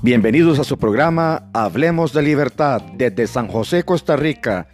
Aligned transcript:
Bienvenidos 0.00 0.58
a 0.58 0.64
su 0.64 0.78
programa 0.78 1.50
Hablemos 1.52 2.12
de 2.12 2.22
Libertad 2.22 2.80
desde 2.94 3.26
San 3.26 3.48
José, 3.48 3.82
Costa 3.82 4.16
Rica 4.16 4.68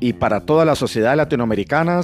y 0.00 0.14
para 0.14 0.40
toda 0.40 0.64
la 0.64 0.74
sociedad 0.74 1.16
latinoamericana. 1.16 2.00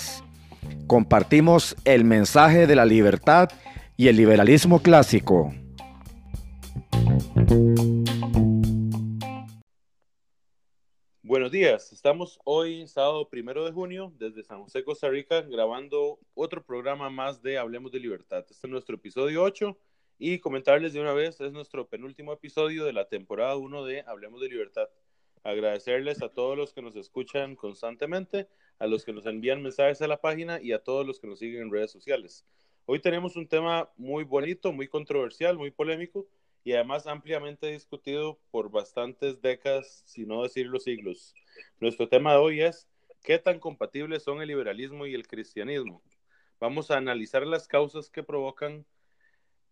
Compartimos 0.87 1.75
el 1.85 2.05
mensaje 2.05 2.67
de 2.67 2.77
la 2.77 2.85
libertad 2.85 3.49
y 3.97 4.09
el 4.09 4.17
liberalismo 4.17 4.81
clásico. 4.81 5.53
Buenos 11.29 11.53
días, 11.53 11.93
estamos 11.93 12.41
hoy 12.45 12.87
sábado 12.87 13.29
primero 13.29 13.63
de 13.67 13.71
junio 13.71 14.15
desde 14.17 14.43
San 14.43 14.63
José, 14.63 14.83
Costa 14.83 15.11
Rica, 15.11 15.43
grabando 15.43 16.19
otro 16.33 16.65
programa 16.65 17.11
más 17.11 17.43
de 17.43 17.59
Hablemos 17.59 17.93
de 17.93 18.01
Libertad. 18.01 18.47
Este 18.49 18.67
es 18.67 18.71
nuestro 18.71 18.97
episodio 18.97 19.43
8 19.43 19.79
y 20.19 20.39
comentarles 20.39 20.95
de 20.95 21.03
una 21.03 21.13
vez, 21.13 21.39
es 21.43 21.53
nuestro 21.53 21.87
penúltimo 21.87 22.33
episodio 22.33 22.87
de 22.87 22.95
la 22.95 23.11
temporada 23.11 23.57
1 23.57 23.85
de 23.85 24.05
Hablemos 24.07 24.41
de 24.41 24.49
Libertad. 24.49 24.89
Agradecerles 25.43 26.23
a 26.23 26.31
todos 26.31 26.57
los 26.57 26.73
que 26.73 26.81
nos 26.81 26.97
escuchan 26.97 27.57
constantemente, 27.57 28.49
a 28.79 28.87
los 28.87 29.05
que 29.05 29.13
nos 29.13 29.27
envían 29.27 29.63
mensajes 29.63 30.01
a 30.01 30.09
la 30.09 30.23
página 30.23 30.63
y 30.63 30.73
a 30.73 30.83
todos 30.83 31.07
los 31.07 31.21
que 31.21 31.27
nos 31.27 31.41
siguen 31.41 31.61
en 31.61 31.71
redes 31.71 31.91
sociales. 31.91 32.47
Hoy 32.87 33.01
tenemos 33.01 33.37
un 33.37 33.47
tema 33.47 33.91
muy 33.99 34.25
bonito, 34.25 34.73
muy 34.73 34.89
controversial, 34.89 35.59
muy 35.59 35.73
polémico 35.73 36.27
y 36.69 36.75
además 36.75 37.07
ampliamente 37.07 37.69
discutido 37.69 38.39
por 38.51 38.71
bastantes 38.71 39.41
décadas, 39.41 40.03
si 40.05 40.27
no 40.27 40.43
decir 40.43 40.67
los 40.67 40.85
siglos. 40.85 41.35
Nuestro 41.81 42.11
tema 42.11 42.33
de 42.33 42.39
hoy 42.41 42.61
es 42.61 42.87
¿qué 43.23 43.39
tan 43.39 43.59
compatibles 43.59 44.23
son 44.23 44.43
el 44.43 44.49
liberalismo 44.49 45.07
y 45.07 45.15
el 45.15 45.27
cristianismo? 45.27 46.03
Vamos 46.61 46.91
a 46.91 46.99
analizar 46.99 47.47
las 47.47 47.67
causas 47.69 48.11
que 48.11 48.23
provocan 48.23 48.85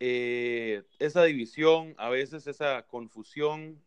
eh, 0.01 0.85
esa 0.99 1.23
división, 1.25 1.95
a 1.99 2.09
veces 2.09 2.47
esa 2.47 2.87
confusión 2.87 3.85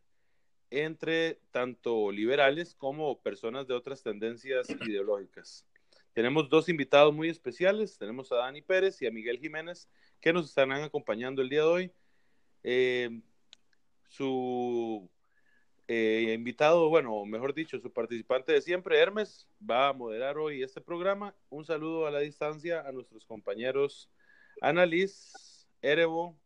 entre 0.69 1.39
tanto 1.49 2.11
liberales 2.11 2.75
como 2.75 3.19
personas 3.23 3.65
de 3.65 3.73
otras 3.73 4.03
tendencias 4.03 4.69
ideológicas. 4.69 5.65
Tenemos 6.13 6.47
dos 6.47 6.69
invitados 6.69 7.11
muy 7.11 7.29
especiales, 7.29 7.97
tenemos 7.97 8.31
a 8.31 8.35
Dani 8.35 8.61
Pérez 8.61 9.01
y 9.01 9.07
a 9.07 9.11
Miguel 9.11 9.39
Jiménez, 9.39 9.89
que 10.21 10.31
nos 10.31 10.47
estarán 10.47 10.83
acompañando 10.83 11.41
el 11.41 11.49
día 11.49 11.61
de 11.61 11.67
hoy. 11.67 11.91
Eh, 12.63 13.21
su 14.07 15.09
eh, 15.87 16.33
invitado, 16.35 16.89
bueno, 16.89 17.25
mejor 17.25 17.53
dicho, 17.53 17.79
su 17.79 17.91
participante 17.91 18.51
de 18.51 18.61
siempre, 18.61 18.99
Hermes, 18.99 19.47
va 19.59 19.89
a 19.89 19.93
moderar 19.93 20.37
hoy 20.37 20.61
este 20.61 20.81
programa. 20.81 21.33
Un 21.49 21.65
saludo 21.65 22.05
a 22.05 22.11
la 22.11 22.19
distancia 22.19 22.81
a 22.81 22.91
nuestros 22.91 23.25
compañeros 23.25 24.09
Annalise, 24.61 25.65
Erebo 25.81 26.37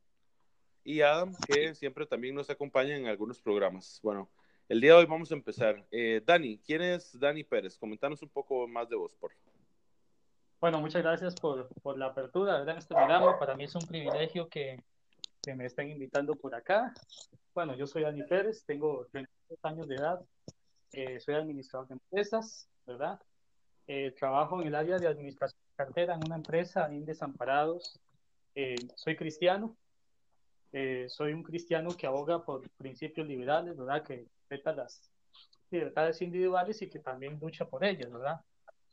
y 0.83 1.01
Adam, 1.01 1.35
que 1.47 1.75
siempre 1.75 2.05
también 2.05 2.35
nos 2.35 2.49
acompañan 2.49 3.01
en 3.01 3.07
algunos 3.07 3.41
programas. 3.41 3.99
Bueno, 4.01 4.29
el 4.69 4.79
día 4.79 4.91
de 4.91 4.99
hoy 4.99 5.05
vamos 5.05 5.31
a 5.31 5.35
empezar. 5.35 5.85
Eh, 5.91 6.21
Dani, 6.25 6.59
¿quién 6.59 6.81
es 6.81 7.19
Dani 7.19 7.43
Pérez? 7.43 7.77
Comentanos 7.77 8.21
un 8.21 8.29
poco 8.29 8.67
más 8.67 8.87
de 8.89 8.95
vos, 8.95 9.13
por 9.15 9.33
favor. 9.33 9.59
Bueno, 10.61 10.79
muchas 10.79 11.03
gracias 11.03 11.35
por, 11.35 11.67
por 11.81 11.97
la 11.97 12.05
apertura 12.05 12.59
¿verdad? 12.59 12.75
en 12.75 12.79
este 12.79 12.95
programa. 12.95 13.37
Para 13.37 13.55
mí 13.55 13.65
es 13.65 13.75
un 13.75 13.85
privilegio 13.85 14.47
que, 14.47 14.81
que, 15.43 15.53
me 15.55 15.65
estén 15.65 15.91
invitando 15.91 16.35
por 16.35 16.55
acá. 16.55 16.93
Bueno, 17.53 17.75
yo 17.75 17.85
soy 17.85 18.03
Dani 18.03 18.23
Pérez, 18.23 18.63
tengo 18.65 19.05
33 19.11 19.59
años 19.63 19.87
de 19.87 19.95
edad, 19.95 20.19
eh, 20.91 21.19
soy 21.19 21.35
administrador 21.35 21.87
de 21.87 21.93
empresas, 21.95 22.67
¿verdad? 22.85 23.19
Eh, 23.87 24.13
trabajo 24.17 24.61
en 24.61 24.67
el 24.67 24.75
área 24.75 24.97
de 24.97 25.07
administración 25.07 25.59
de 25.69 25.75
cartera 25.75 26.15
en 26.15 26.25
una 26.25 26.35
empresa 26.35 26.87
en 26.87 27.05
Desamparados, 27.05 27.99
eh, 28.55 28.75
soy 28.95 29.15
cristiano, 29.15 29.75
soy 31.07 31.33
un 31.33 31.43
cristiano 31.43 31.95
que 31.95 32.07
aboga 32.07 32.43
por 32.43 32.67
principios 32.77 33.27
liberales, 33.27 33.77
¿verdad? 33.77 34.03
Que 34.03 34.25
respeta 34.49 34.73
las 34.73 35.11
libertades 35.69 36.19
individuales 36.23 36.81
y 36.81 36.89
que 36.89 36.97
también 36.97 37.37
lucha 37.39 37.65
por 37.65 37.83
ellas, 37.83 38.11
¿verdad? 38.11 38.41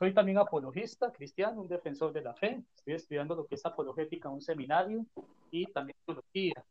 Soy 0.00 0.14
también 0.14 0.38
apologista 0.38 1.12
cristiano, 1.12 1.60
un 1.60 1.68
defensor 1.68 2.10
de 2.10 2.22
la 2.22 2.32
fe. 2.32 2.64
Estoy 2.74 2.94
estudiando 2.94 3.34
lo 3.34 3.46
que 3.46 3.56
es 3.56 3.66
apologética 3.66 4.30
un 4.30 4.40
seminario 4.40 5.04
y 5.50 5.66
también 5.66 5.94
teología. 6.06 6.64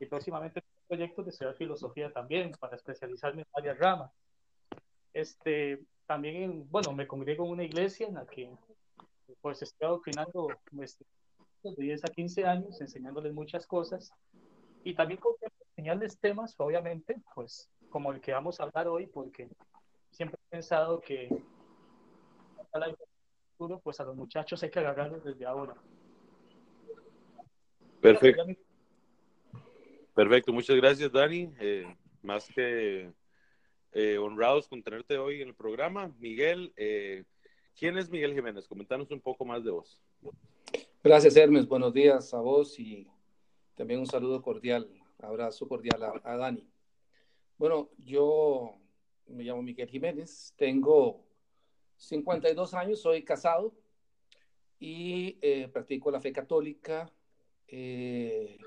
Y 0.00 0.06
próximamente 0.06 0.62
proyectos 0.88 1.26
de 1.26 1.30
estudiar 1.32 1.54
filosofía 1.54 2.10
también 2.10 2.52
para 2.52 2.76
especializarme 2.76 3.42
en 3.42 3.48
varias 3.52 3.78
ramas. 3.78 4.10
Este, 5.12 5.84
también, 6.06 6.66
bueno, 6.70 6.94
me 6.94 7.06
congrego 7.06 7.44
en 7.44 7.50
una 7.50 7.64
iglesia 7.64 8.06
en 8.06 8.14
la 8.14 8.24
que 8.24 8.50
pues 9.42 9.60
estoy 9.60 9.88
adoctrinando 9.88 10.48
este, 10.80 11.04
de 11.64 11.74
10 11.76 12.06
a 12.06 12.08
15 12.08 12.46
años, 12.46 12.80
enseñándoles 12.80 13.34
muchas 13.34 13.66
cosas 13.66 14.10
y 14.82 14.94
también 14.94 15.20
enseñarles 15.76 16.18
temas, 16.18 16.54
obviamente, 16.56 17.20
pues 17.34 17.68
como 17.90 18.12
el 18.12 18.22
que 18.22 18.32
vamos 18.32 18.58
a 18.60 18.62
hablar 18.62 18.88
hoy, 18.88 19.08
porque 19.08 19.50
siempre 20.10 20.38
he 20.46 20.56
pensado 20.56 21.00
que 21.00 21.28
pues 23.82 24.00
a 24.00 24.04
los 24.04 24.16
muchachos 24.16 24.62
hay 24.62 24.70
que 24.70 24.78
agarrarlos 24.78 25.24
desde 25.24 25.46
ahora. 25.46 25.74
Perfecto. 28.00 28.44
Perfecto, 30.14 30.52
muchas 30.52 30.76
gracias 30.76 31.10
Dani. 31.12 31.52
Eh, 31.60 31.96
más 32.22 32.48
que 32.48 33.12
eh, 33.92 34.18
honrados 34.18 34.68
con 34.68 34.82
tenerte 34.82 35.18
hoy 35.18 35.42
en 35.42 35.48
el 35.48 35.54
programa. 35.54 36.12
Miguel, 36.18 36.72
eh, 36.76 37.24
¿quién 37.78 37.96
es 37.96 38.10
Miguel 38.10 38.34
Jiménez? 38.34 38.66
Comentanos 38.66 39.10
un 39.10 39.20
poco 39.20 39.44
más 39.44 39.64
de 39.64 39.70
vos. 39.70 40.00
Gracias, 41.02 41.36
Hermes. 41.36 41.66
Buenos 41.66 41.92
días 41.92 42.32
a 42.34 42.40
vos 42.40 42.78
y 42.78 43.08
también 43.74 44.00
un 44.00 44.06
saludo 44.06 44.42
cordial, 44.42 44.88
abrazo 45.18 45.68
cordial 45.68 46.02
a, 46.22 46.36
Dani. 46.36 46.66
Bueno, 47.58 47.90
yo 47.98 48.74
me 49.26 49.44
llamo 49.44 49.62
Miguel 49.62 49.88
Jiménez, 49.88 50.52
tengo 50.56 51.24
52 52.02 52.74
años, 52.74 53.00
soy 53.00 53.22
casado 53.22 53.72
y 54.78 55.38
eh, 55.40 55.68
practico 55.68 56.10
la 56.10 56.20
fe 56.20 56.32
católica. 56.32 57.10
Eh, 57.68 58.58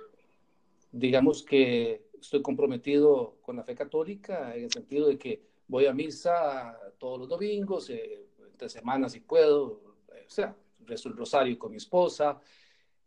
digamos 0.92 1.44
que 1.44 2.08
estoy 2.20 2.42
comprometido 2.42 3.38
con 3.42 3.58
la 3.58 3.64
fe 3.64 3.76
católica 3.76 4.56
en 4.56 4.64
el 4.64 4.72
sentido 4.72 5.08
de 5.08 5.18
que 5.18 5.42
voy 5.68 5.86
a 5.86 5.94
misa 5.94 6.80
todos 6.98 7.20
los 7.20 7.30
domingos, 7.30 7.90
eh, 7.90 8.26
entre 8.52 8.70
semanas 8.70 9.12
si 9.12 9.20
puedo, 9.20 9.66
o 10.08 10.30
sea, 10.30 10.56
rezo 10.86 11.10
el 11.10 11.18
rosario 11.18 11.60
con 11.60 11.72
mi 11.72 11.78
esposa. 11.78 12.40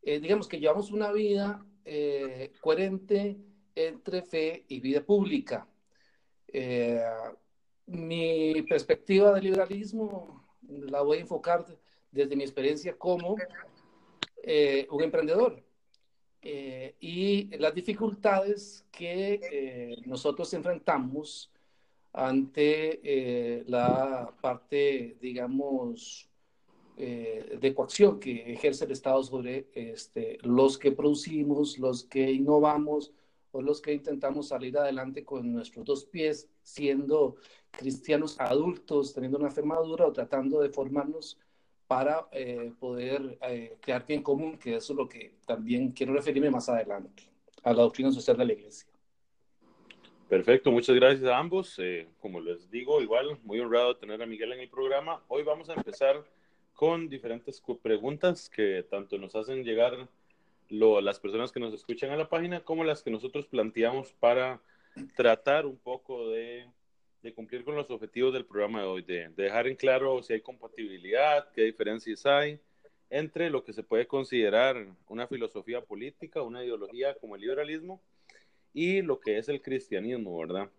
Eh, 0.02 0.20
digamos 0.20 0.46
que 0.46 0.60
llevamos 0.60 0.90
una 0.90 1.10
vida 1.12 1.64
eh, 1.84 2.52
coherente 2.60 3.38
entre 3.74 4.22
fe 4.22 4.64
y 4.68 4.80
vida 4.80 5.00
pública. 5.02 5.66
Eh, 7.88 7.96
mi 7.96 8.62
perspectiva 8.62 9.32
del 9.32 9.44
liberalismo 9.44 10.44
la 10.62 11.02
voy 11.02 11.18
a 11.18 11.20
enfocar 11.20 11.64
desde 12.10 12.36
mi 12.36 12.42
experiencia 12.44 12.96
como 12.96 13.36
un 14.90 15.02
emprendedor. 15.02 15.62
Y 17.00 17.56
las 17.58 17.74
dificultades 17.74 18.86
que 18.90 20.00
nosotros 20.06 20.52
enfrentamos 20.54 21.52
ante 22.12 23.64
la 23.66 24.34
parte, 24.40 25.18
digamos, 25.20 26.28
eh, 27.00 27.56
de 27.60 27.74
coacción 27.76 28.18
que 28.18 28.54
ejerce 28.54 28.84
el 28.84 28.90
Estado 28.90 29.22
sobre 29.22 29.68
este, 29.72 30.36
los 30.42 30.76
que 30.76 30.90
producimos, 30.90 31.78
los 31.78 32.02
que 32.02 32.28
innovamos 32.32 33.12
o 33.52 33.62
los 33.62 33.80
que 33.80 33.92
intentamos 33.92 34.48
salir 34.48 34.76
adelante 34.76 35.24
con 35.24 35.52
nuestros 35.52 35.84
dos 35.84 36.04
pies, 36.04 36.48
siendo 36.62 37.36
cristianos 37.70 38.38
adultos, 38.40 39.14
teniendo 39.14 39.38
una 39.38 39.50
fe 39.50 39.62
madura 39.62 40.06
o 40.06 40.12
tratando 40.12 40.60
de 40.60 40.70
formarnos 40.70 41.38
para 41.86 42.28
eh, 42.32 42.72
poder 42.78 43.38
eh, 43.42 43.76
crear 43.80 44.06
bien 44.06 44.22
común, 44.22 44.58
que 44.58 44.76
eso 44.76 44.92
es 44.92 44.96
lo 44.96 45.08
que 45.08 45.34
también 45.46 45.92
quiero 45.92 46.12
referirme 46.12 46.50
más 46.50 46.68
adelante, 46.68 47.22
a 47.62 47.72
la 47.72 47.82
doctrina 47.82 48.12
social 48.12 48.36
de 48.36 48.44
la 48.44 48.52
Iglesia. 48.52 48.88
Perfecto, 50.28 50.70
muchas 50.70 50.94
gracias 50.94 51.24
a 51.24 51.38
ambos. 51.38 51.80
como 52.20 52.40
les 52.40 52.70
digo, 52.70 53.00
igual 53.00 53.38
muy 53.44 53.60
honrado 53.60 53.96
tener 53.96 54.22
a 54.22 54.26
Miguel 54.26 54.52
en 54.52 54.60
el 54.60 54.68
programa. 54.68 55.22
Hoy 55.28 55.42
vamos 55.42 55.70
a 55.70 55.74
empezar 55.74 56.22
con 56.74 57.08
diferentes 57.08 57.60
preguntas 57.82 58.48
que 58.48 58.84
tanto 58.88 59.18
nos 59.18 59.34
hacen 59.34 59.64
llegar 59.64 60.08
las 60.68 61.20
personas 61.20 61.52
que 61.52 61.60
nos 61.60 61.74
escuchan 61.74 62.10
a 62.10 62.16
la 62.16 62.28
página 62.28 62.60
como 62.60 62.84
las 62.84 63.02
que 63.02 63.10
nosotros 63.10 63.46
planteamos 63.46 64.12
para 64.14 64.60
tratar 65.16 65.66
un 65.66 65.78
poco 65.78 66.28
de, 66.30 66.66
cumplir 67.34 67.64
con 67.64 67.74
los 67.74 67.90
objetivos 67.90 68.32
del 68.32 68.46
programa 68.46 68.80
de 68.80 68.86
hoy, 68.86 69.02
de, 69.02 69.28
dejar 69.30 69.66
en 69.66 69.76
claro 69.76 70.22
si 70.22 70.32
hay 70.32 70.40
compatibilidad, 70.40 71.50
qué 71.52 71.62
diferencias 71.62 72.24
hay 72.26 72.60
entre 73.10 73.50
lo 73.50 73.64
que 73.64 73.72
se 73.72 73.82
puede 73.82 74.06
considerar 74.06 74.86
una 75.08 75.26
filosofía 75.26 75.80
política, 75.80 76.42
una 76.42 76.64
ideología 76.64 77.14
como 77.14 77.36
el 77.36 77.42
liberalismo 77.42 78.02
y 78.74 79.02
lo 79.02 79.18
que 79.20 79.38
es 79.38 79.48
el 79.48 79.62
cristianismo, 79.62 80.38
¿verdad? 80.38 80.70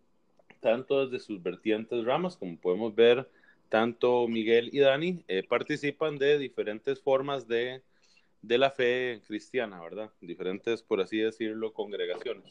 Tanto 0.60 1.06
desde 1.06 1.24
sus 1.24 1.42
vertientes 1.42 2.04
ramas, 2.06 2.38
como 2.38 2.58
podemos 2.58 2.94
ver 2.94 3.28
tanto 3.70 4.28
Miguel 4.28 4.70
y 4.74 4.80
Dani 4.80 5.24
eh, 5.28 5.44
participan 5.48 6.18
de 6.18 6.38
diferentes 6.38 7.02
formas 7.02 7.48
de 7.48 7.82
de 8.42 8.58
la 8.58 8.72
fe 8.72 9.22
cristiana, 9.28 9.82
¿verdad? 9.82 10.12
Diferentes, 10.22 10.82
por 10.82 11.02
así 11.02 11.18
decirlo, 11.18 11.74
congregaciones. 11.74 12.46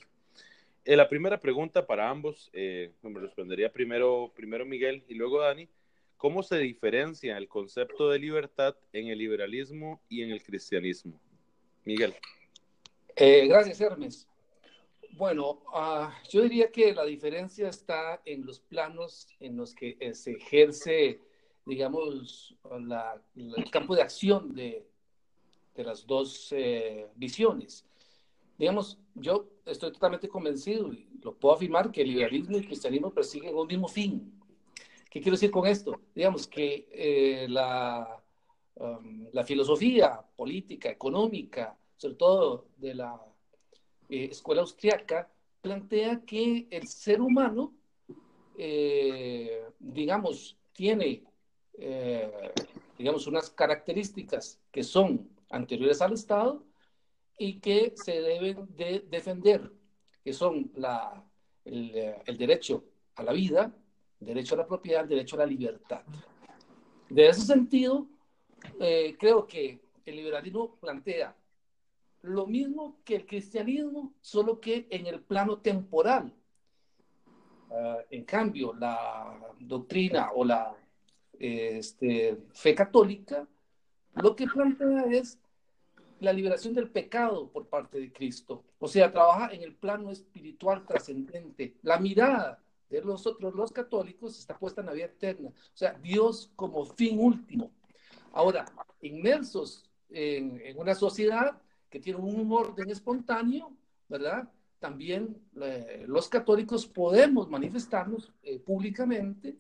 Eh, 0.85 0.97
la 0.97 1.09
primera 1.09 1.39
pregunta 1.39 1.87
para 1.87 2.09
ambos, 2.09 2.51
eh, 2.53 2.93
me 3.03 3.21
respondería 3.21 3.73
primero, 3.73 4.33
primero 4.35 4.65
Miguel 4.65 5.05
y 5.09 5.15
luego 5.15 5.41
Dani. 5.41 5.69
¿Cómo 6.17 6.43
se 6.43 6.59
diferencia 6.59 7.37
el 7.37 7.47
concepto 7.47 8.11
de 8.11 8.19
libertad 8.19 8.75
en 8.93 9.07
el 9.07 9.19
liberalismo 9.19 10.01
y 10.09 10.23
en 10.23 10.31
el 10.31 10.43
cristianismo? 10.43 11.21
Miguel. 11.85 12.15
Eh, 13.15 13.47
gracias, 13.47 13.81
Hermes. 13.81 14.27
Bueno, 15.13 15.63
uh, 15.75 16.09
yo 16.29 16.43
diría 16.43 16.71
que 16.71 16.95
la 16.95 17.05
diferencia 17.05 17.69
está 17.69 18.21
en 18.25 18.47
los 18.47 18.61
planos 18.61 19.29
en 19.41 19.57
los 19.57 19.75
que 19.75 19.97
eh, 20.01 20.15
se 20.15 20.33
ejerce, 20.33 21.21
digamos, 21.67 22.57
el 23.37 23.71
campo 23.71 23.95
de 23.95 24.03
acción 24.03 24.55
de, 24.55 24.88
de 25.79 25.85
las 25.85 26.05
dos 26.05 26.49
eh, 26.51 27.07
visiones. 27.15 27.87
Digamos, 28.59 28.99
yo 29.15 29.49
estoy 29.65 29.93
totalmente 29.93 30.29
convencido 30.29 30.93
y 30.93 31.09
lo 31.23 31.37
puedo 31.37 31.55
afirmar 31.55 31.93
que 31.93 32.03
el 32.03 32.09
liberalismo 32.09 32.57
y 32.57 32.59
el 32.59 32.67
cristianismo 32.67 33.15
persiguen 33.15 33.55
un 33.55 33.69
mismo 33.69 33.87
fin. 33.87 34.41
¿Qué 35.09 35.21
quiero 35.21 35.37
decir 35.37 35.53
con 35.53 35.69
esto? 35.69 36.01
Digamos 36.17 36.49
que 36.49 36.89
eh, 36.91 37.47
la, 37.49 38.21
um, 38.75 39.29
la 39.33 39.45
filosofía 39.45 40.21
política, 40.37 40.91
económica, 40.91 41.79
sobre 41.97 42.17
todo 42.17 42.67
de 42.77 42.95
la 42.95 43.17
eh, 44.11 44.29
escuela 44.33 44.63
austriaca, 44.63 45.31
plantea 45.61 46.23
que 46.27 46.67
el 46.71 46.89
ser 46.89 47.21
humano, 47.21 47.73
digamos, 49.79 50.57
tiene, 50.73 51.23
digamos, 52.99 53.27
unas 53.29 53.51
características 53.51 54.59
que 54.73 54.83
son 54.83 55.38
anteriores 55.51 56.01
al 56.03 56.13
Estado 56.13 56.65
y 57.39 57.61
que 57.61 57.93
se 57.97 58.21
deben 58.21 58.67
de 58.77 59.01
defender, 59.09 59.71
que 60.25 60.33
son 60.33 60.71
la, 60.75 61.25
el, 61.65 62.15
el 62.25 62.37
derecho 62.37 62.85
a 63.17 63.23
la 63.23 63.33
vida, 63.33 63.73
derecho 64.21 64.55
a 64.55 64.59
la 64.59 64.67
propiedad, 64.67 65.05
derecho 65.05 65.37
a 65.37 65.41
la 65.41 65.47
libertad. 65.47 66.03
De 67.09 67.29
ese 67.29 67.43
sentido, 67.43 68.07
creo 69.19 69.47
que 69.47 69.81
el 70.05 70.17
liberalismo 70.17 70.77
plantea 70.77 71.35
lo 72.23 72.47
mismo 72.47 72.99
que 73.05 73.17
el 73.17 73.27
cristianismo, 73.27 74.15
solo 74.21 74.61
que 74.61 74.87
en 74.91 75.07
el 75.07 75.21
plano 75.21 75.59
temporal. 75.59 76.35
Uh, 77.71 78.01
en 78.11 78.25
cambio, 78.25 78.73
la 78.75 79.39
doctrina 79.61 80.31
o 80.35 80.45
la 80.45 80.75
este, 81.39 82.39
fe 82.53 82.75
católica 82.75 83.47
lo 84.15 84.35
que 84.37 84.47
plantea 84.47 85.05
es 85.11 85.39
la 86.21 86.33
liberación 86.33 86.75
del 86.75 86.91
pecado 86.91 87.49
por 87.51 87.67
parte 87.69 88.01
de 88.01 88.13
Cristo. 88.13 88.65
O 88.79 88.89
sea, 88.89 89.13
trabaja 89.13 89.53
en 89.53 89.63
el 89.63 89.75
plano 89.75 90.11
espiritual 90.11 90.85
trascendente. 90.85 91.77
La 91.83 91.99
mirada 91.99 92.61
de 92.91 93.03
nosotros, 93.03 93.55
los 93.55 93.73
católicos, 93.73 94.39
está 94.39 94.59
puesta 94.59 94.81
en 94.81 94.87
la 94.89 94.93
vida 94.93 95.07
eterna. 95.07 95.51
O 95.51 95.77
sea, 95.77 95.93
Dios 95.93 96.51
como 96.57 96.85
fin 96.85 97.19
último. 97.21 97.71
Ahora, 98.33 98.65
inmersos 99.01 99.89
en, 100.11 100.61
en 100.65 100.79
una 100.79 100.95
sociedad 100.95 101.61
que 101.89 102.01
tienen 102.01 102.23
un 102.23 102.53
orden 102.53 102.91
espontáneo, 102.91 103.73
¿verdad? 104.09 104.51
También 104.79 105.37
eh, 105.61 106.05
los 106.07 106.29
católicos 106.29 106.87
podemos 106.87 107.49
manifestarnos 107.49 108.33
eh, 108.43 108.59
públicamente 108.59 109.57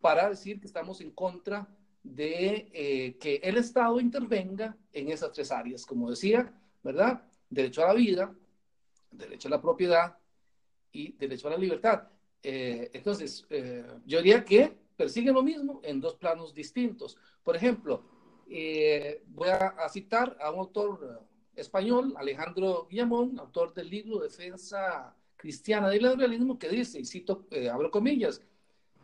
para 0.00 0.28
decir 0.28 0.60
que 0.60 0.66
estamos 0.66 1.00
en 1.00 1.10
contra 1.10 1.68
de 2.14 2.70
eh, 2.72 3.16
que 3.18 3.36
el 3.36 3.56
Estado 3.56 4.00
intervenga 4.00 4.76
en 4.92 5.10
esas 5.10 5.32
tres 5.32 5.50
áreas, 5.50 5.84
como 5.84 6.10
decía, 6.10 6.52
¿verdad? 6.82 7.22
Derecho 7.50 7.84
a 7.84 7.88
la 7.88 7.94
vida, 7.94 8.34
derecho 9.10 9.48
a 9.48 9.50
la 9.50 9.60
propiedad 9.60 10.16
y 10.92 11.12
derecho 11.12 11.48
a 11.48 11.52
la 11.52 11.58
libertad. 11.58 12.08
entonces, 12.42 13.44
yo 14.06 14.18
diría 14.18 14.44
que 14.44 14.72
persiguen 14.96 15.34
lo 15.34 15.42
mismo 15.42 15.80
en 15.82 16.00
dos 16.00 16.14
planos 16.14 16.54
distintos. 16.54 17.16
Por 17.42 17.56
ejemplo, 17.56 18.04
voy 19.26 19.48
a, 19.48 19.88
citar 19.88 20.36
a 20.40 20.50
un 20.50 20.60
autor 20.60 21.22
español, 21.56 22.14
Alejandro 22.16 22.86
Guillamón, 22.88 23.38
autor 23.38 23.74
del 23.74 23.90
libro 23.90 24.20
Defensa 24.20 25.14
Cristiana 25.36 25.88
del 25.88 26.02
Liberalismo, 26.02 26.58
que 26.58 26.68
dice, 26.68 26.98
y 27.00 27.04
cito, 27.04 27.46
eh, 27.50 27.68
abro 27.68 27.90
comillas, 27.90 28.40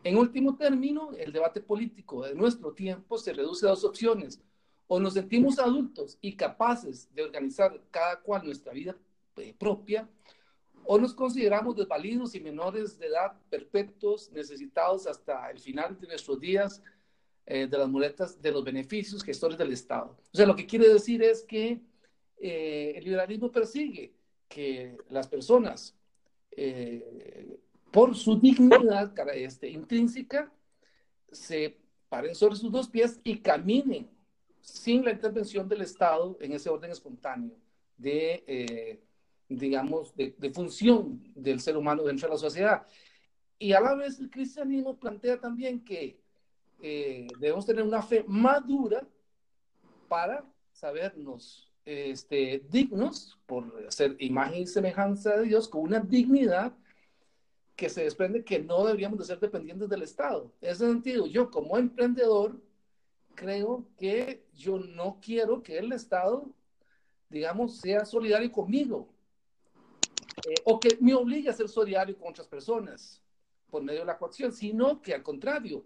en 0.03 0.17
último 0.17 0.55
término, 0.55 1.11
el 1.17 1.31
debate 1.31 1.61
político 1.61 2.25
de 2.25 2.35
nuestro 2.35 2.73
tiempo 2.73 3.17
se 3.17 3.33
reduce 3.33 3.65
a 3.65 3.69
dos 3.69 3.83
opciones. 3.83 4.41
O 4.87 4.99
nos 4.99 5.13
sentimos 5.13 5.59
adultos 5.59 6.17
y 6.21 6.35
capaces 6.35 7.13
de 7.15 7.23
organizar 7.23 7.81
cada 7.89 8.19
cual 8.19 8.45
nuestra 8.45 8.73
vida 8.73 8.95
eh, 9.37 9.55
propia, 9.57 10.09
o 10.85 10.97
nos 10.97 11.13
consideramos 11.13 11.75
desvalidos 11.75 12.35
y 12.35 12.41
menores 12.41 12.99
de 12.99 13.07
edad, 13.07 13.33
perpetuos, 13.49 14.31
necesitados 14.31 15.07
hasta 15.07 15.49
el 15.49 15.59
final 15.59 15.97
de 15.99 16.07
nuestros 16.07 16.39
días 16.39 16.81
eh, 17.45 17.67
de 17.67 17.77
las 17.77 17.89
muletas 17.89 18.41
de 18.41 18.51
los 18.51 18.63
beneficios 18.63 19.23
gestores 19.23 19.57
del 19.57 19.73
Estado. 19.73 20.17
O 20.33 20.37
sea, 20.37 20.45
lo 20.45 20.55
que 20.55 20.65
quiere 20.65 20.87
decir 20.87 21.21
es 21.23 21.43
que 21.43 21.81
eh, 22.37 22.93
el 22.95 23.03
liberalismo 23.03 23.51
persigue 23.51 24.13
que 24.47 24.97
las 25.09 25.27
personas, 25.27 25.95
eh, 26.51 27.59
por 27.93 28.15
su 28.15 28.39
dignidad 28.39 29.13
este, 29.35 29.69
intrínseca, 29.69 30.51
se 31.31 31.77
paren 32.09 32.33
sobre 32.33 32.55
sus 32.55 32.71
dos 32.71 32.89
pies 32.89 33.21
y 33.23 33.37
caminen 33.37 34.09
sin 34.61 35.05
la 35.05 35.11
intervención 35.11 35.69
del 35.69 35.81
Estado 35.81 36.35
en 36.41 36.53
ese 36.53 36.71
orden 36.71 36.89
espontáneo 36.89 37.55
de, 37.95 38.43
eh, 38.47 39.03
digamos, 39.47 40.15
de, 40.15 40.33
de, 40.35 40.49
función 40.49 41.21
del 41.35 41.59
ser 41.59 41.77
humano 41.77 42.01
dentro 42.01 42.27
de 42.27 42.33
la 42.33 42.39
sociedad. 42.39 42.87
Y 43.59 43.73
a 43.73 43.79
la 43.79 43.93
vez 43.93 44.19
el 44.19 44.31
cristianismo 44.31 44.97
plantea 44.97 45.39
también 45.39 45.85
que 45.85 46.19
debemos 47.39 47.65
tener 47.65 47.83
una 47.83 48.01
fe 48.01 48.25
madura 48.27 49.07
para 50.09 50.43
sabernos 50.71 51.71
este, 51.85 52.65
dignos 52.69 53.39
por 53.45 53.85
ser 53.89 54.15
imagen 54.19 54.63
y 54.63 54.67
semejanza 54.67 55.37
de 55.37 55.43
Dios, 55.43 55.69
con 55.69 55.81
una 55.81 55.99
dignidad 55.99 56.75
que 57.75 57.89
se 57.89 58.03
desprende 58.03 58.43
que 58.43 58.59
no 58.59 58.85
deberíamos 58.85 59.19
de 59.19 59.25
ser 59.25 59.39
dependientes 59.39 59.89
del 59.89 60.03
Estado. 60.03 60.51
En 60.61 60.69
ese 60.69 60.87
sentido, 60.87 61.25
yo 61.25 61.49
como 61.49 61.77
emprendedor 61.77 62.61
creo 63.35 63.87
que 63.97 64.45
yo 64.53 64.77
no 64.77 65.19
quiero 65.21 65.63
que 65.63 65.77
el 65.79 65.91
Estado, 65.91 66.45
digamos, 67.29 67.77
sea 67.77 68.05
solidario 68.05 68.51
conmigo 68.51 69.09
eh, 70.47 70.55
o 70.65 70.79
que 70.79 70.97
me 70.99 71.13
obligue 71.13 71.49
a 71.49 71.53
ser 71.53 71.67
solidario 71.67 72.17
con 72.17 72.29
otras 72.29 72.47
personas 72.47 73.21
por 73.69 73.81
medio 73.81 74.01
de 74.01 74.05
la 74.05 74.17
coacción, 74.17 74.51
sino 74.51 75.01
que 75.01 75.15
al 75.15 75.23
contrario, 75.23 75.83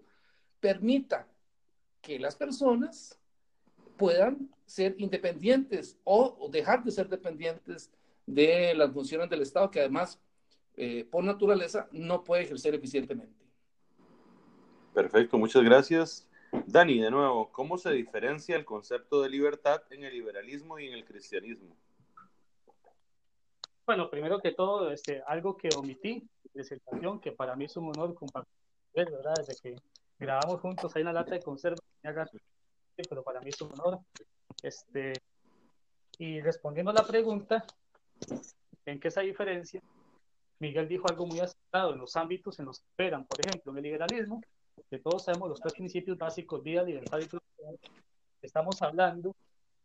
permita 0.60 1.26
que 2.02 2.18
las 2.18 2.36
personas 2.36 3.18
puedan 3.96 4.50
ser 4.66 4.94
independientes 4.98 5.98
o, 6.04 6.48
dejar 6.50 6.84
de 6.84 6.90
ser 6.90 7.08
dependientes 7.08 7.90
de 8.26 8.74
las 8.74 8.92
funciones 8.92 9.30
del 9.30 9.42
Estado, 9.42 9.70
que 9.70 9.80
además, 9.80 10.20
eh, 10.80 11.04
por 11.10 11.24
naturaleza, 11.24 11.88
no 11.90 12.22
puede 12.22 12.44
ejercer 12.44 12.72
eficientemente. 12.72 13.34
Perfecto, 14.94 15.36
muchas 15.36 15.64
gracias. 15.64 16.28
Dani, 16.66 17.00
de 17.00 17.10
nuevo, 17.10 17.50
¿cómo 17.50 17.76
se 17.78 17.90
diferencia 17.90 18.54
el 18.54 18.64
concepto 18.64 19.20
de 19.20 19.28
libertad 19.28 19.82
en 19.90 20.04
el 20.04 20.12
liberalismo 20.12 20.78
y 20.78 20.86
en 20.86 20.94
el 20.94 21.04
cristianismo? 21.04 21.74
Bueno, 23.84 24.08
primero 24.08 24.38
que 24.38 24.52
todo, 24.52 24.92
este, 24.92 25.20
algo 25.26 25.56
que 25.56 25.68
omití, 25.76 26.28
presentación, 26.52 27.18
que 27.20 27.32
para 27.32 27.56
mí 27.56 27.64
es 27.64 27.76
un 27.76 27.86
honor 27.88 28.14
compartir, 28.14 28.52
¿verdad? 28.94 29.34
Desde 29.36 29.56
que 29.60 29.76
grabamos 30.16 30.60
juntos 30.60 30.94
ahí 30.94 31.00
en 31.00 31.06
la 31.06 31.12
lata 31.12 31.34
de 31.34 31.42
conserva, 31.42 31.78
pero 33.08 33.24
para 33.24 33.40
mí 33.40 33.48
es 33.48 33.60
un 33.60 33.72
honor. 33.72 33.98
Este, 34.62 35.12
y 36.18 36.40
respondiendo 36.40 36.92
a 36.92 36.94
la 36.94 37.04
pregunta, 37.04 37.64
¿en 38.86 39.00
qué 39.00 39.08
esa 39.08 39.22
diferencia? 39.22 39.82
Miguel 40.60 40.88
dijo 40.88 41.08
algo 41.08 41.26
muy 41.26 41.40
acertado 41.40 41.92
en 41.92 42.00
los 42.00 42.16
ámbitos 42.16 42.58
en 42.58 42.66
los 42.66 42.80
que 42.80 42.86
esperan. 42.88 43.24
Por 43.26 43.40
ejemplo, 43.40 43.72
en 43.72 43.78
el 43.78 43.84
liberalismo, 43.84 44.42
que 44.90 44.98
todos 44.98 45.24
sabemos 45.24 45.48
los 45.48 45.60
tres 45.60 45.74
principios 45.74 46.18
básicos, 46.18 46.62
vida, 46.62 46.82
libertad 46.82 47.18
y 47.18 47.26
propiedad, 47.26 47.74
estamos 48.42 48.80
hablando 48.82 49.34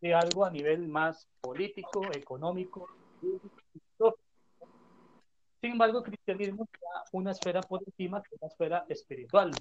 de 0.01 0.13
algo 0.13 0.46
a 0.46 0.51
nivel 0.51 0.88
más 0.88 1.27
político, 1.42 2.01
económico. 2.13 2.88
Sin 5.62 5.72
embargo, 5.72 6.00
el 6.00 6.03
cristianismo 6.03 6.68
da 6.74 7.03
una 7.13 7.32
esfera 7.32 7.62
por 7.62 7.82
encima, 7.86 8.22
que 8.22 8.36
es 8.36 8.42
una 8.42 8.48
esfera 8.50 8.86
espiritual. 8.89 9.51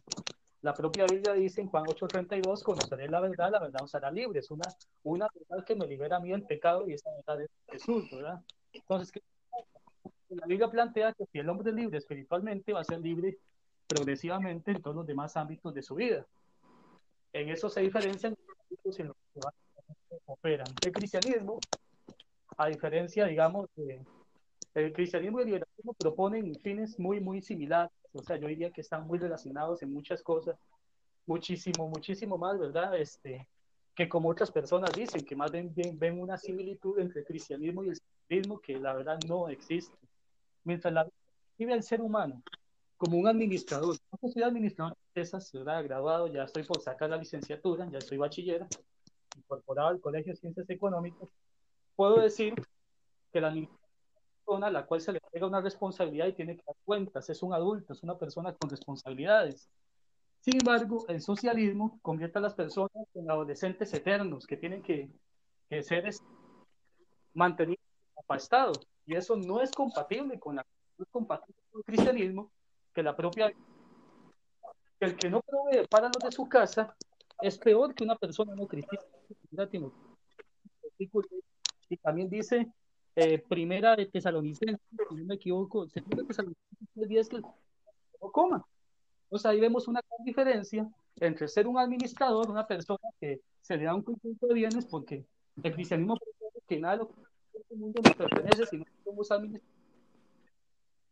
La 0.62 0.74
propia 0.74 1.06
Biblia 1.06 1.32
dice 1.32 1.60
en 1.60 1.68
Juan 1.68 1.84
8:32, 1.84 2.62
conoceré 2.62 3.08
la 3.08 3.20
verdad, 3.20 3.50
la 3.50 3.60
verdad 3.60 3.82
os 3.82 3.94
hará 3.94 4.10
libre. 4.10 4.40
Es 4.40 4.50
una, 4.50 4.66
una 5.02 5.28
verdad 5.34 5.64
que 5.64 5.76
me 5.76 5.86
libera 5.86 6.16
a 6.16 6.20
mí 6.20 6.30
del 6.30 6.44
pecado 6.44 6.88
y 6.88 6.94
esa 6.94 7.10
verdad 7.10 7.42
es 7.42 7.50
Jesús, 7.68 8.08
¿verdad? 8.10 8.40
Entonces, 8.72 9.12
la 10.36 10.46
Biblia 10.46 10.68
plantea 10.68 11.12
que 11.12 11.26
si 11.26 11.38
el 11.38 11.48
hombre 11.48 11.70
es 11.70 11.76
libre 11.76 11.98
espiritualmente, 11.98 12.72
va 12.72 12.80
a 12.80 12.84
ser 12.84 13.00
libre 13.00 13.38
progresivamente 13.86 14.70
en 14.70 14.82
todos 14.82 14.96
los 14.96 15.06
demás 15.06 15.36
ámbitos 15.36 15.74
de 15.74 15.82
su 15.82 15.94
vida. 15.94 16.26
En 17.32 17.48
eso 17.48 17.68
se 17.68 17.80
diferencian 17.80 18.36
los 18.84 18.98
en 18.98 19.08
los 19.08 19.16
que 19.34 19.40
operan. 20.26 20.74
El 20.82 20.92
cristianismo, 20.92 21.60
a 22.56 22.66
diferencia, 22.68 23.26
digamos, 23.26 23.68
de, 23.76 24.00
el 24.74 24.92
cristianismo 24.92 25.38
y 25.38 25.42
el 25.42 25.46
liberalismo 25.46 25.94
proponen 25.94 26.54
fines 26.60 26.98
muy, 26.98 27.20
muy 27.20 27.42
similares. 27.42 27.92
O 28.12 28.22
sea, 28.22 28.36
yo 28.36 28.48
diría 28.48 28.70
que 28.70 28.80
están 28.80 29.06
muy 29.06 29.18
relacionados 29.18 29.82
en 29.82 29.92
muchas 29.92 30.22
cosas, 30.22 30.56
muchísimo, 31.26 31.88
muchísimo 31.88 32.38
más, 32.38 32.58
¿verdad? 32.58 32.98
Este, 32.98 33.48
que 33.94 34.08
como 34.08 34.30
otras 34.30 34.50
personas 34.50 34.90
dicen, 34.94 35.24
que 35.24 35.36
más 35.36 35.50
bien 35.50 35.72
ven, 35.74 36.20
una 36.20 36.38
similitud 36.38 36.98
entre 36.98 37.20
el 37.20 37.26
cristianismo 37.26 37.84
y 37.84 37.90
el 37.90 37.98
cristianismo 37.98 38.60
que 38.60 38.78
la 38.78 38.94
verdad 38.94 39.18
no 39.28 39.48
existe. 39.48 39.96
Mientras 40.64 40.92
la 40.92 41.08
vive 41.58 41.74
el 41.74 41.82
ser 41.82 42.00
humano 42.00 42.42
como 42.96 43.18
un 43.18 43.26
administrador, 43.26 43.96
yo 44.22 44.28
soy 44.28 44.42
administrador 44.42 44.96
de 45.14 45.22
esas, 45.22 45.50
¿verdad? 45.52 45.82
Graduado, 45.84 46.28
ya 46.28 46.44
estoy 46.44 46.62
por 46.62 46.80
sacar 46.80 47.10
la 47.10 47.16
licenciatura, 47.16 47.88
ya 47.90 48.00
soy 48.00 48.18
bachiller, 48.18 48.66
incorporado 49.36 49.88
al 49.88 50.00
Colegio 50.00 50.32
de 50.32 50.38
Ciencias 50.38 50.70
Económicas, 50.70 51.28
puedo 51.96 52.20
decir 52.20 52.54
que 53.32 53.40
la 53.40 53.52
persona 54.44 54.66
a 54.66 54.70
la 54.70 54.86
cual 54.86 55.00
se 55.00 55.12
le 55.12 55.20
pega 55.32 55.46
una 55.46 55.60
responsabilidad 55.60 56.28
y 56.28 56.32
tiene 56.32 56.56
que 56.56 56.62
dar 56.66 56.76
cuentas, 56.84 57.28
es 57.30 57.42
un 57.42 57.54
adulto, 57.54 57.92
es 57.92 58.02
una 58.02 58.16
persona 58.18 58.54
con 58.54 58.70
responsabilidades. 58.70 59.68
Sin 60.40 60.56
embargo, 60.56 61.04
el 61.08 61.20
socialismo 61.20 61.98
convierte 62.02 62.38
a 62.38 62.42
las 62.42 62.54
personas 62.54 62.90
en 63.14 63.30
adolescentes 63.30 63.92
eternos 63.94 64.46
que 64.46 64.56
tienen 64.56 64.82
que, 64.82 65.08
que 65.68 65.82
ser 65.82 66.08
mantenidos 67.32 67.84
apastados. 68.16 68.78
Y 69.06 69.16
eso 69.16 69.36
no 69.36 69.60
es 69.60 69.70
compatible 69.72 70.38
con 70.38 70.56
la 70.56 70.66
no 70.98 71.04
es 71.04 71.10
compatible 71.10 71.60
con 71.70 71.80
el 71.80 71.84
cristianismo, 71.84 72.50
que 72.94 73.02
la 73.02 73.16
propia 73.16 73.52
el 75.00 75.16
que 75.16 75.28
no 75.28 75.40
provee 75.40 75.86
para 75.90 76.06
los 76.06 76.18
de 76.22 76.30
su 76.30 76.48
casa 76.48 76.94
es 77.40 77.58
peor 77.58 77.94
que 77.94 78.04
una 78.04 78.16
persona 78.16 78.54
no 78.54 78.66
cristiana. 78.68 79.04
Y 81.88 81.96
también 81.96 82.30
dice 82.30 82.72
eh, 83.16 83.38
primera 83.38 83.96
de 83.96 84.06
Tesalonicenses, 84.06 84.80
si 85.08 85.14
no 85.16 85.24
me 85.24 85.34
equivoco, 85.34 85.88
segunda 85.88 86.22
de 86.22 86.28
Tesalonicenses 86.28 87.28
que 87.28 87.40
no 87.40 88.30
coma. 88.30 88.64
Entonces 89.24 89.46
ahí 89.46 89.60
vemos 89.60 89.88
una 89.88 90.00
gran 90.08 90.24
diferencia 90.24 90.88
entre 91.16 91.48
ser 91.48 91.66
un 91.66 91.78
administrador, 91.78 92.48
una 92.48 92.66
persona 92.66 93.08
que 93.20 93.40
se 93.60 93.76
le 93.76 93.84
da 93.84 93.94
un 93.94 94.02
conjunto 94.02 94.46
de 94.46 94.54
bienes, 94.54 94.86
porque 94.86 95.24
el 95.62 95.74
cristianismo 95.74 96.16
que 96.66 96.78
nada 96.78 96.96
lo 96.96 97.10
el 97.70 97.78
mundo 97.78 98.00
pertenece, 98.02 98.66
sino 98.66 98.84
que 98.84 98.92
somos. 99.04 99.28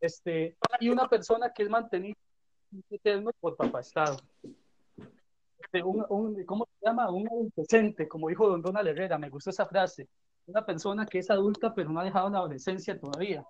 Este, 0.01 0.57
y 0.81 0.89
una 0.89 1.09
persona 1.09 1.53
que 1.53 1.63
es 1.65 1.69
mantenida 1.69 2.17
eterno 2.91 3.31
por 3.41 3.57
papá 3.57 3.81
Estado. 3.81 4.17
Este, 5.59 5.83
un, 5.83 6.05
un, 6.09 6.45
¿Cómo 6.45 6.67
se 6.67 6.87
llama? 6.87 7.11
Un 7.11 7.29
adolescente, 7.29 8.09
como 8.09 8.29
dijo 8.29 8.49
don 8.49 8.63
Donald 8.63 8.89
Herrera, 8.89 9.19
me 9.19 9.29
gustó 9.29 9.51
esa 9.51 9.67
frase. 9.67 10.09
Una 10.47 10.65
persona 10.65 11.07
que 11.07 11.19
es 11.19 11.31
adulta 11.31 11.75
pero 11.75 11.91
no 11.91 12.01
ha 12.01 12.05
dejado 12.05 12.31
la 12.31 12.39
adolescencia 12.39 12.99
todavía. 12.99 13.45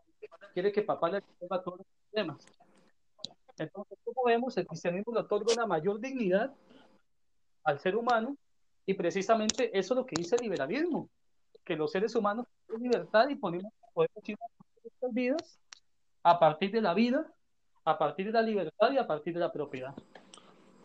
Quiere 0.52 0.72
que 0.72 0.82
papá 0.82 1.08
le 1.08 1.20
resuelva 1.20 1.62
todos 1.62 1.78
los 1.78 1.86
problemas. 2.10 2.44
Entonces, 3.56 3.98
como 4.04 4.24
vemos, 4.24 4.56
el 4.56 4.66
cristianismo 4.66 5.12
le 5.12 5.20
otorga 5.20 5.52
una 5.52 5.66
mayor 5.66 6.00
dignidad 6.00 6.52
al 7.62 7.78
ser 7.78 7.94
humano 7.94 8.36
y 8.86 8.94
precisamente 8.94 9.70
eso 9.78 9.94
es 9.94 9.98
lo 9.98 10.06
que 10.06 10.16
dice 10.16 10.36
el 10.36 10.42
liberalismo, 10.42 11.08
que 11.64 11.76
los 11.76 11.92
seres 11.92 12.14
humanos 12.14 12.46
libertad 12.78 13.28
y 13.28 13.36
podemos 13.36 13.72
vivir 13.96 14.38
nuestras 14.82 15.12
vidas 15.12 15.60
a 16.22 16.38
partir 16.38 16.70
de 16.70 16.80
la 16.80 16.94
vida, 16.94 17.32
a 17.84 17.98
partir 17.98 18.26
de 18.26 18.32
la 18.32 18.42
libertad 18.42 18.92
y 18.92 18.98
a 18.98 19.06
partir 19.06 19.34
de 19.34 19.40
la 19.40 19.52
propiedad. 19.52 19.94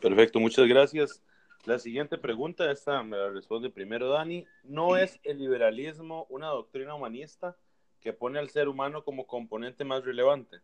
Perfecto, 0.01 0.39
muchas 0.39 0.67
gracias. 0.67 1.21
La 1.65 1.79
siguiente 1.79 2.17
pregunta, 2.17 2.71
esta 2.71 3.01
me 3.01 3.17
la 3.17 3.29
responde 3.29 3.69
primero 3.69 4.09
Dani. 4.09 4.45
¿No 4.63 4.97
es 4.97 5.19
el 5.23 5.39
liberalismo 5.39 6.27
una 6.29 6.47
doctrina 6.47 6.93
humanista 6.93 7.57
que 8.01 8.13
pone 8.13 8.37
al 8.37 8.49
ser 8.49 8.67
humano 8.67 9.03
como 9.03 9.25
componente 9.25 9.83
más 9.83 10.05
relevante? 10.05 10.59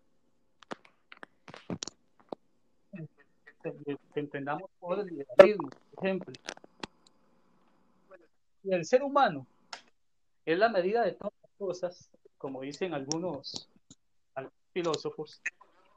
Que 3.63 3.97
entendamos 4.19 4.69
por 4.79 4.99
el 4.99 5.07
liberalismo, 5.07 5.69
por 5.95 6.05
ejemplo. 6.05 6.33
El 8.63 8.85
ser 8.85 9.01
humano 9.01 9.47
es 10.45 10.57
la 10.57 10.69
medida 10.69 11.03
de 11.03 11.13
todas 11.13 11.33
las 11.41 11.51
cosas, 11.57 12.09
como 12.37 12.61
dicen 12.61 12.93
algunos, 12.93 13.69
algunos 14.35 14.59
filósofos, 14.73 15.41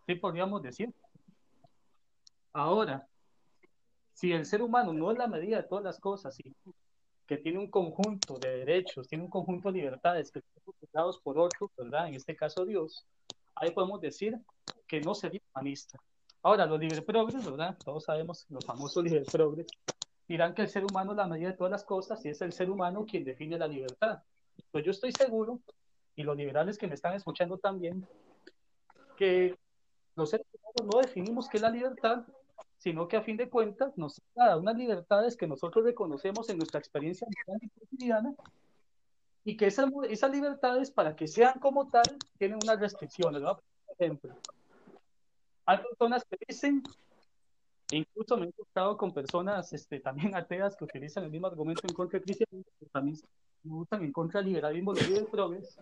sí 0.06 0.14
podríamos 0.16 0.62
decir. 0.62 0.92
Ahora, 2.52 3.06
si 4.12 4.32
el 4.32 4.46
ser 4.46 4.62
humano 4.62 4.92
no 4.92 5.10
es 5.10 5.18
la 5.18 5.26
medida 5.26 5.56
de 5.56 5.68
todas 5.68 5.84
las 5.84 5.98
cosas, 5.98 6.38
y 6.40 6.54
que 7.26 7.38
tiene 7.38 7.58
un 7.58 7.70
conjunto 7.70 8.38
de 8.38 8.58
derechos, 8.58 9.08
tiene 9.08 9.24
un 9.24 9.30
conjunto 9.30 9.72
de 9.72 9.78
libertades 9.78 10.30
que 10.30 10.40
son 10.40 10.74
dados 10.92 11.20
por 11.20 11.38
otro, 11.38 11.70
¿verdad? 11.76 12.08
En 12.08 12.14
este 12.14 12.36
caso 12.36 12.64
Dios, 12.64 13.06
ahí 13.54 13.70
podemos 13.70 14.00
decir 14.00 14.38
que 14.86 15.00
no 15.00 15.14
sería 15.14 15.40
humanista. 15.52 15.98
Ahora, 16.42 16.66
los 16.66 16.78
libre 16.78 17.00
progres, 17.00 17.44
¿verdad? 17.44 17.76
Todos 17.82 18.04
sabemos, 18.04 18.44
los 18.50 18.64
famosos 18.64 19.02
libre 19.02 19.24
progres, 19.24 19.66
dirán 20.28 20.54
que 20.54 20.62
el 20.62 20.68
ser 20.68 20.84
humano 20.84 21.12
es 21.12 21.16
la 21.16 21.26
medida 21.26 21.50
de 21.50 21.56
todas 21.56 21.70
las 21.70 21.84
cosas 21.84 22.22
y 22.24 22.28
es 22.28 22.40
el 22.42 22.52
ser 22.52 22.70
humano 22.70 23.06
quien 23.06 23.24
define 23.24 23.58
la 23.58 23.66
libertad. 23.66 24.22
Pues 24.74 24.84
yo 24.84 24.90
estoy 24.90 25.12
seguro, 25.12 25.60
y 26.16 26.24
los 26.24 26.36
liberales 26.36 26.78
que 26.78 26.88
me 26.88 26.96
están 26.96 27.14
escuchando 27.14 27.58
también, 27.58 28.04
que 29.16 29.56
los 30.16 30.30
seres 30.30 30.48
humanos 30.52 30.92
no 30.92 31.00
definimos 31.00 31.48
qué 31.48 31.58
es 31.58 31.62
la 31.62 31.70
libertad, 31.70 32.26
sino 32.78 33.06
que 33.06 33.16
a 33.16 33.22
fin 33.22 33.36
de 33.36 33.48
cuentas 33.48 33.96
nos 33.96 34.20
da 34.34 34.56
unas 34.56 34.76
libertades 34.76 35.36
que 35.36 35.46
nosotros 35.46 35.84
reconocemos 35.84 36.50
en 36.50 36.58
nuestra 36.58 36.80
experiencia 36.80 37.24
cotidiana 37.78 38.34
y 39.44 39.56
que 39.56 39.66
esas, 39.66 39.88
esas 40.08 40.32
libertades, 40.32 40.90
para 40.90 41.14
que 41.14 41.28
sean 41.28 41.60
como 41.60 41.88
tal, 41.88 42.18
tienen 42.36 42.58
unas 42.60 42.80
restricciones. 42.80 43.42
Por 43.42 43.62
ejemplo, 43.96 44.34
hay 45.66 45.78
personas 45.78 46.24
que 46.24 46.36
dicen, 46.48 46.82
incluso 47.92 48.36
me 48.36 48.46
he 48.46 48.48
encontrado 48.48 48.96
con 48.96 49.14
personas 49.14 49.72
este, 49.72 50.00
también 50.00 50.34
ateas 50.34 50.74
que 50.74 50.82
utilizan 50.82 51.22
el 51.22 51.30
mismo 51.30 51.46
argumento 51.46 51.86
en 51.86 51.94
contra 51.94 52.18
del 52.18 52.24
cristianismo, 52.24 52.72
que 52.80 52.86
también 52.86 53.16
me 53.64 53.76
gustan 53.76 54.02
en 54.04 54.12
contra 54.12 54.40
del 54.40 54.50
liberalismo, 54.50 54.92
de 54.94 55.20
los 55.20 55.28
progres. 55.30 55.78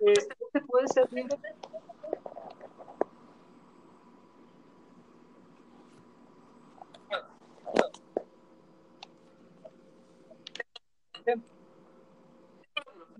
Eh, 0.00 0.14
se 0.52 0.60
puede 0.60 0.88
ser 0.88 1.12
libre 1.12 1.36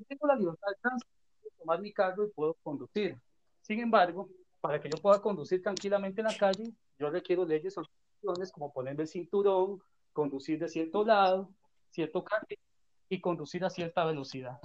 tengo 0.08 0.26
la 0.26 0.36
libertad 0.36 0.68
de 1.42 1.50
tomar 1.58 1.80
mi 1.80 1.92
carro 1.92 2.26
y 2.26 2.30
puedo 2.30 2.54
conducir. 2.62 3.18
Sin 3.62 3.80
embargo, 3.80 4.28
para 4.60 4.80
que 4.80 4.90
yo 4.90 5.00
pueda 5.00 5.20
conducir 5.20 5.62
tranquilamente 5.62 6.20
en 6.20 6.26
la 6.26 6.36
calle, 6.36 6.72
yo 6.98 7.10
requiero 7.10 7.44
leyes 7.44 7.76
o 7.78 7.82
como 8.52 8.72
ponerme 8.72 9.02
el 9.02 9.08
cinturón, 9.08 9.82
conducir 10.12 10.58
de 10.58 10.68
cierto 10.68 11.04
lado, 11.04 11.50
cierto 11.90 12.22
carril 12.24 12.58
y 13.14 13.20
conducir 13.20 13.64
a 13.64 13.70
cierta 13.70 14.04
velocidad. 14.04 14.58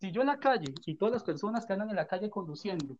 Si 0.00 0.10
yo 0.10 0.20
en 0.20 0.26
la 0.26 0.38
calle 0.38 0.74
y 0.84 0.96
todas 0.96 1.12
las 1.14 1.24
personas 1.24 1.64
que 1.64 1.72
andan 1.72 1.90
en 1.90 1.96
la 1.96 2.06
calle 2.06 2.28
conduciendo 2.28 2.96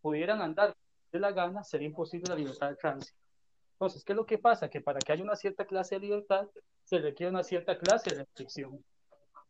pudieran 0.00 0.42
andar 0.42 0.76
de 1.12 1.20
la 1.20 1.32
gana, 1.32 1.62
sería 1.62 1.86
imposible 1.86 2.28
la 2.28 2.34
libertad 2.34 2.70
de 2.70 2.76
tránsito. 2.76 3.18
Entonces, 3.74 4.04
¿qué 4.04 4.12
es 4.12 4.16
lo 4.16 4.26
que 4.26 4.38
pasa? 4.38 4.68
Que 4.68 4.80
para 4.80 4.98
que 4.98 5.12
haya 5.12 5.22
una 5.22 5.36
cierta 5.36 5.64
clase 5.64 5.94
de 5.94 6.00
libertad, 6.00 6.48
se 6.84 6.98
requiere 6.98 7.30
una 7.30 7.42
cierta 7.42 7.78
clase 7.78 8.10
de 8.10 8.16
restricción. 8.16 8.84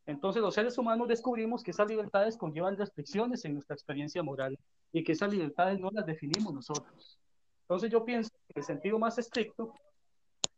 Entonces 0.05 0.43
los 0.43 0.55
seres 0.55 0.77
humanos 0.79 1.09
descubrimos 1.09 1.63
que 1.63 1.71
esas 1.71 1.89
libertades 1.89 2.37
conllevan 2.37 2.77
restricciones 2.77 3.45
en 3.45 3.55
nuestra 3.55 3.75
experiencia 3.75 4.23
moral 4.23 4.59
y 4.93 5.05
que 5.05 5.13
esas 5.13 5.33
libertades 5.33 5.79
no 5.79 5.91
las 5.93 6.05
definimos 6.05 6.53
nosotros. 6.53 7.19
Entonces 7.63 7.91
yo 7.91 8.05
pienso 8.05 8.31
que 8.31 8.53
en 8.55 8.59
el 8.61 8.65
sentido 8.65 8.99
más 8.99 9.17
estricto, 9.19 9.75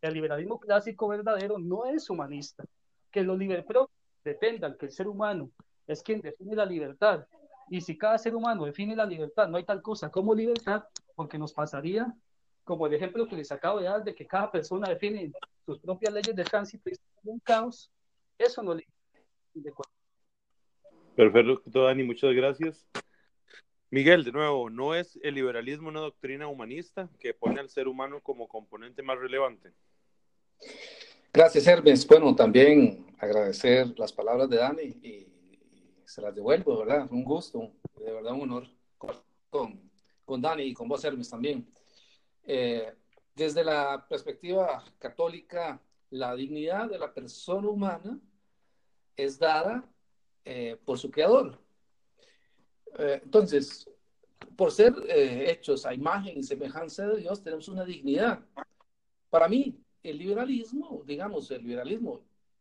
el 0.00 0.14
liberalismo 0.14 0.58
clásico 0.58 1.08
verdadero 1.08 1.58
no 1.58 1.84
es 1.84 2.08
humanista, 2.10 2.64
que 3.10 3.22
los 3.22 3.38
liberales 3.38 3.66
dependan 4.24 4.76
que 4.76 4.86
el 4.86 4.92
ser 4.92 5.06
humano 5.06 5.50
es 5.86 6.02
quien 6.02 6.20
define 6.20 6.56
la 6.56 6.66
libertad. 6.66 7.26
Y 7.68 7.80
si 7.80 7.96
cada 7.96 8.18
ser 8.18 8.34
humano 8.34 8.64
define 8.64 8.96
la 8.96 9.06
libertad, 9.06 9.48
no 9.48 9.56
hay 9.56 9.64
tal 9.64 9.82
cosa 9.82 10.10
como 10.10 10.34
libertad, 10.34 10.84
porque 11.14 11.38
nos 11.38 11.52
pasaría 11.52 12.12
como 12.64 12.86
el 12.86 12.94
ejemplo 12.94 13.26
que 13.26 13.36
les 13.36 13.52
acabo 13.52 13.78
de 13.78 13.84
dar 13.84 14.02
de 14.02 14.14
que 14.14 14.26
cada 14.26 14.50
persona 14.50 14.88
define 14.88 15.30
sus 15.66 15.78
propias 15.78 16.12
leyes 16.12 16.34
de 16.34 16.44
tránsito 16.44 16.90
y 16.90 16.94
un 17.24 17.38
caos, 17.40 17.90
eso 18.38 18.62
no 18.62 18.74
le 18.74 18.86
Perfecto, 21.14 21.84
Dani, 21.84 22.02
muchas 22.02 22.34
gracias. 22.34 22.88
Miguel, 23.90 24.24
de 24.24 24.32
nuevo, 24.32 24.70
¿no 24.70 24.94
es 24.94 25.16
el 25.22 25.36
liberalismo 25.36 25.88
una 25.88 26.00
doctrina 26.00 26.48
humanista 26.48 27.08
que 27.20 27.32
pone 27.32 27.60
al 27.60 27.68
ser 27.68 27.86
humano 27.86 28.20
como 28.20 28.48
componente 28.48 29.02
más 29.02 29.18
relevante? 29.18 29.72
Gracias, 31.36 31.66
Hermes. 31.66 32.06
Bueno, 32.06 32.32
también 32.36 33.12
agradecer 33.18 33.98
las 33.98 34.12
palabras 34.12 34.48
de 34.48 34.56
Dani 34.56 34.82
y, 34.82 35.26
se 36.04 36.22
las 36.22 36.32
devuelvo, 36.32 36.78
¿verdad? 36.78 37.08
Un 37.10 37.24
gusto, 37.24 37.72
de 37.98 38.12
verdad 38.12 38.34
un 38.34 38.42
honor 38.42 38.68
con, 39.50 39.90
con 40.24 40.40
Dani 40.40 40.62
y 40.62 40.72
con 40.72 40.86
vos, 40.86 41.02
Hermes, 41.04 41.28
también. 41.28 41.68
Eh, 42.44 42.94
desde 43.34 43.64
la 43.64 44.06
perspectiva 44.08 44.84
católica, 45.00 45.80
la 46.10 46.36
dignidad 46.36 46.88
de 46.88 47.00
la 47.00 47.12
persona 47.12 47.68
humana 47.68 48.20
es 49.16 49.36
dada 49.36 49.84
eh, 50.44 50.78
por 50.84 51.00
su 51.00 51.10
creador. 51.10 51.58
Eh, 52.96 53.22
entonces, 53.24 53.90
por 54.56 54.70
ser 54.70 54.94
eh, 55.08 55.50
hechos 55.50 55.84
a 55.84 55.94
imagen 55.94 56.38
y 56.38 56.44
semejanza 56.44 57.08
de 57.08 57.22
Dios, 57.22 57.42
tenemos 57.42 57.66
una 57.66 57.84
dignidad. 57.84 58.38
Para 59.30 59.48
mí, 59.48 59.84
el 60.04 60.18
liberalismo, 60.18 61.02
digamos, 61.04 61.50
el 61.50 61.64
liberalismo 61.64 62.20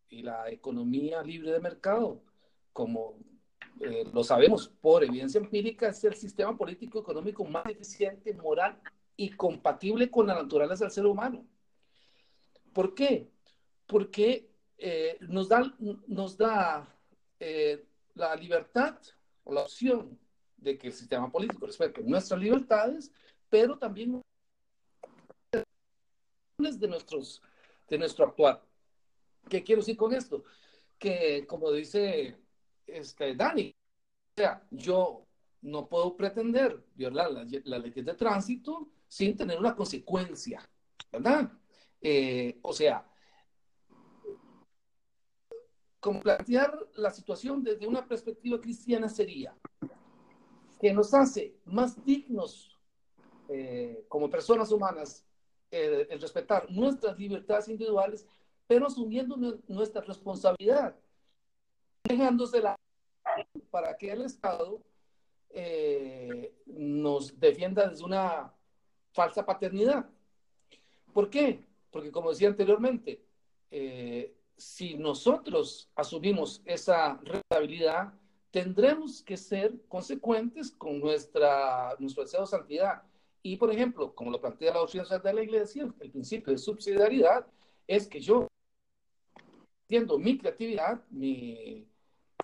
y 0.10 0.24
la 0.24 0.50
economía 0.50 1.22
libre 1.22 1.52
de 1.52 1.60
mercado, 1.60 2.24
como 2.72 3.20
lo 4.14 4.24
sabemos 4.24 4.70
por 4.82 5.04
evidencia 5.04 5.40
empírica, 5.40 5.90
es 5.90 6.04
el 6.06 6.16
sistema 6.16 6.58
político 6.58 7.00
económico 7.00 7.44
más 7.44 7.66
eficiente, 7.66 8.34
moral 8.34 8.80
y 9.18 9.30
compatible 9.32 10.10
con 10.10 10.26
la 10.26 10.36
naturaleza 10.36 10.86
del 10.86 10.92
ser 10.92 11.06
humano. 11.06 11.46
¿Por 12.72 12.96
qué? 12.96 13.30
Porque 13.88 14.50
nos 15.22 15.50
da, 15.50 15.76
nos 16.08 16.38
da 16.38 16.88
la 18.16 18.36
libertad 18.36 18.98
o 19.44 19.54
la 19.54 19.62
opción 19.62 20.18
de 20.56 20.78
que 20.78 20.88
el 20.88 20.94
sistema 20.94 21.30
político 21.30 21.66
respete 21.66 22.02
nuestras 22.04 22.40
libertades, 22.40 23.12
pero 23.50 23.78
también 23.78 24.22
de, 26.80 26.88
nuestros, 26.88 27.42
de 27.90 27.98
nuestro 27.98 28.26
actuar. 28.26 28.64
¿Qué 29.50 29.64
quiero 29.64 29.82
decir 29.82 29.98
con 29.98 30.14
esto? 30.14 30.44
Que, 30.98 31.46
como 31.48 31.72
dice 31.72 32.38
este, 32.88 33.36
Dani, 33.36 33.70
o 33.70 34.34
sea, 34.36 34.66
yo 34.72 35.26
no 35.62 35.88
puedo 35.88 36.16
pretender 36.16 36.84
violar 36.96 37.32
las 37.32 37.48
la 37.66 37.80
leyes 37.80 38.06
de 38.06 38.14
tránsito 38.14 38.90
sin 39.08 39.36
tener 39.38 39.60
una 39.60 39.76
consecuencia, 39.76 40.68
¿verdad? 41.12 41.52
Eh, 42.02 42.60
o 42.62 42.74
sea, 42.74 43.08
como 46.00 46.20
plantear 46.20 46.78
la 46.96 47.12
situación 47.12 47.64
desde 47.64 47.88
una 47.88 48.06
perspectiva 48.06 48.60
cristiana 48.60 49.08
sería 49.08 49.56
que 50.82 50.94
nos 50.94 51.14
hace 51.14 51.56
más 51.64 52.04
dignos 52.04 52.78
eh, 53.48 54.06
como 54.10 54.30
personas 54.30 54.70
humanas 54.72 55.26
eh, 55.76 56.08
el 56.12 56.22
respetar 56.22 56.70
nuestras 56.70 57.18
libertades 57.18 57.68
individuales, 57.68 58.28
pero 58.68 58.86
asumiendo 58.86 59.36
nuestra 59.68 60.02
responsabilidad, 60.02 60.96
dejándosela 62.04 62.76
para 63.72 63.98
que 63.98 64.12
el 64.12 64.22
Estado 64.22 64.84
eh, 65.50 66.54
nos 66.68 67.40
defienda 67.40 67.88
desde 67.88 68.04
una 68.04 68.54
falsa 69.14 69.44
paternidad. 69.44 70.06
¿Por 71.12 71.30
qué? 71.32 71.66
Porque 71.90 72.12
como 72.12 72.30
decía 72.30 72.50
anteriormente, 72.50 73.26
si 74.56 74.94
nosotros 74.96 75.90
asumimos 75.96 76.62
esa 76.66 77.20
responsabilidad, 77.24 78.14
tendremos 78.52 79.24
que 79.24 79.38
ser 79.38 79.74
consecuentes 79.88 80.70
con 80.70 81.00
nuestra, 81.00 81.96
nuestro 81.98 82.24
deseo 82.24 82.42
de 82.42 82.48
santidad. 82.48 83.02
Y, 83.44 83.58
por 83.58 83.72
ejemplo, 83.72 84.16
como 84.16 84.32
lo 84.32 84.40
plantea 84.40 84.74
la 84.74 84.80
doctrina 84.80 85.20
de 85.20 85.34
la 85.34 85.44
Iglesia, 85.44 85.94
el 86.00 86.12
principio 86.12 86.54
de 86.54 86.58
subsidiariedad 86.58 87.46
es 87.86 88.08
que 88.08 88.22
yo, 88.22 88.48
entiendo 89.84 90.18
mi 90.18 90.38
creatividad, 90.38 91.04
mi, 91.10 91.86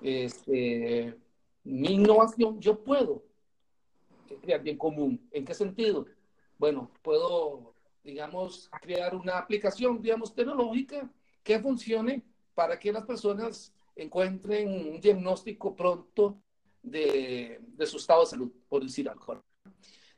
este, 0.01 1.18
mi 1.63 1.94
innovación, 1.94 2.60
yo 2.60 2.84
puedo 2.84 3.24
crear 4.41 4.62
bien 4.62 4.77
común. 4.77 5.25
¿En 5.32 5.46
qué 5.46 5.53
sentido? 5.53 6.06
Bueno, 6.58 6.91
puedo, 7.01 7.74
digamos, 8.03 8.70
crear 8.82 9.15
una 9.15 9.38
aplicación, 9.38 10.01
digamos, 10.01 10.36
tecnológica 10.36 11.10
que 11.44 11.60
funcione 11.60 12.24
para 12.53 12.77
que 12.77 12.91
las 12.91 13.06
personas 13.06 13.74
encuentren 13.96 14.68
un 14.68 15.00
diagnóstico 15.00 15.75
pronto 15.75 16.41
de, 16.84 17.62
su 17.86 17.98
estado 17.98 18.22
de 18.22 18.27
salud, 18.27 18.51
por 18.68 18.84
decir 18.84 19.10
algo. 19.10 19.41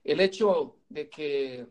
El 0.03 0.19
hecho 0.19 0.77
de 0.89 1.09
que 1.09 1.67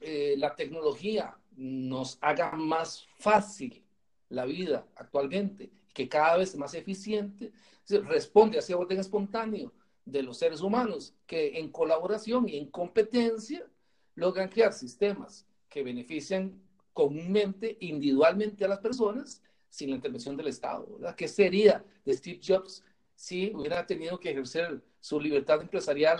eh, 0.00 0.34
la 0.38 0.54
tecnología 0.54 1.36
nos 1.56 2.18
haga 2.20 2.52
más 2.52 3.06
fácil 3.18 3.82
la 4.28 4.44
vida 4.44 4.86
actualmente, 4.96 5.70
que 5.92 6.08
cada 6.08 6.36
vez 6.36 6.56
más 6.56 6.74
eficiente, 6.74 7.52
responde 7.88 8.56
a 8.56 8.60
ese 8.60 8.74
orden 8.74 8.98
espontáneo 8.98 9.72
de 10.04 10.22
los 10.22 10.38
seres 10.38 10.60
humanos 10.60 11.14
que 11.26 11.58
en 11.58 11.70
colaboración 11.70 12.48
y 12.48 12.56
en 12.56 12.70
competencia 12.70 13.66
logran 14.14 14.48
crear 14.48 14.72
sistemas 14.72 15.46
que 15.68 15.82
benefician 15.82 16.60
comúnmente, 16.92 17.76
individualmente 17.80 18.64
a 18.64 18.68
las 18.68 18.78
personas, 18.78 19.42
sin 19.68 19.90
la 19.90 19.96
intervención 19.96 20.36
del 20.36 20.48
Estado, 20.48 20.86
¿verdad? 20.98 21.16
¿Qué 21.16 21.26
sería 21.26 21.84
de 22.04 22.14
Steve 22.14 22.40
Jobs 22.46 22.84
si 23.16 23.52
hubiera 23.54 23.84
tenido 23.86 24.18
que 24.18 24.30
ejercer 24.30 24.80
su 25.00 25.20
libertad 25.20 25.60
empresarial 25.60 26.18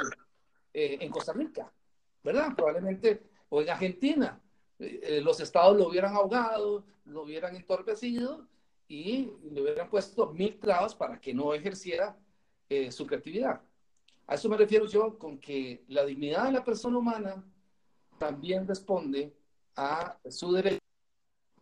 eh, 0.75 0.99
en 1.01 1.11
Costa 1.11 1.33
Rica, 1.33 1.73
¿verdad? 2.23 2.55
Probablemente, 2.55 3.23
o 3.49 3.63
en 3.63 3.71
Argentina, 3.71 4.39
eh, 4.79 5.01
eh, 5.03 5.21
los 5.23 5.41
estados 5.41 5.77
lo 5.77 5.89
hubieran 5.89 6.15
ahogado, 6.15 6.85
lo 7.07 7.23
hubieran 7.23 7.57
entorpecido 7.57 8.47
y 8.87 9.31
le 9.51 9.63
hubieran 9.63 9.89
puesto 9.89 10.33
mil 10.33 10.59
trabas 10.59 10.95
para 10.95 11.19
que 11.19 11.33
no 11.33 11.55
ejerciera 11.55 12.19
su 12.91 13.07
creatividad. 13.07 13.61
A 14.27 14.35
eso 14.35 14.49
me 14.49 14.57
refiero 14.57 14.87
yo 14.87 15.17
con 15.17 15.39
que 15.39 15.85
la 15.89 16.05
dignidad 16.05 16.47
de 16.47 16.53
la 16.53 16.65
persona 16.65 16.99
humana 16.99 17.45
también 18.19 18.67
responde 18.67 19.33
a 19.77 20.19
su 20.29 20.53
derecho 20.53 20.85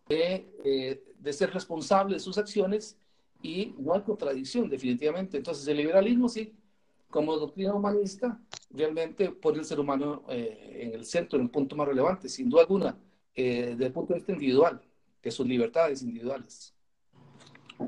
eh, 0.08 1.02
de, 1.18 1.32
ser 1.32 1.52
responsable 1.52 2.14
de 2.14 2.20
sus 2.20 2.36
acciones 2.36 2.98
y 3.40 3.74
no 3.78 3.94
hay 3.94 4.02
contradicción, 4.02 4.68
definitivamente. 4.68 5.38
Entonces, 5.38 5.66
el 5.66 5.78
liberalismo 5.78 6.28
sí, 6.28 6.54
como 7.08 7.36
doctrina 7.36 7.74
humanista, 7.74 8.40
realmente 8.72 9.30
pone 9.30 9.58
el 9.58 9.64
ser 9.64 9.80
humano 9.80 10.24
eh, 10.28 10.80
en 10.82 10.94
el 10.94 11.04
centro, 11.04 11.38
en 11.38 11.44
el 11.44 11.50
punto 11.50 11.76
más 11.76 11.88
relevante, 11.88 12.28
sin 12.28 12.48
duda 12.48 12.62
alguna, 12.62 12.96
eh, 13.34 13.70
desde 13.70 13.86
el 13.86 13.92
punto 13.92 14.12
de 14.12 14.20
vista 14.20 14.32
individual, 14.32 14.82
de 15.22 15.30
sus 15.30 15.46
libertades 15.46 16.02
individuales. 16.02 16.74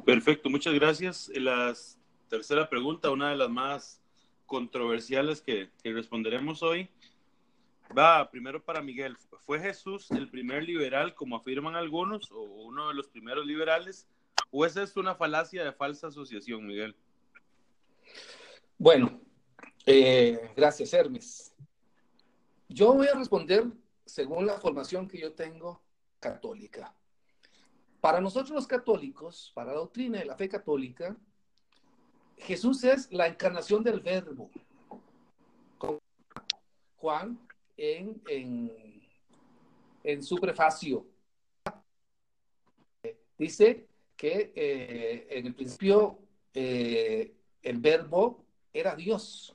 Perfecto, 0.05 0.51
muchas 0.51 0.75
gracias. 0.75 1.31
La 1.35 1.75
tercera 2.29 2.68
pregunta, 2.68 3.11
una 3.11 3.31
de 3.31 3.37
las 3.37 3.51
más 3.51 4.01
controversiales 4.47 5.40
que, 5.40 5.70
que 5.83 5.92
responderemos 5.92 6.62
hoy, 6.62 6.88
Va, 7.97 8.29
primero 8.31 8.62
para 8.62 8.83
Miguel. 8.83 9.16
¿Fue 9.47 9.61
Jesús 9.61 10.11
el 10.11 10.29
primer 10.29 10.64
liberal, 10.64 11.14
como 11.14 11.37
afirman 11.37 11.77
algunos, 11.77 12.31
o 12.33 12.42
uno 12.42 12.88
de 12.88 12.94
los 12.94 13.09
primeros 13.09 13.47
liberales? 13.47 14.09
¿O 14.51 14.64
es 14.64 14.77
esto 14.77 15.01
una 15.01 15.14
falacia 15.14 15.64
de 15.64 15.73
falsa 15.73 16.09
asociación, 16.09 16.66
Miguel? 16.66 16.97
Bueno, 18.79 19.20
eh, 19.87 20.53
gracias, 20.57 20.92
Hermes. 20.92 21.53
Yo 22.68 22.94
voy 22.94 23.07
a 23.07 23.14
responder 23.14 23.66
según 24.05 24.47
la 24.47 24.59
formación 24.59 25.09
que 25.09 25.18
yo 25.18 25.33
tengo 25.33 25.83
católica. 26.20 26.94
Para 28.01 28.20
nosotros 28.20 28.51
los 28.51 28.66
católicos, 28.66 29.53
para 29.55 29.73
la 29.73 29.79
doctrina 29.79 30.18
de 30.18 30.27
la 30.27 30.37
fe 30.37 30.49
católica, 30.49 31.16
Jesús 32.37 32.85
es 32.85 33.11
la 33.12 33.27
encarnación 33.27 33.83
del 33.83 34.01
verbo. 34.01 34.51
Juan 36.97 37.38
en, 37.77 38.23
en, 40.03 40.23
su 40.23 40.37
prefacio. 40.37 41.07
Dice 43.37 43.87
que 44.16 44.53
eh, 44.55 45.27
en 45.31 45.47
el 45.47 45.55
principio 45.55 46.18
eh, 46.55 47.35
el 47.62 47.79
verbo 47.79 48.44
era 48.73 48.94
Dios. 48.94 49.55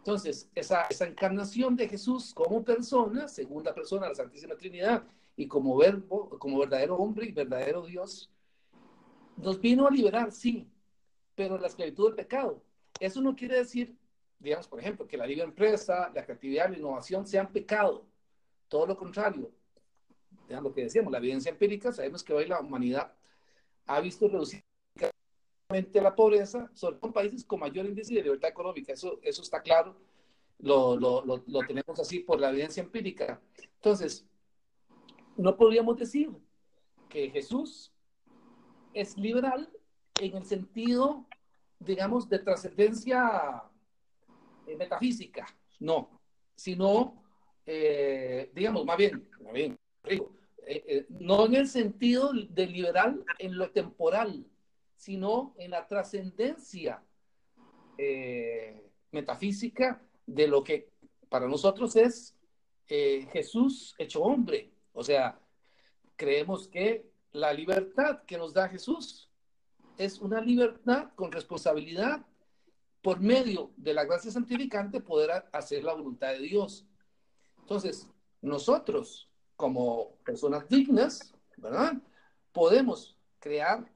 Entonces, 0.00 0.50
esa, 0.54 0.86
encarnación 1.00 1.76
de 1.76 1.88
Jesús 1.88 2.34
como 2.34 2.64
persona, 2.64 3.28
segunda 3.28 3.74
persona 3.74 4.02
de 4.02 4.08
la 4.10 4.14
Santísima 4.14 4.56
Trinidad, 4.56 5.04
y 5.36 5.46
como 5.46 5.76
verbo, 5.76 6.28
como 6.38 6.58
verdadero 6.58 6.96
hombre 6.96 7.26
y 7.26 7.32
verdadero 7.32 7.86
Dios, 7.86 8.30
nos 9.36 9.60
vino 9.60 9.86
a 9.86 9.90
liberar, 9.90 10.32
sí, 10.32 10.68
pero 11.34 11.56
la 11.58 11.68
esclavitud 11.68 12.08
del 12.08 12.16
pecado. 12.16 12.62
Eso 12.98 13.20
no 13.20 13.34
quiere 13.34 13.56
decir 13.56 13.96
digamos, 14.40 14.66
por 14.66 14.80
ejemplo, 14.80 15.06
que 15.06 15.16
la 15.16 15.26
libre 15.26 15.44
empresa, 15.44 16.10
la 16.14 16.24
creatividad, 16.24 16.70
la 16.70 16.78
innovación 16.78 17.26
sean 17.26 17.52
pecado. 17.52 18.06
Todo 18.68 18.86
lo 18.86 18.96
contrario. 18.96 19.52
Vean 20.48 20.64
lo 20.64 20.72
que 20.72 20.82
decíamos, 20.82 21.12
la 21.12 21.18
evidencia 21.18 21.50
empírica, 21.50 21.92
sabemos 21.92 22.24
que 22.24 22.32
hoy 22.32 22.46
la 22.46 22.58
humanidad 22.58 23.12
ha 23.86 24.00
visto 24.00 24.26
reducir 24.26 24.64
la 25.94 26.14
pobreza, 26.14 26.70
sobre 26.74 26.96
países 27.12 27.44
con 27.44 27.60
mayor 27.60 27.86
índice 27.86 28.14
de 28.14 28.22
libertad 28.22 28.50
económica. 28.50 28.92
Eso, 28.92 29.18
eso 29.22 29.42
está 29.42 29.62
claro. 29.62 29.96
Lo, 30.58 30.96
lo, 30.96 31.24
lo, 31.24 31.60
tenemos 31.60 31.98
así 31.98 32.20
por 32.20 32.40
la 32.40 32.50
evidencia 32.50 32.82
empírica. 32.82 33.40
Entonces, 33.76 34.26
no 35.36 35.56
podríamos 35.56 35.96
decir 35.96 36.30
que 37.08 37.30
Jesús 37.30 37.92
es 38.92 39.16
liberal 39.16 39.70
en 40.20 40.36
el 40.36 40.44
sentido, 40.44 41.26
digamos, 41.78 42.28
de 42.28 42.40
trascendencia 42.40 43.62
eh, 44.66 44.76
metafísica, 44.76 45.46
no, 45.78 46.20
sino, 46.54 47.22
eh, 47.64 48.50
digamos, 48.54 48.84
más 48.84 48.98
bien, 48.98 49.26
eh, 49.54 51.06
no 51.08 51.46
en 51.46 51.54
el 51.54 51.68
sentido 51.68 52.32
de 52.32 52.66
liberal 52.66 53.24
en 53.38 53.56
lo 53.56 53.70
temporal, 53.70 54.44
sino 55.00 55.54
en 55.56 55.70
la 55.70 55.86
trascendencia 55.86 57.02
eh, 57.96 58.86
metafísica 59.12 60.02
de 60.26 60.46
lo 60.46 60.62
que 60.62 60.90
para 61.30 61.48
nosotros 61.48 61.96
es 61.96 62.36
eh, 62.86 63.26
Jesús 63.32 63.94
hecho 63.96 64.22
hombre. 64.22 64.70
O 64.92 65.02
sea, 65.02 65.40
creemos 66.16 66.68
que 66.68 67.10
la 67.32 67.50
libertad 67.54 68.24
que 68.26 68.36
nos 68.36 68.52
da 68.52 68.68
Jesús 68.68 69.30
es 69.96 70.20
una 70.20 70.42
libertad 70.42 71.08
con 71.14 71.32
responsabilidad 71.32 72.26
por 73.00 73.20
medio 73.20 73.72
de 73.78 73.94
la 73.94 74.04
gracia 74.04 74.30
santificante 74.30 75.00
poder 75.00 75.30
hacer 75.50 75.82
la 75.82 75.94
voluntad 75.94 76.32
de 76.32 76.40
Dios. 76.40 76.86
Entonces, 77.60 78.06
nosotros 78.42 79.30
como 79.56 80.16
personas 80.26 80.68
dignas, 80.68 81.34
¿verdad? 81.56 81.94
Podemos 82.52 83.16
crear 83.38 83.90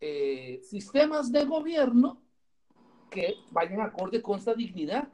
eh, 0.00 0.60
sistemas 0.62 1.32
de 1.32 1.44
gobierno 1.44 2.22
que 3.10 3.36
vayan 3.50 3.80
acorde 3.80 4.20
con 4.20 4.38
esta 4.38 4.54
dignidad. 4.54 5.08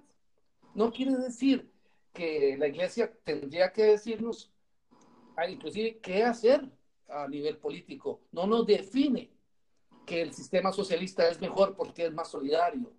No 0.75 0.93
quiere 0.93 1.17
decir 1.17 1.71
que 2.13 2.57
la 2.59 2.69
iglesia 2.69 3.13
tendría 3.25 3.73
que 3.73 3.85
decirnos, 3.85 4.51
ah, 5.37 5.49
inclusive, 5.49 5.99
qué 5.99 6.25
hacer 6.25 6.69
a 7.09 7.29
nivel 7.29 7.59
político. 7.59 8.21
No 8.33 8.47
nos 8.47 8.67
define 8.67 9.31
que 10.07 10.23
el 10.23 10.33
sistema 10.33 10.73
socialista 10.73 11.29
es 11.29 11.41
mejor 11.41 11.77
porque 11.77 12.07
es 12.07 12.13
más 12.13 12.31
solidario. 12.31 12.93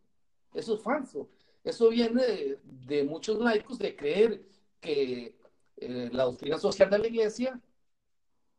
Eso 0.53 0.75
es 0.75 0.81
falso. 0.81 1.29
Eso 1.63 1.89
viene 1.89 2.57
de, 2.63 3.03
muchos 3.03 3.39
laicos 3.39 3.77
de 3.79 3.95
creer 3.95 4.45
que 4.79 5.35
eh, 5.77 6.09
la 6.11 6.23
doctrina 6.23 6.57
social 6.57 6.89
de 6.89 6.99
la 6.99 7.07
iglesia 7.07 7.59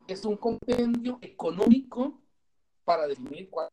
es 0.06 0.24
un 0.24 0.37
compendio 0.37 1.18
económico 1.22 2.23
para 2.85 3.07
definir 3.07 3.49
cuál. 3.51 3.68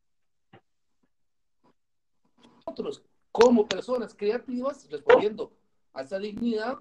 Nosotros, 2.65 3.03
como 3.31 3.67
personas 3.67 4.13
creativas, 4.15 4.89
respondiendo 4.89 5.51
a 5.93 6.01
esa 6.01 6.19
dignidad, 6.19 6.77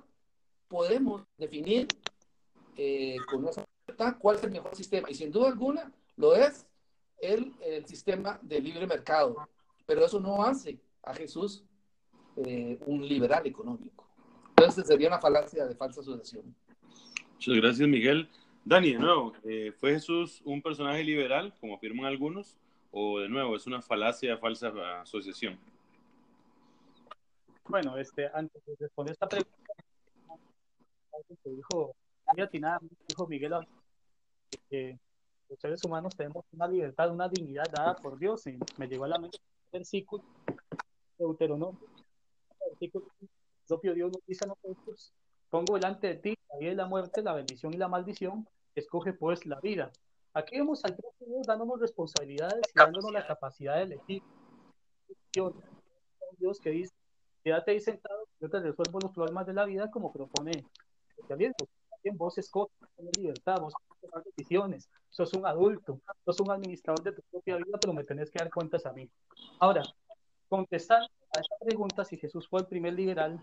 podemos 0.69 1.23
definir 1.37 1.89
eh, 2.77 3.17
con 3.29 3.47
esa 3.49 3.65
cuál 4.19 4.37
es 4.37 4.45
el 4.45 4.51
mejor 4.51 4.75
sistema. 4.75 5.11
Y 5.11 5.15
sin 5.15 5.31
duda 5.31 5.49
alguna 5.49 5.93
lo 6.17 6.35
es 6.35 6.67
el, 7.19 7.55
el 7.61 7.87
sistema 7.87 8.39
de 8.43 8.61
libre 8.61 8.87
mercado. 8.87 9.37
Pero 9.87 10.05
eso 10.05 10.21
no 10.21 10.43
hace 10.43 10.81
a 11.03 11.15
Jesús 11.15 11.65
eh, 12.37 12.79
un 12.87 13.07
liberal 13.07 13.47
económico. 13.47 14.09
Entonces 14.51 14.87
sería 14.87 15.09
una 15.09 15.19
falacia 15.19 15.67
de 15.67 15.75
falsa 15.75 16.01
asociación. 16.01 16.55
Muchas 17.35 17.55
gracias, 17.57 17.89
Miguel. 17.89 18.29
Dani, 18.65 18.93
de 18.93 18.99
nuevo, 18.99 19.33
eh, 19.45 19.73
¿fue 19.73 19.95
Jesús 19.95 20.43
un 20.45 20.61
personaje 20.61 21.03
liberal, 21.03 21.55
como 21.61 21.75
afirman 21.75 22.07
algunos, 22.07 22.57
o 22.93 23.21
de 23.21 23.29
nuevo 23.29 23.57
es 23.57 23.67
una 23.67 23.81
falacia, 23.81 24.37
falsa 24.37 25.01
asociación? 25.01 25.59
Bueno, 27.69 27.97
este, 27.97 28.29
antes 28.35 28.65
de 28.67 28.77
responder 28.79 29.13
esta 29.13 29.29
pregunta, 29.29 29.57
que 31.43 31.51
dijo, 31.51 31.95
dijo 33.09 33.27
Miguel, 33.29 33.55
que 34.69 34.99
los 35.49 35.59
seres 35.59 35.85
humanos 35.85 36.15
tenemos 36.17 36.45
una 36.53 36.69
libertad, 36.69 37.11
una 37.11 37.29
dignidad 37.29 37.71
dada 37.73 37.97
por 37.97 38.19
Dios, 38.19 38.47
y 38.47 38.59
me 38.77 38.89
llegó 38.89 39.05
a 39.05 39.09
la 39.09 39.19
mente 39.19 39.39
el 39.39 39.79
versículo 39.79 40.23
de 40.47 40.57
Deuteronomio, 41.19 41.81
el 42.61 42.71
versículo 42.71 43.07
propio 43.67 43.95
Dios 43.95 44.13
nos 44.13 44.27
dice 44.27 44.45
a 44.45 44.49
nosotros, 44.49 45.13
pongo 45.51 45.75
delante 45.75 46.07
de 46.07 46.15
ti 46.15 46.39
la 46.49 46.59
vida 46.59 46.73
y 46.73 46.75
la 46.77 46.87
muerte, 46.87 47.23
la 47.23 47.35
bendición 47.35 47.75
y 47.75 47.77
la 47.77 47.89
maldición, 47.89 48.49
escoge 48.75 49.13
pues 49.13 49.47
la 49.47 49.61
vida. 49.61 49.91
Aquí 50.33 50.57
vemos 50.57 50.85
al 50.85 50.97
Dios 50.97 51.47
dándonos 51.47 51.81
responsabilidades 51.81 52.63
y 52.73 52.79
dándonos 52.79 53.13
la 53.13 53.27
capacidad 53.27 53.77
de 53.77 53.83
elegir. 53.83 54.23
Dios 56.39 56.59
que 56.61 56.71
dice, 56.71 56.95
quédate 57.45 57.73
ahí 57.73 57.81
sentado, 57.81 58.27
yo 58.41 58.49
te 58.49 58.61
resuelvo 58.61 59.01
los 59.01 59.13
problemas 59.13 59.47
de 59.47 59.53
la 59.53 59.65
vida 59.65 59.91
como 59.91 60.13
propone 60.13 60.65
también 61.29 61.55
vos 62.15 62.39
escoges 62.39 62.75
tener 62.97 63.17
libertad, 63.17 63.61
vos 63.61 63.75
tomar 64.01 64.25
decisiones, 64.25 64.89
sos 65.11 65.33
un 65.35 65.47
adulto, 65.47 66.01
sos 66.25 66.41
un 66.41 66.51
administrador 66.51 67.03
de 67.03 67.13
tu 67.13 67.23
propia 67.31 67.57
vida, 67.57 67.79
pero 67.81 67.93
me 67.93 68.05
tenés 68.05 68.31
que 68.31 68.39
dar 68.39 68.51
cuentas 68.51 68.87
a 68.87 68.93
mí. 68.93 69.09
Ahora, 69.59 69.83
contestando 70.49 71.09
a 71.37 71.41
esta 71.41 71.57
pregunta, 71.61 72.05
si 72.05 72.17
Jesús 72.17 72.49
fue 72.49 72.61
el 72.61 72.67
primer 72.67 72.95
liberal, 72.95 73.41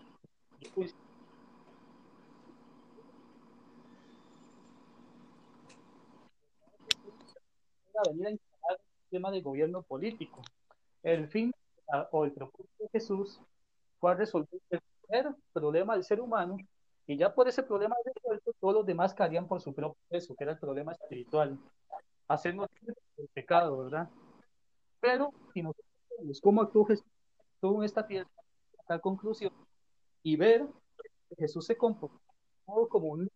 pues, 8.02 8.16
venir 8.16 8.26
a 8.26 8.30
instalar 8.30 8.78
un 8.78 9.00
sistema 9.02 9.30
de 9.30 9.40
gobierno 9.40 9.82
político. 9.82 10.42
El 11.02 11.28
fin 11.28 11.52
o 12.10 12.24
el 12.24 12.32
propósito 12.32 12.84
de 12.84 12.88
Jesús 12.90 13.40
fue 13.98 14.14
resolver 14.14 14.60
el 14.70 14.80
primer 15.02 15.34
problema 15.52 15.94
del 15.94 16.04
ser 16.04 16.20
humano 16.20 16.56
y 17.06 17.16
ya 17.16 17.34
por 17.34 17.48
ese 17.48 17.62
problema 17.62 17.96
resuelto, 18.04 18.52
todos 18.60 18.74
los 18.74 18.86
demás 18.86 19.14
caerían 19.14 19.48
por 19.48 19.62
su 19.62 19.74
propio 19.74 19.96
peso, 20.08 20.34
que 20.36 20.44
era 20.44 20.52
el 20.52 20.58
problema 20.58 20.92
espiritual. 20.92 21.58
Hacernos 22.28 22.68
el 23.16 23.28
pecado, 23.28 23.78
¿verdad? 23.84 24.10
Pero 25.00 25.32
si 25.54 25.62
nosotros 25.62 25.86
vemos 26.18 26.40
cómo 26.42 26.60
actuó 26.60 26.84
Jesús 26.84 27.06
en 27.62 27.82
esta 27.82 28.06
tierra, 28.06 28.28
a 28.88 28.98
conclusión, 28.98 29.52
y 30.22 30.36
ver 30.36 30.66
que 31.30 31.36
Jesús 31.36 31.64
se 31.64 31.76
comportó 31.78 32.20
como 32.90 33.08
un 33.08 33.30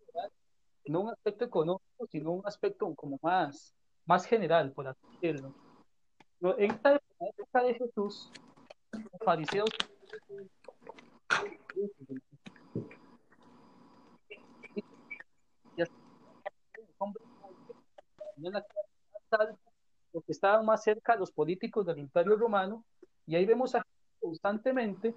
no 0.87 1.01
un 1.01 1.11
aspecto 1.11 1.45
económico, 1.45 2.07
sino 2.11 2.33
un 2.33 2.47
aspecto 2.47 2.95
como 2.95 3.19
más, 3.23 3.75
más 4.07 4.25
general, 4.27 4.73
por 4.73 4.89
así 4.89 5.01
decirlo. 5.21 5.55
En 6.41 6.71
esta 6.71 7.01
época 7.21 7.63
de 7.63 7.75
Jesús, 7.75 8.31
los 8.93 9.25
fariseos 9.25 9.71
que 20.27 20.33
estaban 20.33 20.65
más 20.67 20.83
cerca, 20.83 21.17
los 21.17 21.33
políticos 21.33 21.87
del 21.87 21.99
Imperio 21.99 22.37
Romano, 22.37 22.85
y 23.27 23.37
ahí 23.37 23.47
vemos 23.47 23.75
a 23.75 23.85
constantemente 24.21 25.15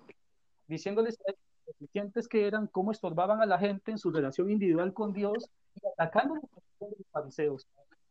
diciéndoles 0.68 1.20
a 1.22 1.32
los 1.32 1.76
eficientes 1.76 2.28
que 2.28 2.48
eran, 2.48 2.68
cómo 2.68 2.92
estorbaban 2.92 3.42
a 3.42 3.46
la 3.46 3.60
gente 3.60 3.92
en 3.92 3.98
su 3.98 4.12
relación 4.12 4.50
individual 4.50 4.94
con 4.94 5.14
Dios 5.14 5.50
y 5.76 5.82
atacando 5.88 6.36
a 6.36 6.40
los 6.80 7.08
fariseos. 7.12 7.68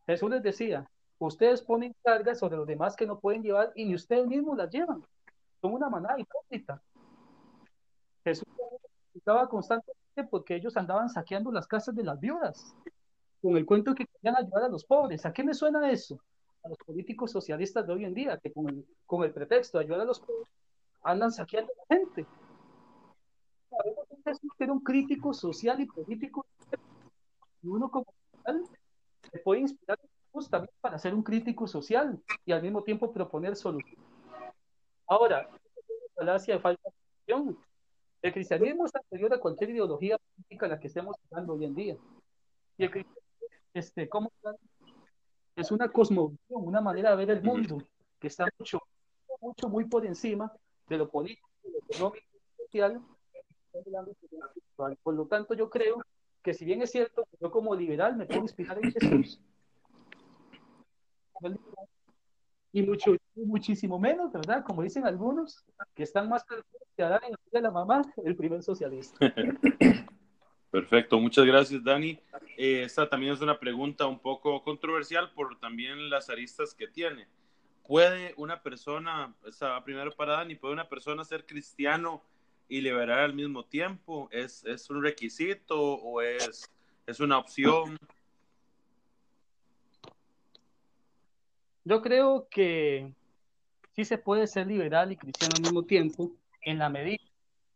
Jesús 0.07 0.29
les 0.29 0.43
decía, 0.43 0.89
ustedes 1.19 1.61
ponen 1.61 1.95
cargas 2.03 2.39
sobre 2.39 2.57
los 2.57 2.67
demás 2.67 2.95
que 2.95 3.07
no 3.07 3.19
pueden 3.19 3.43
llevar 3.43 3.71
y 3.75 3.85
ni 3.85 3.95
ustedes 3.95 4.27
mismos 4.27 4.57
las 4.57 4.69
llevan. 4.69 5.03
Son 5.61 5.73
una 5.73 5.89
manada 5.89 6.19
hipócrita. 6.19 6.81
Jesús 8.23 8.47
estaba 9.13 9.47
constantemente 9.47 10.23
porque 10.29 10.55
ellos 10.55 10.77
andaban 10.77 11.09
saqueando 11.09 11.51
las 11.51 11.67
casas 11.67 11.95
de 11.95 12.03
las 12.03 12.19
viudas 12.19 12.75
con 13.41 13.57
el 13.57 13.65
cuento 13.65 13.93
que 13.93 14.05
querían 14.05 14.35
ayudar 14.35 14.63
a 14.63 14.69
los 14.69 14.83
pobres. 14.85 15.25
¿A 15.25 15.33
qué 15.33 15.43
me 15.43 15.53
suena 15.53 15.91
eso? 15.91 16.19
A 16.63 16.69
los 16.69 16.77
políticos 16.79 17.31
socialistas 17.31 17.85
de 17.85 17.93
hoy 17.93 18.05
en 18.05 18.13
día, 18.13 18.39
que 18.39 18.51
con 18.51 18.69
el, 18.69 18.85
con 19.05 19.23
el 19.23 19.31
pretexto 19.31 19.77
de 19.77 19.85
ayudar 19.85 20.01
a 20.01 20.05
los 20.05 20.19
pobres, 20.19 20.47
andan 21.03 21.31
saqueando 21.31 21.71
a 21.71 21.93
la 21.93 21.97
gente. 21.97 22.25
Que 24.09 24.17
Jesús 24.25 24.51
era 24.57 24.71
un 24.71 24.79
crítico 24.79 25.33
social 25.33 25.79
y 25.79 25.85
político, 25.85 26.45
y 27.61 27.67
uno 27.67 27.89
como 27.89 28.07
tal 28.43 28.63
puede 29.37 29.61
inspirar 29.61 29.99
también 30.49 30.73
para 30.81 30.99
ser 30.99 31.13
un 31.13 31.23
crítico 31.23 31.65
social 31.67 32.21
y 32.45 32.51
al 32.51 32.61
mismo 32.61 32.83
tiempo 32.83 33.11
proponer 33.11 33.55
soluciones. 33.55 34.05
Ahora, 35.07 35.49
falacia 36.13 36.55
de 36.55 36.59
falta 36.59 36.89
de 37.25 37.55
El 38.21 38.33
cristianismo 38.33 38.85
es 38.85 38.95
anterior 38.95 39.33
a 39.33 39.39
cualquier 39.39 39.69
ideología 39.69 40.17
política 40.17 40.65
a 40.65 40.69
la 40.69 40.79
que 40.79 40.87
estemos 40.87 41.15
hablando 41.31 41.53
hoy 41.53 41.65
en 41.65 41.75
día. 41.75 41.97
Y 42.77 42.83
el 42.83 42.91
cristianismo 42.91 43.25
este, 43.73 44.09
¿cómo 44.09 44.31
es 45.55 45.71
una 45.71 45.89
cosmovisión, 45.89 46.67
una 46.67 46.81
manera 46.81 47.11
de 47.11 47.17
ver 47.17 47.37
el 47.37 47.43
mundo 47.43 47.77
que 48.19 48.27
está 48.27 48.47
mucho, 48.57 48.81
mucho, 49.41 49.69
muy 49.69 49.85
por 49.85 50.05
encima 50.05 50.51
de 50.87 50.97
lo 50.97 51.09
político, 51.09 51.49
lo 51.63 51.77
económico, 51.79 52.25
social. 52.57 53.01
Por 55.03 55.13
lo 55.13 55.27
tanto, 55.27 55.53
yo 55.53 55.69
creo 55.69 56.01
que 56.45 56.53
si 56.53 56.63
bien 56.63 56.83
es 56.83 56.91
cierto 56.91 57.25
que 57.31 57.37
yo 57.41 57.49
como 57.49 57.75
liberal 57.75 58.15
me 58.15 58.27
puedo 58.27 58.41
inspirar 58.41 58.77
en 58.79 58.91
Jesús, 58.91 59.41
y 62.71 62.83
mucho, 62.83 63.15
muchísimo 63.33 63.97
menos, 63.97 64.31
¿verdad? 64.31 64.63
Como 64.63 64.83
dicen 64.83 65.07
algunos, 65.07 65.65
que 65.95 66.03
están 66.03 66.29
más 66.29 66.45
que 66.95 67.03
a 67.03 67.09
dar 67.09 67.23
en 67.23 67.33
de 67.51 67.61
la 67.61 67.71
mamá, 67.71 68.03
el 68.23 68.35
primer 68.35 68.61
socialista. 68.61 69.17
Perfecto, 70.69 71.19
muchas 71.19 71.45
gracias 71.45 71.83
Dani. 71.83 72.19
Eh, 72.57 72.83
esta 72.83 73.09
también 73.09 73.33
es 73.33 73.41
una 73.41 73.59
pregunta 73.59 74.05
un 74.05 74.19
poco 74.19 74.61
controversial 74.61 75.31
por 75.33 75.57
también 75.59 76.11
las 76.11 76.29
aristas 76.29 76.75
que 76.75 76.87
tiene. 76.87 77.27
¿Puede 77.87 78.35
una 78.37 78.61
persona, 78.61 79.33
esa 79.47 79.83
primera 79.83 80.11
para 80.11 80.33
Dani, 80.33 80.53
puede 80.55 80.75
una 80.75 80.87
persona 80.87 81.23
ser 81.23 81.45
cristiano 81.45 82.21
y 82.67 82.81
liberar 82.81 83.19
al 83.19 83.33
mismo 83.33 83.63
tiempo? 83.63 84.29
¿Es, 84.31 84.63
es 84.65 84.89
un 84.89 85.03
requisito 85.03 85.79
o 85.79 86.21
es, 86.21 86.69
es 87.05 87.19
una 87.19 87.37
opción? 87.37 87.97
Yo 91.83 92.01
creo 92.01 92.47
que 92.49 93.11
sí 93.95 94.05
se 94.05 94.17
puede 94.17 94.47
ser 94.47 94.67
liberal 94.67 95.11
y 95.11 95.17
cristiano 95.17 95.53
al 95.55 95.61
mismo 95.61 95.83
tiempo 95.83 96.31
en 96.61 96.79
la 96.79 96.89
medida 96.89 97.23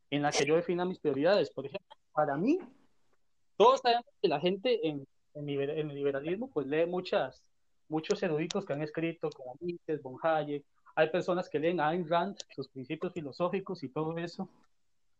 en 0.09 0.23
la 0.23 0.31
que 0.31 0.45
yo 0.45 0.55
defina 0.55 0.85
mis 0.85 0.99
prioridades. 0.99 1.51
Por 1.51 1.65
ejemplo, 1.65 1.95
para 2.11 2.35
mí, 2.35 2.59
todos 3.55 3.81
sabemos 3.81 4.05
que 4.21 4.27
la 4.27 4.39
gente 4.39 4.87
en, 4.87 5.05
en, 5.35 5.49
el 5.49 5.87
liberalismo 5.89 6.49
pues 6.49 6.67
lee 6.67 6.85
muchas, 6.85 7.43
muchos 7.87 8.21
eruditos 8.23 8.65
que 8.65 8.73
han 8.73 8.81
escrito, 8.81 9.29
como 9.29 9.55
Mises, 9.59 10.01
von 10.01 10.17
Hayek, 10.21 10.63
hay 10.95 11.09
personas 11.09 11.47
que 11.47 11.59
leen 11.59 11.79
Ayn 11.79 12.07
Rand, 12.09 12.37
sus 12.53 12.67
principios 12.67 13.13
filosóficos 13.13 13.83
y 13.83 13.89
todo 13.89 14.17
eso. 14.17 14.49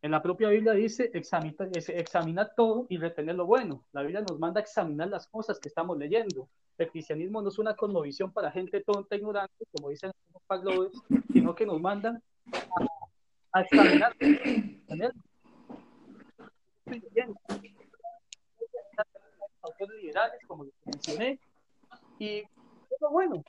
En 0.02 0.12
la 0.12 0.22
propia 0.22 0.50
Biblia 0.50 0.72
dice 0.74 1.12
examina, 1.14 1.68
examinar 1.74 2.54
todo 2.56 2.86
y 2.90 2.98
retener 2.98 3.36
lo 3.36 3.46
bueno. 3.46 3.84
La 3.92 4.02
Biblia 4.02 4.22
nos 4.22 4.40
manda 4.40 4.62
a 4.62 4.64
examinar 4.64 5.10
las 5.10 5.28
cosas 5.28 5.60
que 5.60 5.68
estamos 5.68 5.98
leyendo. 5.98 6.50
El 6.78 6.90
cristianismo 6.90 7.42
no 7.42 7.50
es 7.50 7.60
una 7.60 7.76
cosmovisión 7.76 8.32
para 8.32 8.50
gente 8.50 8.82
tonta, 8.82 9.18
ignorante, 9.18 9.66
como 9.74 9.90
dicen 9.90 10.12
los 10.34 10.42
paglobes, 10.44 10.94
sino 11.34 11.54
que 11.54 11.66
nos 11.66 11.82
mandan 11.82 12.24
a, 13.52 13.62
examinar. 13.62 14.16
Autores 19.62 19.98
liberales, 20.02 20.40
como 20.48 20.64
les 20.64 20.74
mencioné, 20.86 21.40
y 22.18 22.44
bueno. 23.12 23.44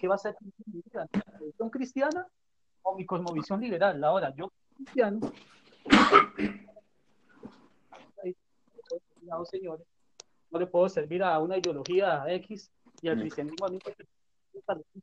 ¿Qué 0.00 0.08
va 0.08 0.16
a 0.16 0.18
ser 0.18 0.36
mi 0.40 0.80
vida? 0.82 1.06
¿Mi 1.12 1.20
cosmovisión 1.20 1.70
cristiana 1.70 2.26
o 2.82 2.96
mi 2.96 3.06
cosmovisión 3.06 3.60
liberal? 3.60 4.02
Ahora, 4.04 4.34
yo 4.34 4.52
cristiano, 4.76 5.20
señores, 9.44 9.86
no 10.50 10.58
le 10.58 10.66
puedo 10.66 10.88
servir 10.88 11.22
a 11.22 11.38
una 11.38 11.58
ideología 11.58 12.24
X 12.28 12.70
y 13.02 13.08
al 13.08 13.20
cristianismo 13.20 13.66
a 13.66 13.70
mí 13.70 13.78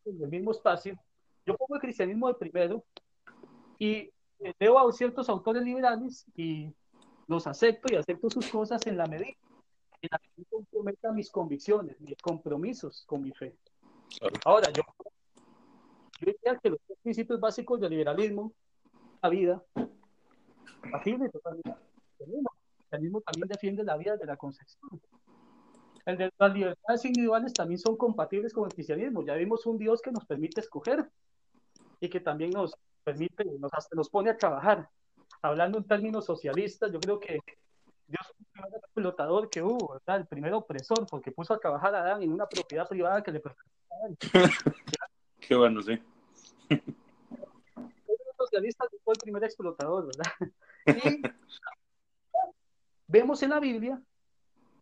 en 0.06 0.24
el 0.24 0.30
mismo 0.30 0.52
espacio. 0.52 0.98
Yo 1.46 1.56
pongo 1.58 1.76
el 1.76 1.82
cristianismo 1.82 2.28
de 2.28 2.36
primero 2.36 2.84
y 3.78 4.10
veo 4.60 4.80
a 4.80 4.92
ciertos 4.92 5.30
autores 5.30 5.64
liberales 5.64 6.26
y 6.36 6.74
los 7.28 7.48
acepto 7.48 7.94
y 7.94 7.98
acepto 7.98 8.30
sus 8.30 8.48
cosas 8.50 8.86
en 8.88 8.98
la 8.98 9.06
medida 9.06 9.36
en 10.02 10.10
la 10.12 10.20
que 10.20 10.44
comprometa 10.50 11.12
mis 11.12 11.30
convicciones, 11.30 12.00
mis 12.02 12.18
compromisos 12.18 13.04
con 13.06 13.22
mi 13.22 13.32
fe. 13.32 13.56
Ahora, 14.46 14.72
yo, 14.72 14.84
yo 16.20 16.26
diría 16.26 16.60
que 16.62 16.70
los 16.70 16.80
principios 17.02 17.40
básicos 17.40 17.80
del 17.80 17.92
liberalismo, 17.92 18.54
la 19.22 19.30
vida. 19.30 19.64
El 20.94 22.44
liberalismo 22.90 23.22
también 23.22 23.48
defiende 23.48 23.84
la 23.84 23.98
vida 23.98 24.18
de 24.18 24.26
la 24.26 24.38
concepción. 24.38 25.02
El 26.06 26.18
de 26.18 26.32
las 26.38 26.54
libertades 26.54 27.06
individuales 27.06 27.54
también 27.54 27.80
son 27.80 27.96
compatibles 27.96 28.54
con 28.54 28.66
el 28.66 28.74
cristianismo. 28.74 29.26
Ya 29.26 29.36
vimos 29.36 29.66
un 29.66 29.78
Dios 29.78 30.02
que 30.02 30.12
nos 30.12 30.26
permite 30.26 30.60
escoger 30.60 31.10
y 32.00 32.10
que 32.10 32.20
también 32.20 32.52
nos 32.52 32.76
permite, 33.04 33.46
nos, 33.46 33.72
nos 33.92 34.10
pone 34.10 34.30
a 34.30 34.38
trabajar. 34.38 34.90
Hablando 35.42 35.78
en 35.78 35.86
términos 35.86 36.26
socialistas, 36.26 36.92
yo 36.92 37.00
creo 37.00 37.20
que 37.20 37.40
Dios 38.14 38.28
fue 38.28 38.38
el 38.38 38.52
primer 38.52 38.76
explotador 38.76 39.50
que 39.50 39.64
hubo, 39.64 39.94
¿verdad? 39.94 40.18
el 40.18 40.28
primer 40.28 40.54
opresor, 40.54 41.08
porque 41.10 41.32
puso 41.32 41.56
a 41.56 41.60
trabajar 41.60 41.96
a 41.96 42.02
Adán 42.02 42.22
en 42.22 42.32
una 42.32 42.46
propiedad 42.46 42.88
privada 42.88 43.24
que 43.24 43.32
le 43.32 43.40
pertenecía 43.40 43.74
Qué 45.40 45.56
bueno, 45.56 45.82
sí. 45.82 46.00
El 46.70 46.82
socialista 48.38 48.86
fue 49.04 49.16
el 49.16 49.20
primer 49.20 49.44
explotador, 49.44 50.06
¿verdad? 50.06 50.32
Y 50.86 51.22
vemos 53.08 53.42
en 53.42 53.50
la 53.50 53.60
Biblia 53.60 54.00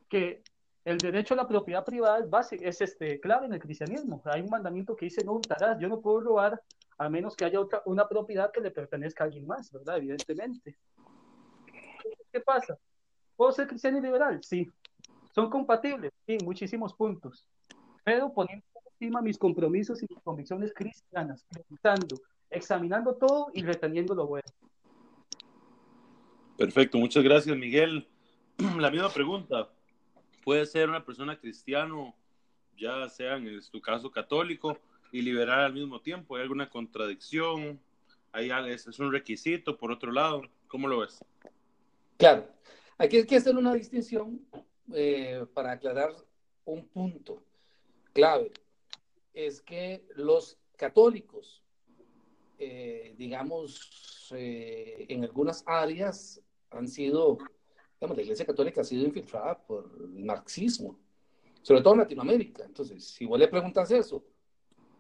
que 0.10 0.44
el 0.84 0.98
derecho 0.98 1.34
a 1.34 1.38
la 1.38 1.48
propiedad 1.48 1.86
privada 1.86 2.20
es, 2.20 2.30
base, 2.30 2.58
es 2.62 2.82
este, 2.82 3.22
clave 3.22 3.46
en 3.46 3.54
el 3.54 3.62
cristianismo. 3.62 4.22
Hay 4.26 4.42
un 4.42 4.50
mandamiento 4.50 4.96
que 4.96 5.06
dice 5.06 5.24
no 5.24 5.34
hurtarás. 5.34 5.80
Yo 5.80 5.88
no 5.88 6.02
puedo 6.02 6.20
robar 6.20 6.62
a 6.98 7.10
menos 7.10 7.36
que 7.36 7.46
haya 7.46 7.62
otra, 7.62 7.82
una 7.86 8.10
propiedad 8.10 8.52
que 8.52 8.62
le 8.62 8.72
pertenezca 8.72 9.24
a 9.24 9.28
alguien 9.28 9.48
más, 9.48 9.72
¿verdad? 9.72 9.98
Evidentemente. 9.98 10.78
¿Qué 12.32 12.40
pasa? 12.42 12.78
¿Puedo 13.42 13.54
ser 13.54 13.66
cristiano 13.66 13.98
y 13.98 14.02
liberal? 14.02 14.40
Sí. 14.44 14.70
¿Son 15.34 15.50
compatibles? 15.50 16.12
Sí, 16.28 16.38
muchísimos 16.44 16.94
puntos. 16.94 17.44
Pero 18.04 18.32
poniendo 18.32 18.64
encima 18.92 19.20
mis 19.20 19.36
compromisos 19.36 20.00
y 20.04 20.06
mis 20.08 20.20
convicciones 20.24 20.72
cristianas, 20.76 21.44
preguntando, 21.50 22.22
examinando 22.52 23.16
todo 23.16 23.48
y 23.56 23.64
reteniendo 23.64 24.14
lo 24.14 24.28
bueno. 24.28 24.46
Perfecto, 26.56 27.00
muchas 27.00 27.24
gracias 27.24 27.58
Miguel. 27.58 28.08
La 28.78 28.92
misma 28.92 29.10
pregunta, 29.10 29.70
¿puede 30.44 30.68
ser 30.68 30.88
una 30.88 31.04
persona 31.04 31.36
cristiano, 31.36 32.14
ya 32.78 33.10
sea 33.10 33.38
en 33.38 33.60
tu 33.72 33.82
caso 33.82 34.12
católico, 34.12 34.78
y 35.12 35.24
liberal 35.24 35.62
al 35.62 35.74
mismo 35.74 36.00
tiempo? 36.00 36.36
¿Hay 36.36 36.44
alguna 36.44 36.70
contradicción? 36.70 37.80
¿Hay, 38.34 38.52
es, 38.70 38.86
¿Es 38.86 39.00
un 39.00 39.12
requisito 39.12 39.80
por 39.80 39.92
otro 39.92 40.12
lado? 40.12 40.44
¿Cómo 40.68 40.88
lo 40.88 41.00
ves? 41.00 41.26
Claro, 42.18 42.46
aquí 43.02 43.18
hay 43.18 43.26
que 43.26 43.38
hacer 43.38 43.56
una 43.56 43.74
distinción 43.74 44.46
eh, 44.94 45.46
para 45.54 45.72
aclarar 45.72 46.14
un 46.66 46.88
punto 46.88 47.42
clave 48.14 48.52
es 49.34 49.62
que 49.62 50.06
los 50.16 50.58
católicos, 50.76 51.64
eh, 52.60 53.16
digamos, 53.18 54.30
eh, 54.36 55.06
en 55.10 55.24
algunas 55.24 55.64
áreas 55.66 56.42
han 56.70 56.88
sido, 56.88 57.38
digamos, 58.00 58.18
la 58.18 58.24
Iglesia 58.24 58.46
Católica 58.46 58.82
ha 58.82 58.84
sido 58.84 59.06
infiltrada 59.06 59.58
por 59.58 59.90
el 60.00 60.24
marxismo, 60.24 61.00
sobre 61.62 61.82
todo 61.82 61.94
en 61.94 62.00
Latinoamérica. 62.02 62.66
Entonces, 62.66 63.04
si 63.04 63.26
vos 63.26 63.40
le 63.40 63.48
preguntas 63.48 63.90
eso 63.92 64.24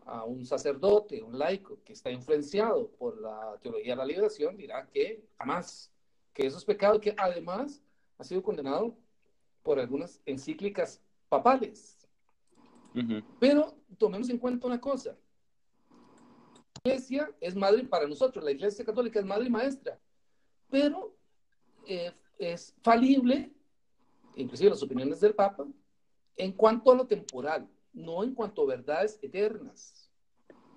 a 0.05 0.23
un 0.23 0.45
sacerdote, 0.45 1.21
un 1.21 1.37
laico 1.37 1.79
que 1.83 1.93
está 1.93 2.09
influenciado 2.09 2.89
por 2.91 3.21
la 3.21 3.59
teología 3.61 3.93
de 3.93 3.97
la 3.97 4.05
liberación, 4.05 4.57
dirá 4.57 4.87
que 4.87 5.23
jamás, 5.37 5.91
que 6.33 6.47
eso 6.47 6.57
es 6.57 6.65
pecado, 6.65 6.99
que 6.99 7.13
además 7.15 7.81
ha 8.21 8.23
sido 8.23 8.43
condenado 8.43 8.95
por 9.63 9.79
algunas 9.79 10.21
encíclicas 10.27 11.01
papales. 11.27 12.07
Pero 13.39 13.73
tomemos 13.97 14.29
en 14.29 14.37
cuenta 14.37 14.67
una 14.67 14.79
cosa. 14.79 15.17
La 16.83 16.91
iglesia 16.91 17.31
es 17.39 17.55
madre 17.55 17.83
para 17.85 18.07
nosotros, 18.07 18.43
la 18.43 18.51
iglesia 18.51 18.85
católica 18.85 19.19
es 19.19 19.25
madre 19.25 19.47
y 19.47 19.49
maestra, 19.49 19.99
pero 20.69 21.15
eh, 21.87 22.11
es 22.37 22.75
falible, 22.83 23.51
inclusive 24.35 24.69
las 24.69 24.83
opiniones 24.83 25.19
del 25.19 25.33
Papa, 25.33 25.65
en 26.37 26.51
cuanto 26.51 26.91
a 26.91 26.95
lo 26.95 27.07
temporal, 27.07 27.67
no 27.91 28.23
en 28.23 28.35
cuanto 28.35 28.63
a 28.63 28.67
verdades 28.67 29.17
eternas. 29.21 30.11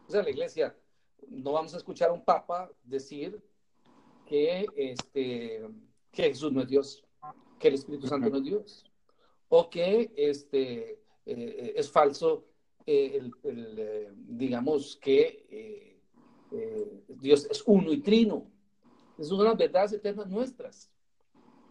O 0.07 0.11
sea, 0.11 0.23
la 0.23 0.31
iglesia, 0.31 0.75
no 1.29 1.53
vamos 1.53 1.75
a 1.75 1.79
escuchar 1.79 2.09
a 2.09 2.15
un 2.15 2.25
Papa 2.25 2.71
decir 2.83 3.43
que, 4.27 4.67
este, 4.77 5.69
que 6.11 6.23
Jesús 6.23 6.53
no 6.53 6.63
es 6.63 6.69
Dios, 6.69 7.04
que 7.65 7.69
el 7.69 7.75
Espíritu 7.77 8.07
Santo 8.07 8.29
no 8.29 8.37
es 8.37 8.45
Dios, 8.45 8.85
o 9.49 9.71
que 9.71 10.13
este, 10.19 11.01
eh, 11.25 11.73
es 11.75 11.91
falso 11.91 12.45
eh, 12.85 13.23
el, 13.43 13.75
eh, 13.79 14.13
digamos 14.15 14.99
que 15.01 15.97
Dios 17.09 17.49
es 17.51 17.63
uno 17.65 17.91
y 17.91 18.03
trino. 18.03 18.51
Esas 19.17 19.29
son 19.29 19.45
las 19.45 19.57
verdades 19.57 19.95
eternas 19.95 20.29
nuestras. 20.29 20.91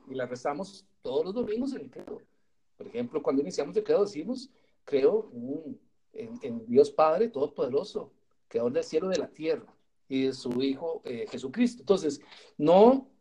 Y 0.10 0.16
las 0.16 0.28
rezamos 0.28 0.84
todos 1.04 1.26
los 1.26 1.36
domingos 1.36 1.74
en 1.74 1.82
el 1.82 1.92
credo. 1.92 2.24
Por 2.76 2.88
ejemplo, 2.88 3.22
cuando 3.22 3.44
iniciamos 3.44 3.78
el 3.78 3.84
credo 3.84 4.04
decimos, 4.04 4.50
creo 4.86 5.32
en, 6.12 6.66
Dios 6.66 6.90
Padre 6.90 7.30
Todopoderoso, 7.30 8.12
creador 8.48 8.74
del 8.74 8.84
cielo 8.84 9.08
y 9.08 9.14
de 9.14 9.20
la 9.20 9.30
tierra, 9.30 9.72
y 10.10 10.24
de 10.24 10.34
su 10.34 10.60
Hijo 10.64 11.04
Jesucristo. 11.30 11.84
Entonces, 11.84 12.20
no, 12.58 13.13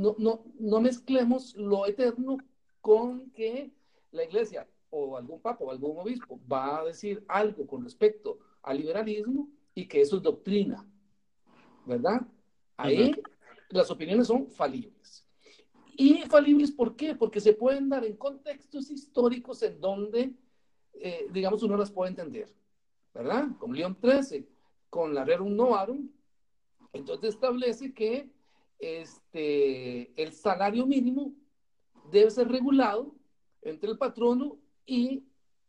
no, 0.00 0.16
no, 0.18 0.44
no 0.58 0.80
mezclemos 0.80 1.54
lo 1.56 1.86
eterno 1.86 2.38
con 2.80 3.30
que 3.30 3.70
la 4.12 4.24
iglesia 4.24 4.66
o 4.88 5.16
algún 5.16 5.40
papa 5.40 5.64
o 5.64 5.70
algún 5.70 5.98
obispo 5.98 6.40
va 6.50 6.80
a 6.80 6.84
decir 6.84 7.22
algo 7.28 7.66
con 7.66 7.84
respecto 7.84 8.38
al 8.62 8.78
liberalismo 8.78 9.48
y 9.74 9.86
que 9.86 10.00
eso 10.00 10.16
es 10.16 10.22
doctrina, 10.22 10.86
¿verdad? 11.86 12.22
Ahí 12.76 13.14
las 13.68 13.90
opiniones 13.90 14.26
son 14.26 14.50
falibles. 14.50 15.26
¿Y 15.96 16.22
falibles 16.22 16.72
por 16.72 16.96
qué? 16.96 17.14
Porque 17.14 17.40
se 17.40 17.52
pueden 17.52 17.88
dar 17.88 18.04
en 18.04 18.16
contextos 18.16 18.90
históricos 18.90 19.62
en 19.62 19.80
donde, 19.80 20.32
eh, 20.94 21.28
digamos, 21.30 21.62
uno 21.62 21.76
las 21.76 21.90
puede 21.90 22.10
entender, 22.10 22.50
¿verdad? 23.14 23.48
Con 23.58 23.74
León 23.74 23.98
XIII, 24.02 24.48
con 24.88 25.14
la 25.14 25.24
Rerum 25.24 25.54
Novarum, 25.54 26.08
entonces 26.92 27.34
establece 27.34 27.92
que 27.92 28.30
este, 28.80 30.10
el 30.20 30.32
salario 30.32 30.86
mínimo 30.86 31.34
debe 32.10 32.30
ser 32.30 32.48
regulado 32.48 33.14
entre 33.62 33.90
el 33.90 33.98
patrono 33.98 34.58
y 34.86 35.22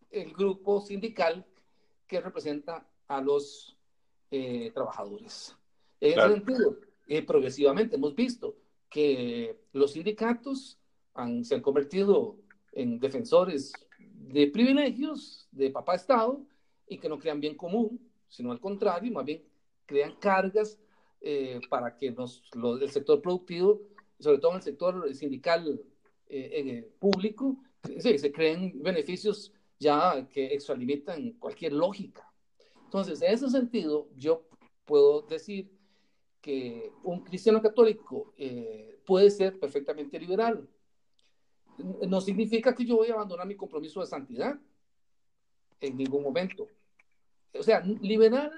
el 0.10 0.34
grupo 0.34 0.82
sindical 0.82 1.45
que 2.08 2.21
representa 2.21 2.88
a 3.08 3.21
los 3.21 3.78
eh, 4.32 4.71
trabajadores. 4.74 5.56
En 6.00 6.17
ese 6.17 6.34
sentido, 6.34 6.78
eh, 7.08 7.21
progresivamente 7.21 7.97
hemos 7.97 8.15
visto 8.15 8.56
que 8.89 9.60
los 9.74 9.91
sindicatos 9.91 10.78
se 11.43 11.56
han 11.56 11.62
convertido 11.62 12.38
en 12.71 13.00
defensores 13.00 13.74
de 14.00 14.47
privilegios 14.47 15.47
de 15.52 15.69
papá 15.69 15.95
Estado 15.95 16.41
y 16.88 16.97
que 16.97 17.10
no 17.10 17.19
crean 17.19 17.39
bien 17.39 17.56
común, 17.56 18.00
sino 18.30 18.52
al 18.52 18.60
contrario, 18.60 19.12
más 19.12 19.26
bien 19.26 19.43
crean 19.86 20.15
cargas 20.19 20.80
eh, 21.21 21.60
para 21.69 21.95
que 21.95 22.12
los, 22.12 22.43
el 22.81 22.89
sector 22.89 23.21
productivo, 23.21 23.81
sobre 24.19 24.39
todo 24.39 24.55
el 24.55 24.62
sector 24.62 25.13
sindical 25.13 25.81
eh, 26.27 26.91
público, 26.99 27.57
se, 27.99 28.17
se 28.17 28.31
creen 28.31 28.81
beneficios 28.81 29.53
ya 29.79 30.27
que 30.29 30.53
extralimitan 30.53 31.31
cualquier 31.34 31.73
lógica. 31.73 32.31
Entonces, 32.84 33.21
en 33.21 33.34
ese 33.34 33.49
sentido, 33.49 34.10
yo 34.15 34.45
puedo 34.86 35.21
decir 35.21 35.71
que 36.41 36.91
un 37.03 37.23
cristiano 37.23 37.62
católico 37.62 38.34
eh, 38.38 38.99
puede 39.05 39.29
ser 39.29 39.60
perfectamente 39.60 40.19
liberal. 40.19 40.67
No 42.07 42.19
significa 42.21 42.75
que 42.75 42.86
yo 42.86 42.97
voy 42.97 43.10
a 43.10 43.13
abandonar 43.13 43.47
mi 43.47 43.55
compromiso 43.55 44.01
de 44.01 44.07
santidad 44.07 44.60
en 45.79 45.97
ningún 45.97 46.23
momento. 46.23 46.67
O 47.57 47.63
sea, 47.63 47.79
liberal 47.79 48.51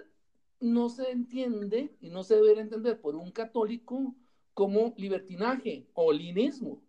no 0.63 0.87
se 0.87 1.11
entiende 1.11 1.93
y 1.99 2.09
no 2.09 2.23
se 2.23 2.35
debe 2.35 2.61
entender 2.61 2.99
por 3.01 3.15
un 3.15 3.31
católico 3.31 4.15
como 4.53 4.93
libertinaje 4.97 5.89
o 5.93 6.13
linismo, 6.13 6.81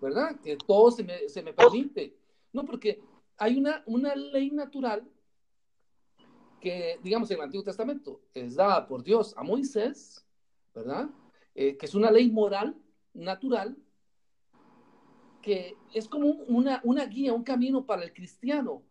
¿verdad? 0.00 0.40
Que 0.40 0.56
todo 0.56 0.90
se 0.90 1.04
me, 1.04 1.28
se 1.28 1.42
me 1.42 1.52
permite. 1.52 2.16
No, 2.52 2.64
porque 2.64 3.00
hay 3.36 3.56
una, 3.56 3.84
una 3.86 4.16
ley 4.16 4.50
natural 4.50 5.08
que, 6.60 6.98
digamos, 7.04 7.30
en 7.30 7.36
el 7.36 7.44
Antiguo 7.44 7.62
Testamento 7.62 8.20
es 8.34 8.56
dada 8.56 8.88
por 8.88 9.04
Dios 9.04 9.32
a 9.36 9.44
Moisés, 9.44 10.26
¿verdad? 10.74 11.08
Eh, 11.54 11.76
que 11.76 11.86
es 11.86 11.94
una 11.94 12.10
ley 12.10 12.28
moral, 12.32 12.76
natural, 13.14 13.76
que 15.40 15.76
es 15.94 16.08
como 16.08 16.30
una, 16.30 16.80
una 16.82 17.04
guía, 17.06 17.32
un 17.32 17.44
camino 17.44 17.86
para 17.86 18.02
el 18.02 18.12
cristiano. 18.12 18.82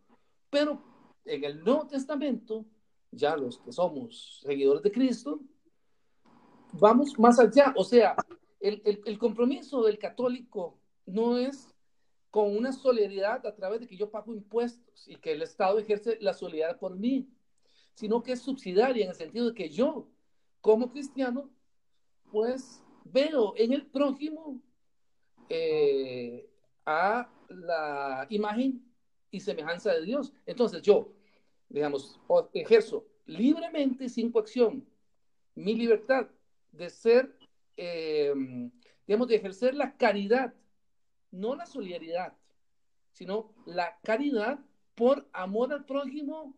Pero 0.49 0.81
en 1.25 1.43
el 1.43 1.61
Nuevo 1.61 1.87
Testamento, 1.87 2.65
ya 3.15 3.35
los 3.35 3.59
que 3.59 3.71
somos 3.71 4.41
seguidores 4.43 4.83
de 4.83 4.91
Cristo, 4.91 5.39
vamos 6.73 7.17
más 7.17 7.39
allá. 7.39 7.73
O 7.77 7.83
sea, 7.83 8.15
el, 8.59 8.81
el, 8.85 9.01
el 9.05 9.17
compromiso 9.17 9.83
del 9.83 9.97
católico 9.97 10.79
no 11.05 11.37
es 11.37 11.73
con 12.29 12.55
una 12.55 12.73
solidaridad 12.73 13.45
a 13.45 13.55
través 13.55 13.79
de 13.79 13.87
que 13.87 13.95
yo 13.95 14.11
pago 14.11 14.33
impuestos 14.33 15.07
y 15.07 15.15
que 15.15 15.31
el 15.31 15.41
Estado 15.41 15.79
ejerce 15.79 16.17
la 16.19 16.33
solidaridad 16.33 16.79
por 16.79 16.95
mí 16.95 17.29
sino 17.95 18.21
que 18.21 18.33
es 18.33 18.41
subsidiaria 18.41 19.05
en 19.05 19.09
el 19.09 19.15
sentido 19.15 19.47
de 19.47 19.55
que 19.55 19.69
yo, 19.69 20.07
como 20.61 20.91
cristiano, 20.91 21.49
pues 22.31 22.83
veo 23.05 23.53
en 23.55 23.71
el 23.71 23.85
prójimo 23.85 24.61
eh, 25.49 26.49
a 26.85 27.29
la 27.47 28.27
imagen 28.29 28.83
y 29.31 29.39
semejanza 29.39 29.93
de 29.93 30.01
Dios. 30.01 30.33
Entonces 30.45 30.81
yo, 30.81 31.13
digamos, 31.69 32.19
ejerzo 32.53 33.05
libremente, 33.25 34.09
sin 34.09 34.31
coacción, 34.31 34.87
mi 35.55 35.75
libertad 35.75 36.27
de 36.71 36.89
ser, 36.89 37.35
eh, 37.77 38.33
digamos, 39.07 39.27
de 39.27 39.35
ejercer 39.35 39.73
la 39.75 39.95
caridad, 39.97 40.53
no 41.31 41.55
la 41.55 41.65
solidaridad, 41.65 42.33
sino 43.11 43.53
la 43.65 43.97
caridad 44.03 44.59
por 44.93 45.27
amor 45.33 45.73
al 45.73 45.85
prójimo 45.85 46.55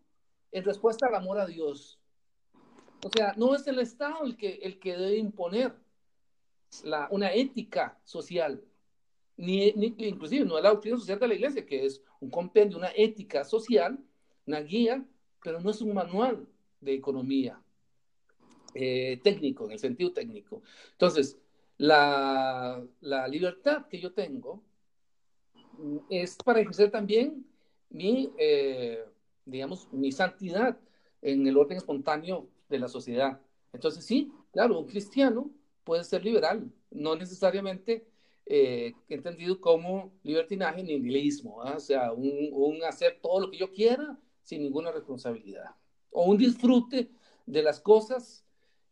en 0.51 0.63
respuesta 0.63 1.07
al 1.07 1.15
amor 1.15 1.39
a 1.39 1.45
Dios. 1.45 1.99
O 3.03 3.09
sea, 3.09 3.33
no 3.37 3.55
es 3.55 3.67
el 3.67 3.79
Estado 3.79 4.23
el 4.23 4.35
que, 4.37 4.55
el 4.63 4.79
que 4.79 4.97
debe 4.97 5.17
imponer 5.17 5.75
la, 6.83 7.07
una 7.11 7.31
ética 7.33 7.99
social, 8.03 8.63
ni, 9.37 9.67
inclusive 9.97 10.45
no 10.45 10.57
es 10.57 10.63
la 10.63 10.71
doctrina 10.71 10.97
social 10.97 11.19
de 11.19 11.27
la 11.27 11.35
iglesia, 11.35 11.65
que 11.65 11.85
es 11.85 12.01
un 12.19 12.31
compendio, 12.31 12.77
una 12.77 12.91
ética 12.95 13.43
social, 13.43 13.99
una 14.47 14.61
guía, 14.61 15.05
pero 15.43 15.59
no 15.61 15.69
es 15.69 15.81
un 15.81 15.93
manual 15.93 16.47
de 16.81 16.93
economía 16.93 17.61
eh, 18.73 19.19
técnico, 19.23 19.65
en 19.65 19.73
el 19.73 19.79
sentido 19.79 20.11
técnico. 20.13 20.63
Entonces, 20.93 21.37
la, 21.77 22.83
la 23.01 23.27
libertad 23.27 23.87
que 23.87 23.99
yo 23.99 24.13
tengo 24.13 24.63
es 26.09 26.35
para 26.37 26.61
ejercer 26.61 26.89
también 26.89 27.45
mi... 27.89 28.31
Eh, 28.37 29.03
digamos, 29.47 29.91
mi 29.91 30.11
santidad 30.11 30.77
en 31.21 31.47
el 31.47 31.57
orden 31.57 31.77
espontáneo 31.77 32.49
de 32.69 32.79
la 32.79 32.87
sociedad. 32.87 33.41
Entonces, 33.73 34.05
sí, 34.05 34.31
claro, 34.51 34.79
un 34.79 34.85
cristiano 34.85 35.49
puede 35.83 36.03
ser 36.03 36.23
liberal, 36.23 36.71
no 36.91 37.15
necesariamente 37.15 38.05
eh, 38.45 38.93
entendido 39.09 39.59
como 39.59 40.11
libertinaje 40.23 40.83
ni 40.83 40.99
nihilismo, 40.99 41.61
¿ah? 41.63 41.75
o 41.77 41.79
sea, 41.79 42.11
un, 42.11 42.83
hacer 42.83 43.19
todo 43.21 43.41
lo 43.41 43.51
que 43.51 43.57
yo 43.57 43.71
quiera 43.71 44.19
sin 44.47 44.61
ninguna 44.61 44.93
responsabilidad, 44.93 45.75
o 46.09 46.23
un 46.23 46.37
disfrute 46.37 47.09
de 47.45 47.61
las 47.61 47.81
cosas 47.81 48.45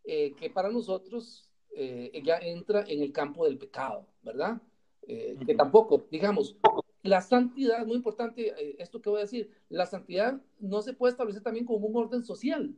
eh, 0.03 0.33
que 0.35 0.49
para 0.49 0.69
nosotros 0.69 1.49
eh, 1.73 2.21
ya 2.25 2.39
entra 2.39 2.83
en 2.85 3.01
el 3.01 3.13
campo 3.13 3.45
del 3.45 3.57
pecado, 3.57 4.05
¿verdad? 4.21 4.61
que 5.07 5.53
tampoco, 5.55 6.03
digamos, 6.09 6.57
la 7.03 7.21
santidad, 7.21 7.85
muy 7.85 7.97
importante 7.97 8.47
eh, 8.57 8.75
esto 8.79 8.99
que 8.99 9.11
voy 9.11 9.19
a 9.19 9.21
decir, 9.21 9.51
la 9.69 9.85
santidad 9.85 10.41
no 10.59 10.81
se 10.81 10.93
puede 10.93 11.11
establecer 11.11 11.43
también 11.43 11.65
como 11.65 11.87
un 11.87 11.95
orden 11.95 12.23
social. 12.23 12.75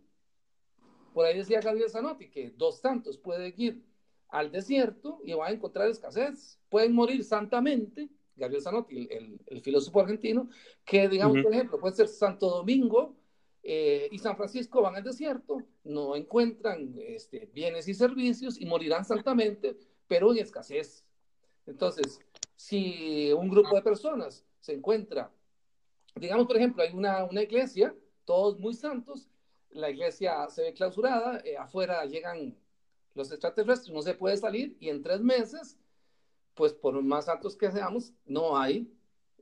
Por 1.13 1.25
ahí 1.25 1.37
decía 1.37 1.61
Gabriel 1.61 1.89
Zanotti 1.89 2.29
que 2.29 2.51
dos 2.51 2.79
santos 2.79 3.17
pueden 3.17 3.53
ir 3.57 3.81
al 4.27 4.51
desierto 4.51 5.21
y 5.23 5.33
van 5.33 5.47
a 5.51 5.55
encontrar 5.55 5.89
escasez, 5.89 6.59
pueden 6.69 6.93
morir 6.93 7.23
santamente, 7.23 8.09
Gabriel 8.37 8.61
Zanotti, 8.61 9.09
el, 9.11 9.61
filósofo 9.61 9.99
argentino, 9.99 10.49
que 10.85 11.09
digamos, 11.09 11.41
por 11.41 11.53
ejemplo, 11.53 11.79
puede 11.79 11.95
ser 11.95 12.07
Santo 12.07 12.49
Domingo 12.49 13.15
eh, 13.63 14.07
y 14.11 14.19
San 14.19 14.37
Francisco 14.37 14.81
van 14.81 14.95
al 14.95 15.03
desierto, 15.03 15.61
no 15.83 16.15
encuentran 16.15 16.93
este, 16.97 17.49
bienes 17.53 17.87
y 17.87 17.93
servicios 17.93 18.61
y 18.61 18.65
morirán 18.65 19.03
santamente, 19.03 19.75
pero 20.07 20.31
en 20.31 20.39
escasez. 20.39 21.03
Entonces, 21.65 22.19
si 22.55 23.31
un 23.33 23.49
grupo 23.49 23.75
de 23.75 23.81
personas 23.81 24.45
se 24.59 24.73
encuentra, 24.73 25.31
digamos, 26.15 26.47
por 26.47 26.57
ejemplo, 26.57 26.83
hay 26.83 26.93
una, 26.93 27.25
una 27.25 27.41
iglesia, 27.41 27.93
todos 28.23 28.59
muy 28.59 28.73
santos, 28.73 29.27
la 29.71 29.89
iglesia 29.89 30.47
se 30.49 30.63
ve 30.63 30.73
clausurada, 30.73 31.41
eh, 31.43 31.57
afuera 31.57 32.05
llegan 32.05 32.55
los 33.13 33.31
extraterrestres, 33.31 33.93
no 33.93 34.01
se 34.01 34.13
puede 34.13 34.37
salir 34.37 34.77
y 34.79 34.89
en 34.89 35.01
tres 35.01 35.21
meses, 35.21 35.77
pues 36.57 36.73
por 36.73 37.01
más 37.03 37.25
santos 37.25 37.55
que 37.55 37.71
seamos, 37.71 38.11
no 38.25 38.57
hay 38.57 38.91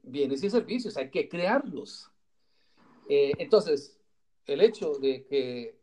bienes 0.04 0.44
y 0.44 0.50
servicios, 0.50 0.98
hay 0.98 1.10
que 1.10 1.28
crearlos. 1.28 2.12
Eh, 3.10 3.32
entonces, 3.40 3.98
el 4.46 4.62
hecho 4.62 4.96
de 5.00 5.26
que 5.26 5.80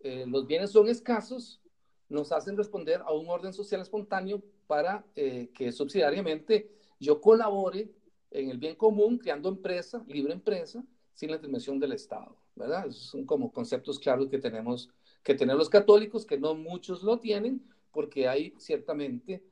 eh, 0.00 0.24
los 0.26 0.46
bienes 0.46 0.70
son 0.70 0.88
escasos 0.88 1.60
nos 2.08 2.32
hacen 2.32 2.56
responder 2.56 3.02
a 3.02 3.12
un 3.12 3.28
orden 3.28 3.52
social 3.52 3.80
espontáneo 3.80 4.42
para 4.66 5.04
eh, 5.14 5.50
que 5.54 5.70
subsidiariamente 5.70 6.72
yo 6.98 7.20
colabore 7.20 7.92
en 8.30 8.50
el 8.50 8.58
bien 8.58 8.74
común, 8.74 9.18
creando 9.18 9.48
empresa, 9.48 10.02
libre 10.08 10.32
empresa, 10.32 10.84
sin 11.12 11.30
la 11.30 11.36
intervención 11.36 11.78
del 11.78 11.92
Estado, 11.92 12.36
¿verdad? 12.56 12.86
Esos 12.88 13.02
son 13.02 13.26
como 13.26 13.52
conceptos 13.52 13.98
claros 13.98 14.28
que 14.28 14.38
tenemos 14.38 14.88
que 15.22 15.34
tener 15.34 15.56
los 15.56 15.68
católicos, 15.68 16.24
que 16.24 16.38
no 16.38 16.54
muchos 16.54 17.02
lo 17.02 17.18
tienen, 17.18 17.62
porque 17.92 18.26
hay 18.26 18.54
ciertamente 18.58 19.42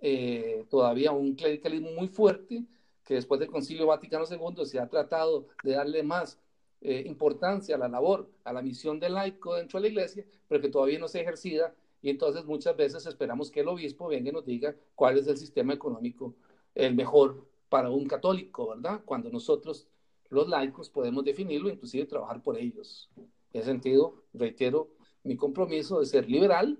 eh, 0.00 0.64
todavía 0.70 1.12
un 1.12 1.34
clericalismo 1.34 1.90
muy 1.92 2.08
fuerte, 2.08 2.64
que 3.04 3.14
después 3.14 3.40
del 3.40 3.50
Concilio 3.50 3.86
Vaticano 3.86 4.24
II 4.30 4.66
se 4.66 4.78
ha 4.78 4.88
tratado 4.88 5.48
de 5.62 5.72
darle 5.72 6.02
más 6.02 6.38
eh, 6.80 7.04
importancia 7.06 7.74
a 7.74 7.78
la 7.78 7.88
labor, 7.88 8.30
a 8.44 8.52
la 8.52 8.62
misión 8.62 9.00
del 9.00 9.14
laico 9.14 9.54
dentro 9.54 9.78
de 9.78 9.82
la 9.82 9.88
iglesia, 9.88 10.24
pero 10.46 10.60
que 10.60 10.68
todavía 10.68 10.98
no 10.98 11.08
se 11.08 11.20
ejercida 11.20 11.74
y 12.02 12.10
entonces 12.10 12.44
muchas 12.44 12.76
veces 12.76 13.06
esperamos 13.06 13.50
que 13.50 13.60
el 13.60 13.68
obispo 13.68 14.08
venga 14.08 14.30
y 14.30 14.32
nos 14.32 14.44
diga 14.44 14.76
cuál 14.94 15.18
es 15.18 15.26
el 15.26 15.36
sistema 15.36 15.72
económico 15.72 16.34
el 16.74 16.94
mejor 16.94 17.48
para 17.68 17.90
un 17.90 18.06
católico, 18.06 18.68
¿verdad? 18.68 19.02
Cuando 19.04 19.30
nosotros, 19.30 19.88
los 20.30 20.48
laicos, 20.48 20.88
podemos 20.90 21.24
definirlo, 21.24 21.68
inclusive 21.68 22.06
trabajar 22.06 22.42
por 22.42 22.56
ellos. 22.56 23.10
En 23.16 23.26
ese 23.60 23.64
sentido, 23.64 24.22
reitero 24.32 24.90
mi 25.24 25.36
compromiso 25.36 25.98
de 25.98 26.06
ser 26.06 26.28
liberal 26.28 26.78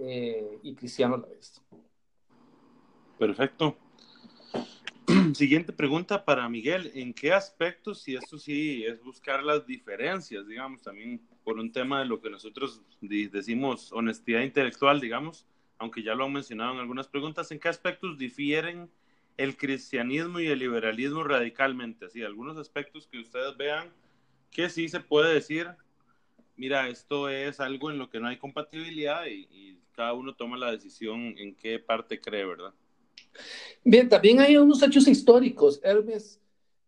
eh, 0.00 0.58
y 0.62 0.74
cristiano 0.74 1.14
a 1.14 1.18
la 1.18 1.26
vez. 1.28 1.62
Perfecto. 3.18 3.76
Siguiente 5.34 5.72
pregunta 5.72 6.24
para 6.24 6.48
Miguel. 6.48 6.90
¿En 6.94 7.14
qué 7.14 7.32
aspectos, 7.32 8.06
y 8.08 8.16
esto 8.16 8.38
sí 8.38 8.84
es 8.84 9.02
buscar 9.02 9.42
las 9.42 9.66
diferencias, 9.66 10.46
digamos, 10.46 10.82
también 10.82 11.20
por 11.44 11.58
un 11.58 11.72
tema 11.72 12.00
de 12.00 12.06
lo 12.06 12.20
que 12.20 12.28
nosotros 12.28 12.82
decimos 13.00 13.92
honestidad 13.92 14.42
intelectual, 14.42 15.00
digamos, 15.00 15.46
aunque 15.78 16.02
ya 16.02 16.14
lo 16.14 16.24
han 16.24 16.32
mencionado 16.32 16.74
en 16.74 16.80
algunas 16.80 17.08
preguntas, 17.08 17.50
¿en 17.52 17.60
qué 17.60 17.68
aspectos 17.68 18.18
difieren 18.18 18.90
el 19.36 19.56
cristianismo 19.56 20.40
y 20.40 20.48
el 20.48 20.58
liberalismo 20.58 21.22
radicalmente? 21.22 22.06
Así, 22.06 22.22
algunos 22.22 22.56
aspectos 22.56 23.06
que 23.06 23.20
ustedes 23.20 23.56
vean 23.56 23.92
que 24.50 24.68
sí 24.68 24.88
se 24.88 25.00
puede 25.00 25.32
decir, 25.32 25.68
mira, 26.56 26.88
esto 26.88 27.28
es 27.28 27.60
algo 27.60 27.90
en 27.90 27.98
lo 27.98 28.10
que 28.10 28.20
no 28.20 28.28
hay 28.28 28.38
compatibilidad 28.38 29.26
y, 29.26 29.48
y 29.50 29.78
cada 29.92 30.12
uno 30.12 30.34
toma 30.34 30.56
la 30.56 30.72
decisión 30.72 31.34
en 31.38 31.54
qué 31.54 31.78
parte 31.78 32.20
cree, 32.20 32.44
¿verdad? 32.44 32.74
Bien, 33.84 34.08
también 34.08 34.40
hay 34.40 34.56
unos 34.56 34.82
hechos 34.82 35.06
históricos, 35.06 35.80
Hermes, 35.82 36.40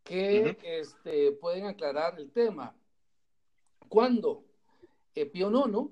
que 0.02 0.56
este, 0.62 1.32
pueden 1.32 1.66
aclarar 1.66 2.18
el 2.18 2.30
tema. 2.30 2.74
Cuando 3.88 4.44
eh, 5.14 5.26
Pío 5.26 5.50
IX 5.50 5.90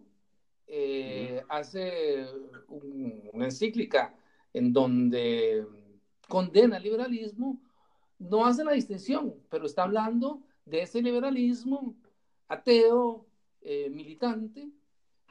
eh, 0.67 1.43
hace 1.49 2.27
una 2.69 3.45
encíclica 3.45 4.15
en 4.53 4.73
donde 4.73 5.67
condena 6.29 6.79
el 6.79 6.83
liberalismo, 6.83 7.61
no 8.19 8.45
hace 8.45 8.65
la 8.65 8.73
distinción, 8.73 9.35
pero 9.49 9.67
está 9.67 9.85
hablando 9.85 10.43
de 10.65 10.83
ese 10.83 11.03
liberalismo 11.03 11.95
ateo, 12.49 13.27
eh, 13.61 13.91
militante 13.91 14.71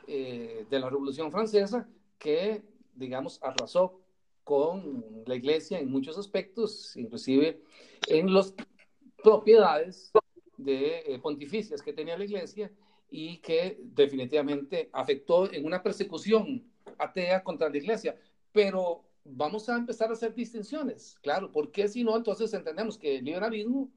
de 0.08 0.80
la 0.80 0.88
Revolución 0.88 1.32
Francesa, 1.32 1.90
que, 2.20 2.64
digamos, 2.94 3.42
arrasó 3.42 4.05
con 4.46 5.04
la 5.26 5.36
iglesia 5.36 5.80
en 5.80 5.92
muchos 5.92 6.18
aspectos, 6.18 6.96
inclusive 6.96 7.62
en 8.08 8.34
las 8.34 8.54
propiedades 9.22 10.12
de 10.56 11.00
eh, 11.00 11.20
pontificias 11.20 11.82
que 11.82 11.92
tenía 11.92 12.18
la 12.18 12.24
iglesia 12.24 12.72
y 13.10 13.40
que 13.40 13.78
definitivamente 13.82 14.90
afectó 14.94 15.52
en 15.52 15.66
una 15.66 15.84
persecución 15.84 16.64
atea 16.98 17.44
contra 17.44 17.70
la 17.70 17.78
iglesia. 17.78 18.16
Pero 18.54 19.04
vamos 19.26 19.68
a 19.68 19.76
empezar 19.76 20.10
a 20.10 20.14
hacer 20.14 20.34
distinciones, 20.34 21.18
claro, 21.22 21.52
porque 21.52 21.88
si 21.90 22.04
no, 22.04 22.16
entonces 22.16 22.54
entendemos 22.54 22.98
que 22.98 23.18
el 23.18 23.26
liberalismo 23.26 23.92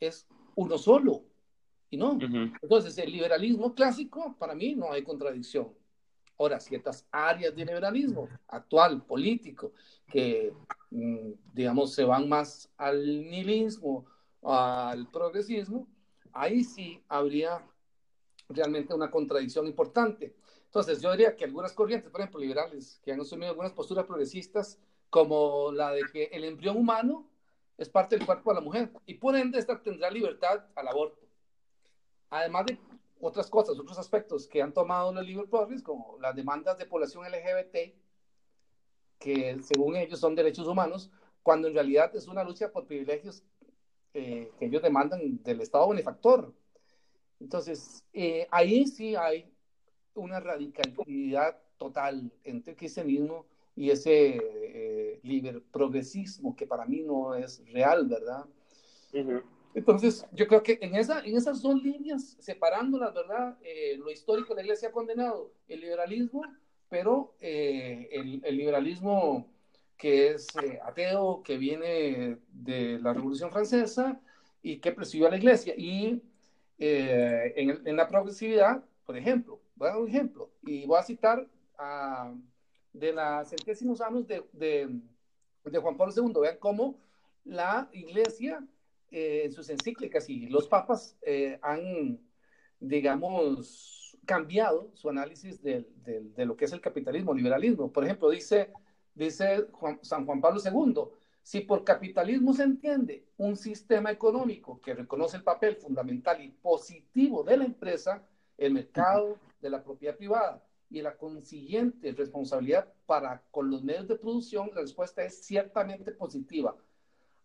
es 0.00 0.26
uno 0.56 0.78
solo, 0.78 1.24
y 1.92 1.98
no. 1.98 2.18
Entonces, 2.62 2.96
el 2.96 3.12
liberalismo 3.12 3.74
clásico, 3.74 4.34
para 4.38 4.54
mí, 4.54 4.74
no 4.74 4.90
hay 4.90 5.02
contradicción. 5.02 5.68
Ahora, 6.38 6.58
ciertas 6.60 7.06
áreas 7.10 7.54
de 7.54 7.64
liberalismo 7.64 8.28
actual, 8.48 9.02
político, 9.04 9.72
que, 10.08 10.52
mm, 10.90 11.32
digamos, 11.52 11.94
se 11.94 12.04
van 12.04 12.28
más 12.28 12.70
al 12.76 13.04
nihilismo, 13.30 14.06
al 14.42 15.08
progresismo, 15.10 15.86
ahí 16.32 16.64
sí 16.64 17.00
habría 17.08 17.64
realmente 18.48 18.94
una 18.94 19.10
contradicción 19.10 19.66
importante. 19.66 20.34
Entonces, 20.64 21.00
yo 21.00 21.12
diría 21.12 21.36
que 21.36 21.44
algunas 21.44 21.72
corrientes, 21.72 22.10
por 22.10 22.20
ejemplo, 22.20 22.40
liberales, 22.40 23.00
que 23.04 23.12
han 23.12 23.20
asumido 23.20 23.50
algunas 23.50 23.72
posturas 23.72 24.06
progresistas, 24.06 24.78
como 25.12 25.70
la 25.72 25.92
de 25.92 26.04
que 26.10 26.24
el 26.32 26.44
embrión 26.44 26.76
humano 26.76 27.28
es 27.76 27.90
parte 27.90 28.16
del 28.16 28.24
cuerpo 28.24 28.50
de 28.50 28.54
la 28.54 28.60
mujer 28.62 28.90
y 29.04 29.14
por 29.14 29.36
ende 29.36 29.58
esta 29.58 29.82
tendrá 29.82 30.10
libertad 30.10 30.64
al 30.74 30.88
aborto. 30.88 31.26
Además 32.30 32.64
de 32.64 32.78
otras 33.22 33.48
cosas, 33.48 33.78
otros 33.78 33.98
aspectos 33.98 34.48
que 34.48 34.60
han 34.60 34.74
tomado 34.74 35.12
los 35.12 35.24
libros 35.24 35.48
progres, 35.48 35.80
como 35.80 36.18
las 36.20 36.34
demandas 36.34 36.76
de 36.76 36.86
población 36.86 37.24
LGBT, 37.24 37.94
que 39.20 39.62
según 39.62 39.94
ellos 39.94 40.18
son 40.18 40.34
derechos 40.34 40.66
humanos, 40.66 41.08
cuando 41.40 41.68
en 41.68 41.74
realidad 41.74 42.14
es 42.16 42.26
una 42.26 42.42
lucha 42.42 42.72
por 42.72 42.84
privilegios 42.84 43.44
eh, 44.12 44.50
que 44.58 44.64
ellos 44.66 44.82
demandan 44.82 45.40
del 45.44 45.60
Estado 45.60 45.88
benefactor. 45.88 46.52
Entonces, 47.38 48.04
eh, 48.12 48.48
ahí 48.50 48.88
sí 48.88 49.14
hay 49.14 49.54
una 50.14 50.40
radicalidad 50.40 51.56
total 51.78 52.32
entre 52.42 52.72
el 52.72 52.76
cristianismo 52.76 53.46
y 53.76 53.90
ese 53.90 54.40
eh, 55.22 55.62
progresismo 55.70 56.56
que 56.56 56.66
para 56.66 56.86
mí 56.86 57.02
no 57.02 57.36
es 57.36 57.64
real, 57.72 58.08
¿verdad? 58.08 58.46
Entonces, 59.74 60.26
yo 60.32 60.46
creo 60.46 60.62
que 60.62 60.78
en, 60.82 60.94
esa, 60.96 61.20
en 61.20 61.36
esas 61.36 61.62
dos 61.62 61.82
líneas, 61.82 62.36
separándolas, 62.40 63.14
¿verdad? 63.14 63.56
Eh, 63.62 63.96
lo 63.96 64.10
histórico 64.10 64.54
de 64.54 64.62
la 64.62 64.66
iglesia 64.66 64.88
ha 64.88 64.92
condenado 64.92 65.52
el 65.66 65.80
liberalismo, 65.80 66.42
pero 66.90 67.34
eh, 67.40 68.08
el, 68.12 68.42
el, 68.44 68.56
liberalismo 68.56 69.46
que 69.96 70.32
es 70.32 70.48
eh, 70.62 70.78
ateo, 70.84 71.42
que 71.42 71.56
viene 71.56 72.36
de 72.48 72.98
la 73.00 73.14
Revolución 73.14 73.50
Francesa 73.50 74.20
y 74.62 74.78
que 74.78 74.92
presidió 74.92 75.26
a 75.26 75.30
la 75.30 75.38
iglesia. 75.38 75.74
Y 75.76 76.22
en, 76.78 77.86
en, 77.86 77.96
la 77.96 78.08
progresividad, 78.08 78.84
por 79.06 79.16
ejemplo, 79.16 79.60
voy 79.76 79.88
a 79.88 79.92
dar 79.92 80.00
un 80.00 80.08
ejemplo, 80.08 80.50
y 80.62 80.84
voy 80.84 80.98
a 80.98 81.02
citar 81.02 81.46
a, 81.78 82.34
de 82.92 83.12
los 83.12 83.48
centésimos 83.48 84.00
años 84.00 84.26
de, 84.26 84.44
de, 84.52 85.00
de 85.64 85.78
Juan 85.78 85.96
Pablo 85.96 86.12
II. 86.14 86.40
Vean 86.40 86.58
cómo 86.58 86.98
la 87.44 87.88
iglesia 87.92 88.66
eh, 89.12 89.42
en 89.44 89.52
sus 89.52 89.68
encíclicas 89.68 90.26
y 90.30 90.46
los 90.46 90.66
papas 90.66 91.18
eh, 91.20 91.58
han, 91.60 92.18
digamos, 92.80 94.16
cambiado 94.24 94.90
su 94.94 95.10
análisis 95.10 95.62
de, 95.62 95.86
lo 96.38 96.56
que 96.56 96.64
es 96.64 96.72
el 96.72 96.80
capitalismo, 96.80 97.34
liberalismo. 97.34 97.92
Por 97.92 98.04
ejemplo, 98.04 98.30
dice, 98.30 98.72
dice 99.14 99.66
San 100.00 100.24
Juan 100.24 100.40
Pablo 100.40 100.62
II, 100.64 100.94
si 101.42 101.60
por 101.60 101.84
capitalismo 101.84 102.54
se 102.54 102.62
entiende 102.62 103.26
un 103.36 103.54
sistema 103.54 104.10
económico 104.10 104.80
que 104.80 104.94
reconoce 104.94 105.36
el 105.36 105.42
papel 105.42 105.76
fundamental 105.76 106.42
y 106.42 106.48
positivo 106.48 107.44
de 107.44 107.58
la 107.58 107.64
empresa, 107.66 108.26
el 108.56 108.72
mercado 108.72 109.38
de 109.60 109.68
la 109.68 109.84
propiedad 109.84 110.16
privada 110.16 110.64
y 110.88 111.02
la 111.02 111.18
consiguiente 111.18 112.12
responsabilidad 112.12 112.90
para 113.04 113.42
con 113.50 113.68
los 113.68 113.84
medios 113.84 114.08
de 114.08 114.16
producción, 114.16 114.70
la 114.74 114.80
respuesta 114.80 115.22
es 115.22 115.44
ciertamente 115.44 116.12
positiva 116.12 116.74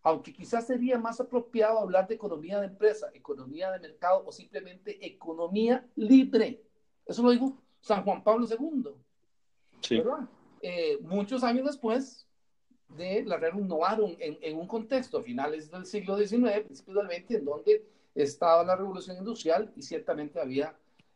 aunque 0.07 0.31
quizás 0.31 0.65
sería 0.65 0.97
más 0.97 1.19
apropiado 1.19 1.79
hablar 1.79 2.07
de 2.07 2.15
economía 2.15 2.61
de 2.61 2.67
empresa, 2.67 3.09
economía 3.13 3.69
de 3.71 3.79
mercado 3.79 4.23
o 4.25 4.31
simplemente 4.31 5.05
economía 5.05 5.85
libre. 5.97 6.63
Eso 7.05 7.21
lo 7.23 7.31
dijo 7.31 7.57
San 7.81 8.05
Juan 8.05 8.23
Pablo 8.23 8.47
II. 8.49 8.85
Sí. 9.81 10.01
Eh, 10.61 10.97
muchos 11.01 11.43
años 11.43 11.65
después 11.65 12.25
de 12.95 13.25
la 13.25 13.35
Rerum 13.35 13.67
Novarum, 13.67 14.15
en, 14.17 14.37
en, 14.41 14.57
un 14.57 14.65
contexto, 14.65 15.21
finales 15.21 15.69
del 15.69 15.85
siglo 15.85 16.17
XIX, 16.17 16.61
principios 16.63 16.95
del 16.95 17.21
XX, 17.21 17.31
en 17.31 17.45
donde 17.45 17.85
estaba 18.15 18.63
la 18.63 18.77
revolución 18.77 19.17
industrial 19.17 19.73
y 19.75 19.81
ciertamente 19.81 20.39
había 20.39 20.73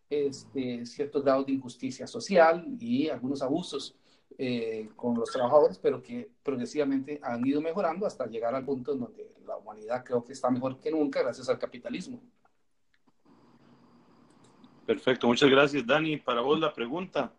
este, 0.09 0.85
ciertos 0.85 1.23
grados 1.23 1.45
de 1.45 1.53
injusticia 1.53 2.07
social 2.07 2.67
y 2.77 3.07
algunos 3.07 3.41
abusos 3.41 3.95
eh, 4.37 4.89
con 4.95 5.15
los 5.15 5.31
trabajadores, 5.31 5.77
pero 5.77 6.01
que 6.01 6.29
progresivamente 6.41 7.19
han 7.21 7.45
ido 7.45 7.61
mejorando 7.61 8.05
hasta 8.05 8.25
llegar 8.25 8.55
al 8.55 8.65
punto 8.65 8.93
en 8.93 8.99
donde 8.99 9.33
la 9.45 9.57
humanidad 9.57 10.03
creo 10.03 10.23
que 10.23 10.33
está 10.33 10.49
mejor 10.49 10.79
que 10.79 10.91
nunca 10.91 11.21
gracias 11.21 11.49
al 11.49 11.59
capitalismo. 11.59 12.21
Perfecto, 14.85 15.27
muchas 15.27 15.49
gracias 15.49 15.85
Dani. 15.85 16.17
Para 16.17 16.41
vos 16.41 16.59
la 16.59 16.73
pregunta, 16.73 17.33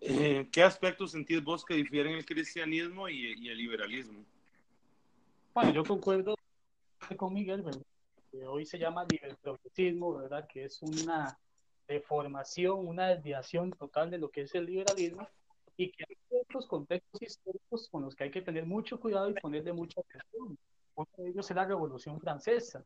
eh, 0.00 0.48
¿qué 0.50 0.62
aspectos 0.62 1.10
sentís 1.12 1.42
vos 1.42 1.64
que 1.64 1.74
difieren 1.74 2.14
el 2.14 2.24
cristianismo 2.24 3.08
y, 3.08 3.48
el 3.48 3.58
liberalismo? 3.58 4.24
Bueno, 5.52 5.72
yo 5.72 5.84
concuerdo 5.84 6.36
con 7.16 7.34
Miguel, 7.34 7.64
que 8.30 8.46
hoy 8.46 8.64
se 8.64 8.78
llama 8.78 9.04
libertprogresismo, 9.10 10.14
¿verdad? 10.14 10.46
Que 10.46 10.64
es 10.64 10.80
una 10.80 11.38
deformación, 11.88 12.86
una 12.86 13.08
desviación 13.08 13.72
total 13.72 14.10
de 14.10 14.18
lo 14.18 14.30
que 14.30 14.42
es 14.42 14.54
el 14.54 14.66
liberalismo 14.66 15.28
y 15.80 15.90
que 15.92 16.04
hay 16.06 16.16
ciertos 16.28 16.66
contextos 16.66 17.22
históricos 17.22 17.88
con 17.88 18.02
los 18.02 18.14
que 18.14 18.24
hay 18.24 18.30
que 18.30 18.42
tener 18.42 18.66
mucho 18.66 19.00
cuidado 19.00 19.30
y 19.30 19.34
ponerle 19.40 19.72
mucha 19.72 20.02
atención. 20.02 20.58
Uno 20.94 21.08
de 21.16 21.30
ellos 21.30 21.50
es 21.50 21.56
la 21.56 21.64
Revolución 21.64 22.20
Francesa. 22.20 22.84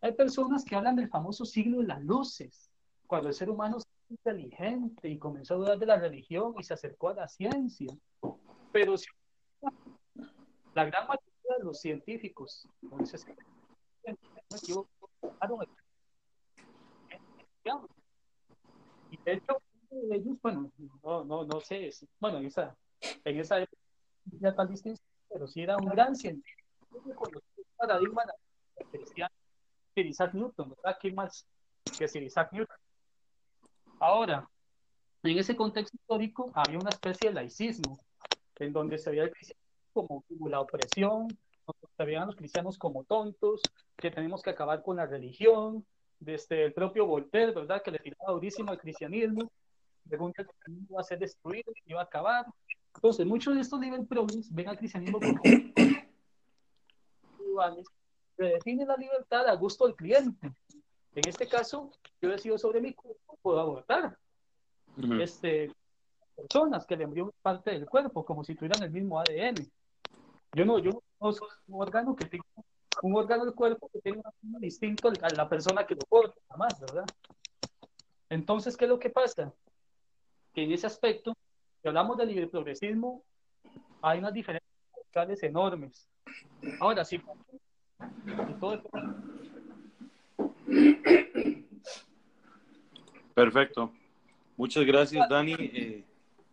Hay 0.00 0.12
personas 0.12 0.64
que 0.64 0.76
hablan 0.76 0.94
del 0.94 1.08
famoso 1.08 1.44
siglo 1.44 1.78
de 1.78 1.88
las 1.88 2.00
luces, 2.04 2.70
cuando 3.08 3.30
el 3.30 3.34
ser 3.34 3.50
humano 3.50 3.78
es 3.78 3.88
inteligente 4.08 5.08
y 5.08 5.18
comenzó 5.18 5.54
a 5.54 5.56
dudar 5.56 5.78
de 5.80 5.86
la 5.86 5.96
religión 5.96 6.54
y 6.56 6.62
se 6.62 6.74
acercó 6.74 7.08
a 7.08 7.14
la 7.14 7.26
ciencia. 7.26 7.92
Pero 8.72 8.96
si 8.96 9.08
la 10.74 10.84
gran 10.84 11.08
mayoría 11.08 11.56
de 11.58 11.64
los 11.64 11.80
científicos, 11.80 12.68
entonces, 12.80 13.26
y 19.10 19.16
de 19.24 19.32
hecho, 19.32 19.60
ellos, 19.90 20.36
bueno, 20.42 20.70
no, 21.02 21.24
no, 21.24 21.44
no 21.44 21.60
sé, 21.60 21.90
bueno, 22.18 22.38
en 22.38 22.46
esa, 22.46 22.76
en 23.24 23.40
esa 23.40 23.60
época 23.60 23.82
ya 24.40 24.54
tal 24.54 24.68
distinción, 24.68 25.06
pero 25.28 25.46
sí 25.46 25.62
era 25.62 25.76
un 25.76 25.86
gran 25.86 26.14
científico, 26.14 26.68
con 27.14 27.32
los 27.32 27.42
paradigmas 27.76 28.26
Isaac 29.96 30.34
Newton, 30.34 30.70
¿verdad? 30.70 30.96
¿Quién 31.00 31.14
más 31.14 31.46
que 31.98 32.08
Sir 32.08 32.22
Isaac 32.22 32.52
Newton? 32.52 32.76
Ahora, 33.98 34.48
en 35.22 35.38
ese 35.38 35.56
contexto 35.56 35.96
histórico 35.96 36.50
había 36.54 36.78
una 36.78 36.90
especie 36.90 37.28
de 37.28 37.34
laicismo, 37.34 37.98
en 38.56 38.72
donde 38.72 38.98
se 38.98 39.10
veía 39.10 39.24
el 39.24 39.30
cristianismo 39.30 39.66
como, 39.92 40.22
como 40.22 40.48
la 40.48 40.60
opresión, 40.60 41.28
se 41.96 42.04
veían 42.04 42.26
los 42.26 42.36
cristianos 42.36 42.78
como 42.78 43.04
tontos, 43.04 43.62
que 43.96 44.10
tenemos 44.10 44.42
que 44.42 44.50
acabar 44.50 44.82
con 44.82 44.96
la 44.96 45.06
religión, 45.06 45.84
desde 46.18 46.64
el 46.64 46.72
propio 46.72 47.06
Voltaire, 47.06 47.52
¿verdad? 47.52 47.82
Que 47.82 47.90
le 47.90 47.98
tiraba 47.98 48.32
durísimo 48.32 48.70
al 48.70 48.78
cristianismo, 48.78 49.50
pregunta 50.10 50.44
que 50.44 50.72
iba 50.88 51.00
a 51.00 51.04
ser 51.04 51.18
destruido, 51.18 51.72
que 51.72 51.82
iba 51.86 52.00
a 52.00 52.04
acabar. 52.04 52.44
Entonces, 52.94 53.24
muchos 53.24 53.54
de 53.54 53.62
estos 53.62 53.80
nivel 53.80 54.06
progres 54.06 54.52
ven 54.52 54.68
al 54.68 54.76
cristianismo 54.76 55.20
como 55.20 55.40
que 55.42 56.10
define 58.36 58.86
la 58.86 58.96
libertad 58.96 59.46
a 59.48 59.54
gusto 59.54 59.86
del 59.86 59.94
cliente. 59.94 60.52
En 61.14 61.28
este 61.28 61.46
caso, 61.46 61.90
yo 62.20 62.30
decido 62.30 62.58
sobre 62.58 62.80
mi 62.80 62.94
cuerpo, 62.94 63.38
puedo 63.42 63.60
abortar. 63.60 64.16
este, 65.20 65.72
personas 66.36 66.86
que 66.86 66.96
le 66.96 67.04
embrión 67.04 67.30
parte 67.42 67.70
del 67.70 67.86
cuerpo, 67.86 68.24
como 68.24 68.44
si 68.44 68.54
tuvieran 68.54 68.82
el 68.82 68.90
mismo 68.90 69.20
ADN. 69.20 69.70
Yo 70.54 70.64
no, 70.64 70.78
yo 70.78 70.90
no 70.90 71.02
conozco 71.18 71.46
un 71.68 71.82
órgano 71.82 72.16
que 72.16 72.24
tenga 72.24 72.44
un 73.02 73.16
órgano 73.16 73.44
del 73.44 73.54
cuerpo 73.54 73.88
que 73.92 74.00
tenga 74.00 74.32
un 74.42 74.60
distinto 74.60 75.08
a 75.08 75.34
la 75.34 75.48
persona 75.48 75.86
que 75.86 75.94
lo 75.94 76.02
porta, 76.08 76.38
jamás, 76.48 76.80
¿verdad? 76.80 77.04
Entonces, 78.28 78.76
¿qué 78.76 78.84
es 78.84 78.88
lo 78.88 78.98
que 78.98 79.10
pasa? 79.10 79.52
Que 80.54 80.64
en 80.64 80.72
ese 80.72 80.86
aspecto, 80.86 81.36
si 81.80 81.88
hablamos 81.88 82.16
del 82.16 82.28
libre 82.28 82.46
progresismo, 82.46 83.22
hay 84.02 84.18
unas 84.18 84.32
diferencias 84.32 84.70
enormes. 85.42 86.08
Ahora, 86.80 87.04
sí, 87.04 87.20
todo 88.58 88.82
Perfecto. 93.34 93.92
Muchas 94.56 94.84
gracias, 94.84 95.28
Dani. 95.28 95.54
Eh, 95.58 96.04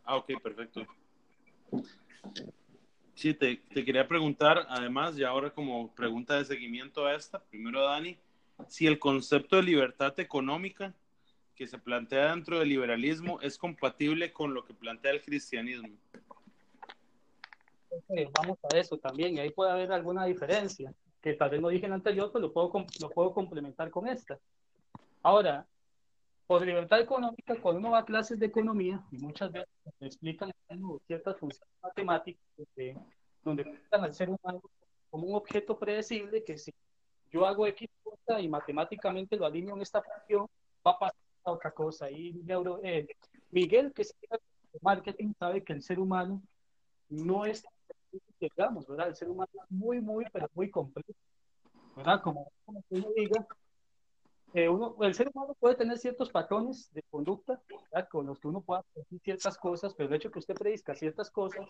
ah, 0.06 0.16
ok, 0.18 0.42
perfecto. 0.42 0.86
Sí, 3.14 3.34
te, 3.34 3.58
te, 3.58 3.84
quería 3.84 4.08
preguntar, 4.08 4.66
además, 4.70 5.18
y 5.18 5.24
ahora 5.24 5.50
como 5.50 5.94
pregunta 5.94 6.38
de 6.38 6.46
seguimiento 6.46 7.06
a 7.06 7.16
esta, 7.16 7.40
primero, 7.40 7.84
Dani, 7.84 8.16
si 8.68 8.88
el 8.88 9.00
concepto 9.00 9.56
de 9.56 9.64
libertad 9.64 10.18
económica 10.20 10.94
que 11.58 11.68
se 11.68 11.80
plantea 11.80 12.32
dentro 12.32 12.60
del 12.60 12.70
liberalismo 12.70 13.42
es 13.42 13.58
compatible 13.58 14.32
con 14.32 14.54
lo 14.54 14.64
que 14.64 14.76
plantea 14.76 15.12
el 15.12 15.24
cristianismo. 15.24 15.98
vamos 18.40 18.60
a 18.72 18.78
eso 18.78 18.98
también, 18.98 19.36
y 19.36 19.40
ahí 19.40 19.50
puede 19.50 19.72
haber 19.72 19.92
alguna 19.92 20.26
diferencia, 20.26 20.94
que 21.20 21.34
tal 21.34 21.50
vez 21.50 21.60
no 21.60 21.70
dije 21.70 21.88
en 21.88 21.94
anterior, 21.94 22.30
pero 22.32 22.48
lo 22.48 22.54
puedo, 22.54 22.72
lo 23.02 23.10
puedo 23.10 23.34
complementar 23.34 23.90
con 23.90 24.08
esta. 24.08 24.40
Ahora, 25.24 25.66
por 26.46 26.64
libertad 26.64 27.02
económica, 27.02 27.60
cuando 27.60 27.80
uno 27.80 27.92
va 27.92 28.00
a 28.00 28.06
clases 28.06 28.38
de 28.40 28.46
economía, 28.46 29.04
y 29.12 29.18
muchas 29.18 29.52
veces 29.52 29.68
explican 30.00 30.54
ciertas 31.08 31.38
funciones 31.38 31.74
matemáticas, 31.82 32.46
donde, 32.56 32.98
donde 33.44 33.80
al 33.92 34.14
ser 34.14 34.30
humano 34.30 34.62
como 35.10 35.26
un 35.26 35.36
objeto 35.36 35.80
predecible, 35.80 36.44
que 36.44 36.58
si 36.58 36.72
yo 37.32 37.48
hago 37.48 37.66
X 37.66 37.90
cosa 38.04 38.40
y 38.40 38.48
matemáticamente 38.48 39.36
lo 39.36 39.48
alineo 39.48 39.76
en 39.76 39.82
esta 39.82 40.04
función, 40.04 40.48
va 40.86 40.92
a 40.92 41.00
pasar 41.00 41.27
otra 41.52 41.72
cosa. 41.72 42.10
Y 42.10 42.44
eh, 42.84 43.08
Miguel, 43.52 43.94
que 43.94 44.04
es 44.04 44.16
marketing, 44.82 45.34
sabe 45.40 45.64
que 45.64 45.74
el 45.74 45.82
ser 45.82 46.00
humano 46.00 46.42
no 47.10 47.46
es, 47.46 47.66
digamos, 48.40 48.88
¿verdad? 48.88 49.10
El 49.10 49.16
ser 49.16 49.30
humano 49.30 49.50
es 49.54 49.72
muy, 49.72 50.02
muy, 50.02 50.26
pero 50.32 50.50
muy 50.54 50.70
complejo, 50.70 51.20
¿verdad? 51.96 52.22
Como, 52.22 52.52
como 52.66 52.84
uno 52.90 53.08
diga, 53.16 53.48
uno, 54.70 54.96
el 55.02 55.14
ser 55.14 55.30
humano 55.34 55.56
puede 55.60 55.76
tener 55.76 55.98
ciertos 55.98 56.32
patrones 56.32 56.92
de 56.94 57.04
conducta 57.04 57.62
con 58.10 58.26
los 58.26 58.40
que 58.40 58.48
uno 58.48 58.62
pueda 58.62 58.84
predecir 58.94 59.20
ciertas 59.22 59.58
cosas, 59.58 59.94
pero 59.94 60.10
el 60.10 60.16
hecho 60.16 60.30
de 60.30 60.34
que 60.34 60.40
usted 60.40 60.56
predizca 60.56 60.96
ciertas 60.96 61.30
cosas 61.30 61.68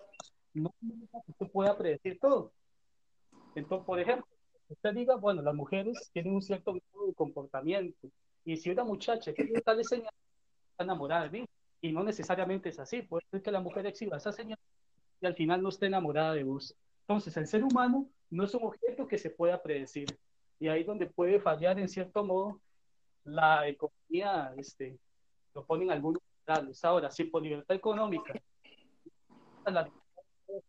no 0.54 0.74
significa 0.80 1.20
que 1.26 1.32
usted 1.32 1.52
pueda 1.52 1.78
predecir 1.78 2.20
todo. 2.20 2.54
Entonces, 3.56 3.86
por 3.86 4.00
ejemplo, 4.00 4.28
usted 4.70 4.94
diga, 4.94 5.16
bueno, 5.16 5.42
las 5.42 5.56
mujeres 5.56 6.10
tienen 6.14 6.36
un 6.36 6.42
cierto 6.42 6.74
de 6.74 6.82
comportamiento, 7.16 8.08
y 8.48 8.56
si 8.56 8.70
una 8.70 8.86
muchacha 8.86 9.34
tal 9.66 9.84
señal, 9.84 10.14
está 10.72 10.86
enamorada 10.86 11.24
de 11.24 11.42
mí, 11.42 11.46
y 11.82 11.92
no 11.92 12.02
necesariamente 12.02 12.70
es 12.70 12.80
así, 12.80 13.02
puede 13.02 13.26
ser 13.30 13.42
que 13.42 13.52
la 13.52 13.60
mujer 13.60 13.86
exhiba 13.86 14.16
esa 14.16 14.32
señal 14.32 14.58
y 15.20 15.26
al 15.26 15.36
final 15.36 15.62
no 15.62 15.68
esté 15.68 15.88
enamorada 15.88 16.34
de 16.34 16.46
vos. 16.46 16.74
Entonces, 17.02 17.36
el 17.36 17.46
ser 17.46 17.66
humano 17.66 18.08
no 18.30 18.46
es 18.46 18.54
un 18.54 18.64
objeto 18.64 19.06
que 19.06 19.18
se 19.18 19.32
pueda 19.32 19.62
predecir, 19.62 20.18
y 20.62 20.70
ahí 20.70 20.86
donde 20.86 21.08
puede 21.08 21.42
fallar 21.42 21.78
en 21.78 21.90
cierto 21.90 22.24
modo 22.24 22.62
la 23.26 23.68
economía 23.68 24.54
este, 24.56 24.98
lo 25.54 25.66
ponen 25.66 25.92
algunos 25.92 26.22
Ahora, 26.84 27.12
si 27.12 27.26
por 27.26 27.44
libertad 27.44 27.76
económica, 27.76 28.34
la, 29.66 29.92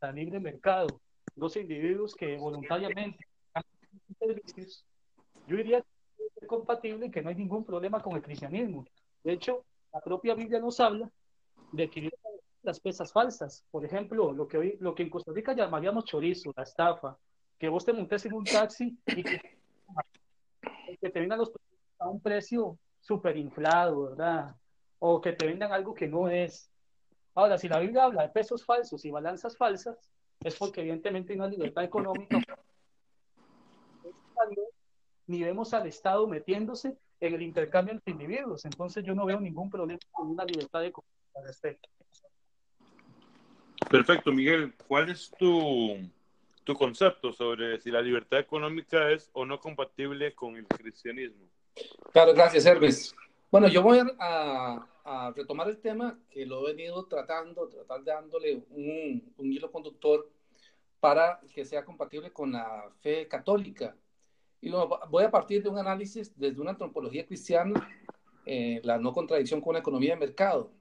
la 0.01 0.11
libre 0.11 0.41
mercado, 0.41 1.01
dos 1.37 1.55
individuos 1.57 2.17
que 2.17 2.37
voluntariamente 2.37 3.25
yo 5.47 5.57
diría 5.57 5.81
que 5.81 5.98
compatible 6.49 7.11
que 7.11 7.23
no 7.23 7.29
hay 7.29 7.37
ningún 7.37 7.65
problema 7.65 8.03
con 8.03 8.17
el 8.17 8.23
cristianismo. 8.23 8.85
De 9.23 9.35
hecho, 9.35 9.65
la 9.93 10.01
propia 10.01 10.35
Biblia 10.35 10.59
nos 10.59 10.81
habla 10.81 11.09
de 11.71 11.89
que 11.89 12.11
las 12.63 12.81
pesas 12.81 13.13
falsas. 13.13 13.65
Por 13.71 13.85
ejemplo, 13.85 14.33
lo 14.33 14.49
que, 14.49 14.59
hoy, 14.59 14.77
lo 14.81 14.95
que 14.95 15.05
en 15.05 15.11
Costa 15.11 15.33
Rica 15.33 15.55
llamaríamos 15.55 16.05
chorizo, 16.05 16.53
la 16.57 16.65
estafa, 16.65 17.17
que 17.59 17.69
vos 17.69 17.85
te 17.85 17.93
montes 17.93 18.25
en 18.27 18.35
un 18.35 18.45
taxi 18.45 18.99
y 19.07 19.23
que, 19.23 19.41
que 21.01 21.11
te 21.11 21.21
vengan 21.21 21.39
los 21.39 21.53
a 22.01 22.09
un 22.09 22.21
precio 22.21 22.79
súper 23.01 23.37
inflado, 23.37 24.11
¿verdad? 24.11 24.57
O 24.99 25.21
que 25.21 25.33
te 25.33 25.47
vendan 25.47 25.73
algo 25.73 25.95
que 25.95 26.07
no 26.07 26.29
es. 26.29 26.71
Ahora, 27.35 27.59
si 27.59 27.69
la 27.69 27.81
Biblia 27.81 28.05
habla 28.05 28.23
de 28.23 28.29
pesos 28.31 28.65
falsos 28.65 29.05
y 29.05 29.11
balanzas 29.11 29.57
falsas, 29.57 29.99
es 30.41 30.57
porque 30.57 30.81
evidentemente 30.81 31.33
hay 31.33 31.39
una 31.39 31.49
libertad 31.49 31.85
económica. 31.85 32.39
Ni 35.29 35.43
vemos 35.43 35.73
al 35.73 35.87
Estado 35.87 36.27
metiéndose 36.27 36.97
en 37.21 37.35
el 37.35 37.43
intercambio 37.43 37.95
entre 37.95 38.13
individuos. 38.13 38.65
Entonces 38.65 39.05
yo 39.05 39.15
no 39.15 39.25
veo 39.25 39.39
ningún 39.41 39.71
problema 39.71 40.01
con 40.11 40.29
una 40.29 40.45
libertad 40.45 40.85
económica 40.85 41.17
al 41.37 41.45
respecto. 41.45 41.89
Perfecto, 43.89 44.33
Miguel. 44.33 44.75
¿Cuál 44.89 45.11
es 45.11 45.31
tu, 45.39 45.97
tu 46.65 46.75
concepto 46.75 47.33
sobre 47.33 47.81
si 47.81 47.91
la 47.91 48.03
libertad 48.03 48.41
económica 48.41 49.11
es 49.11 49.31
o 49.33 49.47
no 49.47 49.61
compatible 49.61 50.35
con 50.35 50.57
el 50.57 50.67
cristianismo? 50.67 51.47
Claro, 52.13 52.35
gracias, 52.35 52.67
Hermes. 52.67 53.15
Bueno, 53.51 53.69
yo 53.69 53.83
voy 53.83 54.01
a, 54.19 54.87
retomar 55.35 55.69
el 55.69 55.79
tema 55.79 56.19
que 56.31 56.45
lo 56.45 56.69
he 56.69 56.75
venido 56.75 57.07
tratando, 57.07 57.67
tratar 57.69 58.03
de 58.03 58.13
dándole 58.13 58.63
un, 58.71 59.33
hilo 59.39 59.71
conductor 59.73 60.31
para 61.01 61.41
que 61.55 61.65
sea 61.65 61.83
compatible 61.83 62.31
con 62.31 62.53
la 62.53 62.91
fe 63.01 63.27
católica. 63.27 63.97
Y 64.61 64.71
voy 64.71 65.25
a 65.25 65.31
partir 65.31 65.63
de 65.63 65.69
un 65.69 65.79
análisis 65.79 66.37
desde 66.37 66.61
una 66.61 66.71
antropología 66.71 67.27
cristiana, 67.27 67.89
eh, 68.45 68.81
la 68.83 68.99
no 68.99 69.13
contradicción 69.13 69.61
con 69.61 69.75
la 69.75 69.81
economía 69.81 70.15
de 70.15 70.21
mercado. 70.21 70.73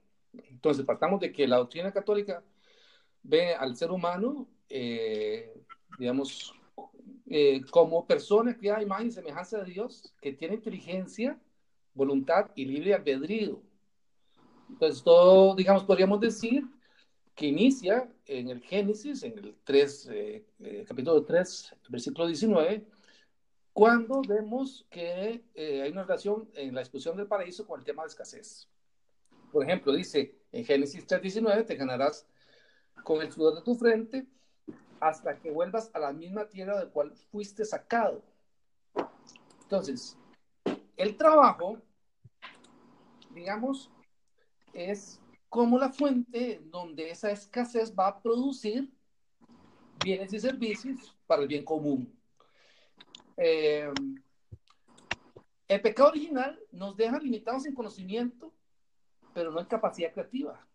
Entonces, 0.50 0.84
partamos 0.84 1.20
de 1.20 1.32
que 1.32 1.46
la 1.46 1.58
doctrina 1.58 1.92
católica 1.92 2.42
ve 3.22 3.54
al 3.54 3.76
ser 3.76 3.90
humano, 3.90 4.48
eh, 4.68 5.54
digamos, 5.98 6.54
eh, 7.30 7.60
como 7.70 8.06
persona 8.06 8.56
criada 8.56 8.78
a 8.78 8.82
imagen 8.82 9.08
y 9.08 9.12
semejanza 9.12 9.58
de 9.58 9.70
Dios, 9.70 10.14
que 10.20 10.32
tiene 10.32 10.54
inteligencia, 10.54 11.38
voluntad 11.92 12.50
y 12.54 12.64
libre 12.64 12.94
albedrío. 12.94 13.60
Entonces, 14.70 15.02
todo, 15.02 15.54
digamos, 15.54 15.84
podríamos 15.84 16.20
decir 16.20 16.64
que 17.34 17.46
inicia 17.46 18.10
en 18.26 18.48
el 18.48 18.60
Génesis, 18.62 19.22
en 19.22 19.38
el 19.38 19.54
3, 19.62 20.08
eh, 20.10 20.44
eh, 20.60 20.84
capítulo 20.88 21.22
3, 21.22 21.74
versículo 21.88 22.26
19, 22.26 22.84
cuando 23.78 24.22
vemos 24.22 24.84
que 24.90 25.44
hay 25.54 25.92
una 25.92 26.02
relación 26.02 26.50
en 26.54 26.74
la 26.74 26.80
expulsión 26.80 27.16
del 27.16 27.28
paraíso 27.28 27.64
con 27.64 27.78
el 27.78 27.86
tema 27.86 28.02
de 28.02 28.08
escasez. 28.08 28.68
Por 29.52 29.62
ejemplo, 29.62 29.92
dice 29.92 30.34
en 30.50 30.64
Génesis 30.64 31.06
3:19, 31.06 31.64
te 31.64 31.76
ganarás 31.76 32.26
con 33.04 33.22
el 33.22 33.30
sudor 33.30 33.54
de 33.54 33.62
tu 33.62 33.76
frente 33.76 34.26
hasta 34.98 35.38
que 35.38 35.52
vuelvas 35.52 35.92
a 35.94 36.00
la 36.00 36.12
misma 36.12 36.48
tierra 36.48 36.76
de 36.76 36.90
cual 36.90 37.14
fuiste 37.30 37.64
sacado. 37.64 38.20
Entonces, 39.62 40.18
el 40.96 41.16
trabajo, 41.16 41.80
digamos, 43.30 43.92
es 44.72 45.20
como 45.48 45.78
la 45.78 45.90
fuente 45.90 46.60
donde 46.64 47.10
esa 47.10 47.30
escasez 47.30 47.94
va 47.96 48.08
a 48.08 48.20
producir 48.20 48.92
bienes 50.04 50.32
y 50.32 50.40
servicios 50.40 51.16
para 51.28 51.42
el 51.42 51.46
bien 51.46 51.64
común. 51.64 52.17
Eh, 53.38 53.90
el 55.68 55.80
pecado 55.80 56.08
original 56.08 56.58
nos 56.72 56.96
deja 56.96 57.18
limitados 57.18 57.66
en 57.66 57.74
conocimiento, 57.74 58.52
pero 59.32 59.52
no 59.52 59.60
en 59.60 59.66
capacidad 59.66 60.12
creativa, 60.12 60.66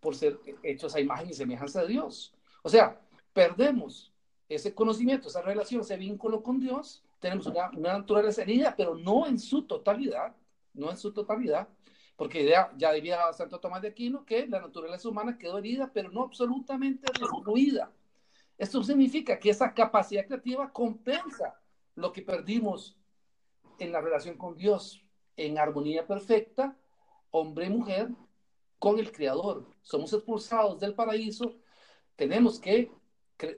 por 0.00 0.14
ser 0.14 0.38
hechos 0.62 0.94
a 0.94 1.00
imagen 1.00 1.30
y 1.30 1.32
semejanza 1.32 1.80
de 1.82 1.88
Dios. 1.88 2.34
O 2.62 2.68
sea, 2.68 3.00
perdemos 3.32 4.12
ese 4.48 4.74
conocimiento, 4.74 5.28
esa 5.28 5.40
relación, 5.40 5.80
ese 5.80 5.96
vínculo 5.96 6.42
con 6.42 6.60
Dios, 6.60 7.02
tenemos 7.20 7.46
una, 7.46 7.70
naturaleza 7.70 8.42
herida, 8.42 8.74
pero 8.76 8.94
no 8.94 9.26
en 9.26 9.38
su 9.38 9.62
totalidad, 9.62 10.34
no 10.74 10.90
en 10.90 10.98
su 10.98 11.12
totalidad, 11.12 11.68
porque 12.16 12.44
ya, 12.44 12.70
ya 12.76 12.92
diría 12.92 13.32
Santo 13.32 13.58
Tomás 13.58 13.80
de 13.80 13.88
Aquino 13.88 14.24
que 14.26 14.46
la 14.46 14.60
naturaleza 14.60 15.08
humana 15.08 15.38
quedó 15.38 15.58
herida, 15.58 15.90
pero 15.92 16.10
no 16.10 16.24
absolutamente 16.24 17.10
destruida. 17.18 17.90
Esto 18.58 18.82
significa 18.82 19.38
que 19.38 19.50
esa 19.50 19.72
capacidad 19.72 20.26
creativa 20.26 20.70
compensa 20.70 21.58
lo 21.94 22.12
que 22.12 22.22
perdimos 22.22 22.96
en 23.78 23.92
la 23.92 24.00
relación 24.00 24.36
con 24.36 24.56
Dios, 24.56 25.04
en 25.36 25.58
armonía 25.58 26.06
perfecta, 26.06 26.76
hombre 27.30 27.66
y 27.66 27.70
mujer, 27.70 28.08
con 28.78 28.98
el 28.98 29.12
Creador. 29.12 29.66
Somos 29.82 30.12
expulsados 30.12 30.78
del 30.80 30.94
paraíso, 30.94 31.56
tenemos 32.16 32.60
que 32.60 32.90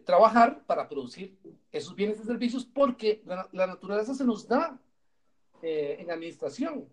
trabajar 0.05 0.64
para 0.66 0.89
producir 0.89 1.39
esos 1.70 1.95
bienes 1.95 2.20
y 2.20 2.24
servicios 2.24 2.64
porque 2.64 3.22
la, 3.24 3.66
naturaleza 3.66 4.14
se 4.14 4.24
nos 4.24 4.49
da 4.49 4.80
eh, 5.62 5.97
en 5.99 6.11
administración, 6.11 6.89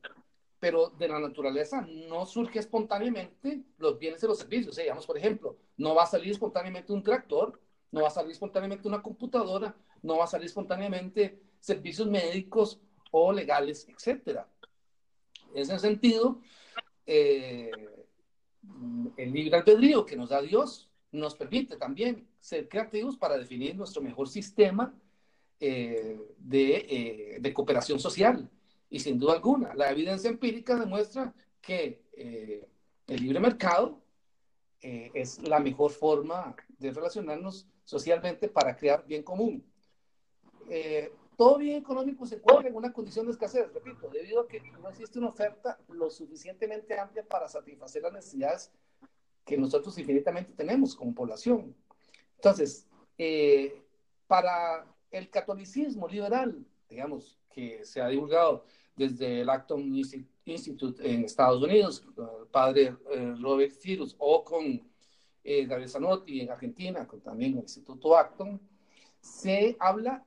pero 0.60 0.90
de 0.90 1.08
la 1.08 1.20
naturaleza 1.20 1.82
no 2.08 2.26
surge 2.26 2.60
espontáneamente 2.60 3.64
los 3.78 3.98
bienes 4.00 4.22
y 4.24 4.28
los 4.28 4.40
servicios. 4.40 4.76
digamos, 4.76 5.06
por 5.06 5.18
ejemplo, 5.18 5.58
no 5.78 5.96
va 5.96 6.04
a 6.04 6.08
salir 6.08 6.32
espontáneamente 6.32 6.92
un 6.92 7.04
tractor 7.04 7.60
no 7.94 8.02
va 8.02 8.08
a 8.08 8.12
salir 8.12 8.32
espontáneamente 8.32 8.88
una 8.88 9.02
computadora, 9.02 9.76
no 10.04 10.18
va 10.18 10.26
a 10.26 10.28
salir 10.28 10.46
espontáneamente 10.46 11.40
servicios 11.60 12.08
médicos 12.08 12.80
o 13.12 13.32
legales, 13.32 13.88
etc. 13.88 14.42
En 15.54 15.62
ese 15.62 15.80
sentido, 15.80 16.42
eh, 17.06 17.72
el 19.18 19.32
libre 19.32 19.58
albedrío 19.58 20.06
que 20.06 20.16
nos 20.16 20.30
da 20.30 20.42
Dios 20.42 20.90
nos 21.12 21.36
permite 21.36 21.78
también 21.78 22.28
ser 22.40 22.68
creativos 22.68 23.18
para 23.18 23.38
definir 23.38 23.76
nuestro 23.76 24.02
mejor 24.02 24.28
sistema 24.28 24.94
eh, 25.60 26.20
de, 26.38 27.38
de, 27.40 27.54
cooperación 27.54 28.00
social. 28.00 28.50
Y 28.90 29.00
sin 29.00 29.18
duda 29.18 29.34
alguna, 29.34 29.74
la 29.74 29.92
evidencia 29.92 30.30
empírica 30.30 30.76
demuestra 30.76 31.34
que 31.62 32.02
el 33.08 33.22
libre 33.22 33.40
mercado 33.40 34.02
es 34.82 35.40
la 35.40 35.60
mejor 35.60 35.92
forma 35.92 36.56
de 36.78 36.92
relacionarnos 36.92 37.68
socialmente 37.86 38.50
para 38.50 38.76
crear 38.76 39.06
bien 39.06 39.24
común. 39.24 39.64
Eh, 40.70 41.12
todo 41.36 41.58
bien 41.58 41.78
económico 41.78 42.26
se 42.26 42.36
encuentra 42.36 42.70
en 42.70 42.76
una 42.76 42.94
condición 42.94 43.26
de 43.26 43.32
escasez, 43.32 43.74
repito, 43.74 44.08
debido 44.10 44.42
a 44.42 44.48
que 44.48 44.62
no 44.82 44.90
existe 44.90 45.18
una 45.20 45.30
oferta 45.30 45.80
lo 45.90 46.10
suficientemente 46.10 47.00
amplia 47.00 47.26
para 47.28 47.48
satisfacer 47.48 48.04
las 48.04 48.14
necesidades 48.14 48.72
que 49.44 49.58
nosotros 49.58 49.98
infinitamente 49.98 50.54
tenemos 50.54 50.96
como 50.96 51.14
población. 51.14 51.76
Entonces, 52.36 52.88
eh, 53.18 53.82
para 54.28 54.86
el 55.12 55.30
catolicismo 55.30 56.08
liberal, 56.08 56.66
digamos, 56.90 57.40
que 57.50 57.84
se 57.86 58.02
ha 58.02 58.08
divulgado 58.08 58.66
desde 58.96 59.42
el 59.42 59.50
Acton 59.50 59.82
Institute 60.46 61.10
en 61.10 61.24
Estados 61.24 61.62
Unidos, 61.62 62.06
el 62.18 62.48
padre 62.48 62.96
eh, 63.12 63.36
Robert 63.42 63.72
Cirus, 63.72 64.16
o 64.20 64.44
con 64.44 64.82
eh, 65.44 65.66
Gabriel 65.66 65.90
Zanotti 65.90 66.42
en 66.42 66.52
Argentina, 66.52 67.08
con 67.08 67.22
también 67.22 67.54
el 67.54 67.60
Instituto 67.60 68.16
Acton, 68.16 68.60
se 69.20 69.76
habla 69.80 70.26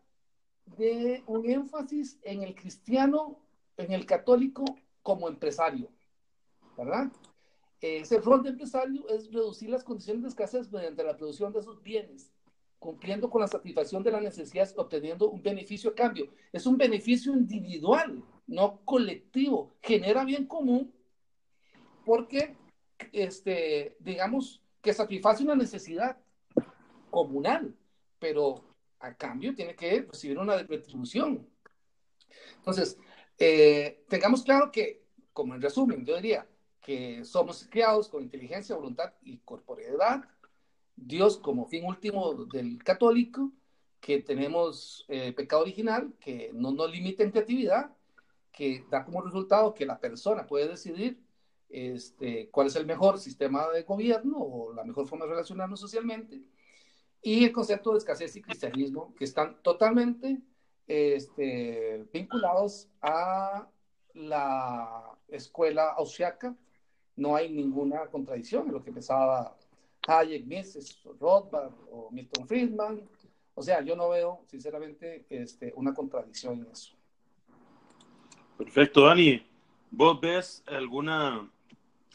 de 0.77 1.23
un 1.27 1.49
énfasis 1.49 2.19
en 2.23 2.43
el 2.43 2.55
cristiano, 2.55 3.39
en 3.77 3.93
el 3.93 4.07
católico 4.07 4.65
como 5.03 5.29
empresario, 5.29 5.89
¿verdad? 6.77 7.11
Ese 7.81 8.19
rol 8.21 8.43
de 8.43 8.51
empresario 8.51 9.09
es 9.09 9.31
reducir 9.33 9.71
las 9.71 9.85
condiciones 9.85 10.23
de 10.23 10.29
escasez 10.29 10.73
mediante 10.73 11.05
la 11.05 11.17
producción 11.17 11.53
de 11.53 11.63
sus 11.63 11.83
bienes, 11.83 12.33
cumpliendo 12.79 13.31
con 13.31 13.41
la 13.41 13.49
satisfacción 13.49 14.03
de 14.03 14.11
las 14.11 14.23
necesidades, 14.23 14.75
obteniendo 14.77 15.31
un 15.31 15.43
beneficio 15.43 15.91
a 15.91 15.95
cambio. 15.95 16.29
Es 16.53 16.67
un 16.67 16.77
beneficio 16.77 17.33
individual, 17.33 18.23
no 18.47 18.81
colectivo. 18.85 19.75
Genera 19.83 20.25
bien 20.25 20.47
común 20.47 20.93
porque, 22.05 22.57
este, 23.13 23.97
digamos, 24.01 24.63
que 24.81 24.93
satisface 24.93 25.43
una 25.43 25.55
necesidad 25.57 26.17
comunal, 27.11 27.75
pero 28.19 28.63
a 29.01 29.15
cambio 29.15 29.55
tiene 29.55 29.75
que 29.75 30.03
recibir 30.03 30.39
una 30.39 30.57
retribución. 30.59 31.49
Entonces, 32.57 32.99
eh, 33.39 34.05
tengamos 34.09 34.43
claro 34.43 34.71
que, 34.71 35.05
como 35.33 35.55
en 35.55 35.63
resumen, 35.63 36.05
yo 36.05 36.17
diría 36.17 36.47
que 36.81 37.25
somos 37.25 37.67
criados 37.71 38.09
con 38.09 38.23
inteligencia, 38.23 38.77
voluntad 38.77 39.13
y 39.23 39.39
corporeidad, 39.39 40.25
Dios 40.95 41.39
como 41.39 41.67
fin 41.67 41.85
último 41.85 42.47
del 42.47 42.83
católico, 42.83 43.53
que 44.01 44.23
tenemos 44.23 45.05
eh, 45.09 45.33
pecado 45.33 45.63
original, 45.63 46.15
que 46.21 46.51
no 46.55 46.73
nos 46.73 46.91
limita 46.91 47.23
en 47.23 47.33
creatividad, 47.33 47.95
que 48.53 48.85
da 48.91 49.05
como 49.05 49.21
resultado 49.21 49.75
que 49.75 49.85
la 49.85 49.99
persona 49.99 50.47
puede 50.47 50.69
decidir 50.69 51.21
este, 51.69 52.49
cuál 52.51 52.69
es 52.69 52.77
el 52.77 52.87
mejor 52.87 53.19
sistema 53.19 53.69
de 53.69 53.83
gobierno 53.83 54.39
o 54.39 54.73
la 54.73 54.85
mejor 54.85 55.07
forma 55.07 55.25
de 55.25 55.33
relacionarnos 55.33 55.81
socialmente, 55.81 56.41
y 57.27 57.43
el 57.43 57.51
concepto 57.51 57.91
de 57.91 57.99
escasez 57.99 58.37
y 58.37 58.41
cristianismo, 58.41 59.13
que 59.17 59.25
están 59.25 59.61
totalmente 59.61 60.39
este, 60.87 62.07
vinculados 62.13 62.89
a 63.03 63.69
la 64.15 65.19
escuela 65.27 65.89
austriaca. 65.97 66.55
No 67.17 67.35
hay 67.35 67.51
ninguna 67.51 68.07
contradicción 68.07 68.69
en 68.69 68.75
lo 68.75 68.85
que 68.85 68.93
pensaba 68.93 69.57
Hayek, 70.07 70.47
Mises, 70.47 71.03
Rothbard 71.19 71.73
o 71.91 72.13
Milton 72.13 72.47
Friedman. 72.47 73.03
O 73.57 73.63
sea, 73.63 73.83
yo 73.83 73.97
no 73.97 74.11
veo, 74.11 74.45
sinceramente, 74.47 75.27
este, 75.29 75.73
una 75.75 75.93
contradicción 75.93 76.61
en 76.61 76.71
eso. 76.71 76.95
Perfecto, 78.57 79.05
Dani. 79.05 79.45
¿Vos 79.91 80.21
ves 80.21 80.63
alguna 80.65 81.51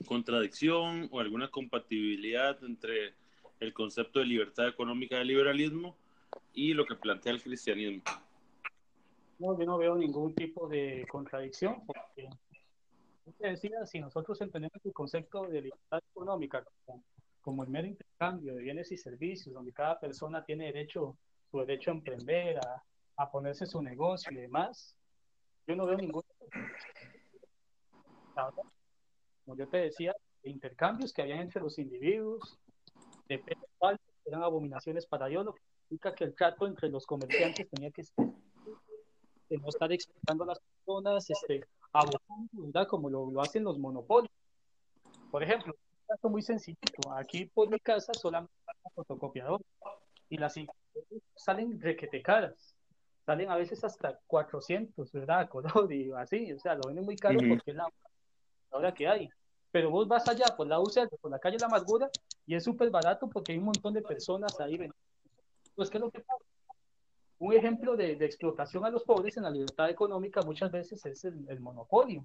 contradicción 0.07 1.09
o 1.11 1.19
alguna 1.19 1.51
compatibilidad 1.51 2.63
entre 2.63 3.19
el 3.61 3.73
concepto 3.73 4.19
de 4.19 4.25
libertad 4.25 4.67
económica 4.67 5.17
del 5.17 5.27
liberalismo 5.27 5.95
y 6.53 6.73
lo 6.73 6.85
que 6.85 6.95
plantea 6.95 7.33
el 7.33 7.41
cristianismo. 7.41 8.03
No, 9.39 9.57
yo 9.57 9.65
no 9.65 9.77
veo 9.77 9.95
ningún 9.95 10.33
tipo 10.35 10.67
de 10.67 11.05
contradicción, 11.09 11.83
porque, 11.85 12.27
decía, 13.39 13.85
si 13.85 13.99
nosotros 13.99 14.41
entendemos 14.41 14.83
el 14.83 14.93
concepto 14.93 15.47
de 15.47 15.61
libertad 15.61 15.99
económica 16.11 16.63
como, 17.41 17.63
el 17.63 17.69
mero 17.69 17.87
intercambio 17.87 18.55
de 18.55 18.63
bienes 18.63 18.91
y 18.91 18.97
servicios, 18.97 19.53
donde 19.53 19.71
cada 19.71 19.99
persona 19.99 20.43
tiene 20.43 20.65
derecho, 20.65 21.17
su 21.49 21.59
derecho 21.59 21.91
a 21.91 21.95
emprender, 21.95 22.57
a, 22.59 22.83
a 23.17 23.31
ponerse 23.31 23.65
su 23.65 23.81
negocio 23.81 24.31
y 24.31 24.41
demás, 24.41 24.95
yo 25.67 25.75
no 25.75 25.85
veo 25.85 25.97
ningún 25.97 26.23
como 29.45 29.57
yo 29.57 29.67
te 29.67 29.77
decía, 29.77 30.15
intercambios 30.43 31.13
que 31.13 31.21
habían 31.21 31.39
entre 31.39 31.61
los 31.61 31.77
individuos, 31.77 32.57
de 33.37 33.57
eran 34.25 34.43
abominaciones 34.43 35.05
para 35.05 35.27
Dios, 35.27 35.45
lo 35.45 35.53
que 35.53 35.61
significa 35.61 36.13
que 36.13 36.23
el 36.25 36.35
trato 36.35 36.67
entre 36.67 36.89
los 36.89 37.05
comerciantes 37.05 37.69
tenía 37.69 37.91
que 37.91 38.03
ser 38.03 38.27
de 39.49 39.57
no 39.57 39.67
estar 39.67 39.91
explotando 39.91 40.43
a 40.43 40.47
las 40.47 40.59
personas, 40.59 41.29
este, 41.29 41.65
abusando, 41.91 42.87
Como 42.87 43.09
lo, 43.09 43.29
lo, 43.31 43.41
hacen 43.41 43.63
los 43.63 43.77
monopolios. 43.77 44.31
Por 45.29 45.43
ejemplo, 45.43 45.73
un 45.73 46.07
caso 46.07 46.29
muy 46.29 46.41
sencillito. 46.41 47.11
Aquí 47.13 47.45
por 47.45 47.69
mi 47.69 47.79
casa 47.79 48.13
solamente 48.13 48.53
hay 48.67 48.75
un 48.83 48.91
fotocopiador 48.93 49.61
y 50.29 50.37
las 50.37 50.55
salen 51.35 51.81
requete 51.81 52.21
caras. 52.21 52.75
Salen 53.25 53.49
a 53.49 53.57
veces 53.57 53.83
hasta 53.83 54.17
400, 54.27 55.11
¿verdad? 55.11 55.49
Color 55.49 55.91
y 55.91 56.11
así. 56.13 56.53
O 56.53 56.59
sea, 56.59 56.75
lo 56.75 56.81
venden 56.87 57.05
muy 57.05 57.17
caro 57.17 57.37
porque 57.47 57.71
es 57.71 57.75
la 57.75 57.87
hora 58.71 58.93
que 58.93 59.07
hay. 59.07 59.29
Pero 59.71 59.89
vos 59.89 60.07
vas 60.07 60.27
allá 60.29 60.45
por 60.55 60.67
la 60.67 60.79
UCL, 60.79 61.09
por 61.21 61.31
la 61.31 61.39
calle 61.39 61.57
La 61.59 61.67
Amargura, 61.67 62.09
y 62.51 62.55
es 62.55 62.65
súper 62.65 62.89
barato 62.89 63.29
porque 63.29 63.53
hay 63.53 63.59
un 63.59 63.63
montón 63.63 63.93
de 63.93 64.01
personas 64.01 64.59
ahí. 64.59 64.77
Pues, 65.73 65.89
¿qué 65.89 65.97
es 65.97 66.01
lo 66.01 66.11
que 66.11 66.19
pasa? 66.19 66.43
Un 67.39 67.53
ejemplo 67.53 67.95
de, 67.95 68.11
explotación 68.25 68.83
a 68.83 68.89
los 68.89 69.05
pobres 69.05 69.37
en 69.37 69.43
la 69.43 69.49
libertad 69.49 69.89
económica 69.89 70.41
muchas 70.41 70.69
veces 70.69 71.05
es 71.05 71.23
el, 71.23 71.61
monopolio. 71.61 72.21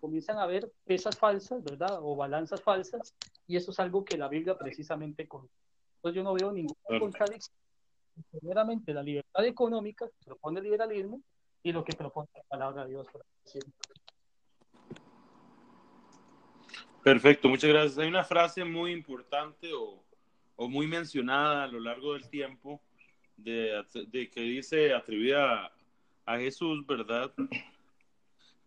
Comienzan 0.00 0.38
a 0.38 0.44
haber 0.44 0.70
pesas 0.84 1.18
falsas, 1.18 1.64
¿verdad? 1.64 1.98
O 2.00 2.14
balanzas 2.14 2.62
falsas, 2.62 3.12
y 3.48 3.56
eso 3.56 3.72
es 3.72 3.80
algo 3.80 4.04
que 4.04 4.16
la 4.16 4.28
Biblia 4.28 4.56
precisamente 4.56 5.26
con. 5.26 5.48
Entonces 5.96 6.14
yo 6.16 6.22
no 6.22 6.34
veo 6.34 6.52
ninguna 6.52 7.00
contradicción. 7.00 7.56
Primeramente, 8.30 8.94
la 8.94 9.02
libertad 9.02 9.44
económica 9.44 10.06
que 10.06 10.26
propone 10.26 10.60
el 10.60 10.66
liberalismo 10.66 11.20
y 11.60 11.72
lo 11.72 11.82
que 11.82 11.96
propone 11.96 12.28
la 12.36 12.42
palabra 12.44 12.84
de 12.84 12.90
Dios, 12.90 13.08
por 13.10 13.24
decirlo. 13.44 13.72
Perfecto, 17.04 17.50
muchas 17.50 17.68
gracias. 17.68 17.98
Hay 17.98 18.08
una 18.08 18.24
frase 18.24 18.64
muy 18.64 18.90
importante 18.90 19.68
o, 19.74 20.02
muy 20.56 20.86
mencionada 20.86 21.64
a 21.64 21.66
lo 21.66 21.78
largo 21.78 22.14
del 22.14 22.30
tiempo 22.30 22.80
de, 23.36 23.84
que 24.32 24.40
dice 24.40 24.94
atribuida 24.94 25.70
a, 26.24 26.38
Jesús, 26.38 26.86
¿verdad? 26.86 27.30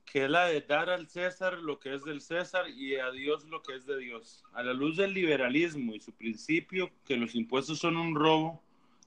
Que 0.05 0.25
es 0.25 0.29
la 0.29 0.45
de 0.45 0.61
dar 0.61 0.91
al 0.91 1.09
César 1.09 1.57
lo 1.57 1.79
que 1.79 1.95
es 1.95 2.03
del 2.03 2.21
César 2.21 2.69
y 2.69 2.97
a 2.97 3.09
Dios 3.09 3.43
lo 3.45 3.63
que 3.63 3.75
es 3.75 3.87
de 3.87 3.97
Dios. 3.97 4.43
A 4.53 4.61
la 4.61 4.73
luz 4.73 4.97
del 4.97 5.15
liberalismo 5.15 5.95
y 5.95 5.99
su 5.99 6.13
principio 6.13 6.91
que 7.05 7.17
los 7.17 7.33
impuestos 7.33 7.79
son 7.79 7.97
un 7.97 8.13
robo, 8.13 8.61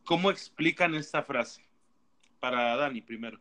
¿cómo 0.05 0.33
explican 0.33 0.97
esta 0.97 1.22
frase? 1.22 1.64
Para 2.41 2.74
Dani 2.74 3.01
primero. 3.01 3.39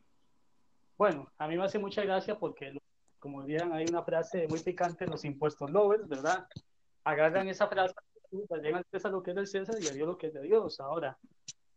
Bueno, 1.00 1.32
a 1.40 1.48
mí 1.48 1.58
me 1.58 1.64
hace 1.64 1.80
mucha 1.80 2.04
gracia 2.04 2.38
porque 2.38 2.80
como 3.20 3.44
dirían, 3.44 3.74
hay 3.74 3.86
una 3.88 4.04
frase 4.04 4.48
muy 4.48 4.60
picante 4.60 5.04
en 5.04 5.12
los 5.12 5.26
impuestos 5.26 5.70
lovers, 5.70 6.08
¿verdad? 6.08 6.48
Agarran 7.04 7.48
esa 7.48 7.68
frase, 7.68 7.94
llegan 8.62 8.84
a 9.04 9.10
lo 9.10 9.24
que 9.24 9.32
es 9.32 9.36
del 9.36 9.48
César 9.48 9.76
y 9.82 9.88
a 9.88 9.92
Dios 9.92 10.08
lo 10.08 10.18
que 10.18 10.28
es 10.28 10.34
de 10.34 10.42
Dios. 10.42 10.80
Ahora, 10.80 11.18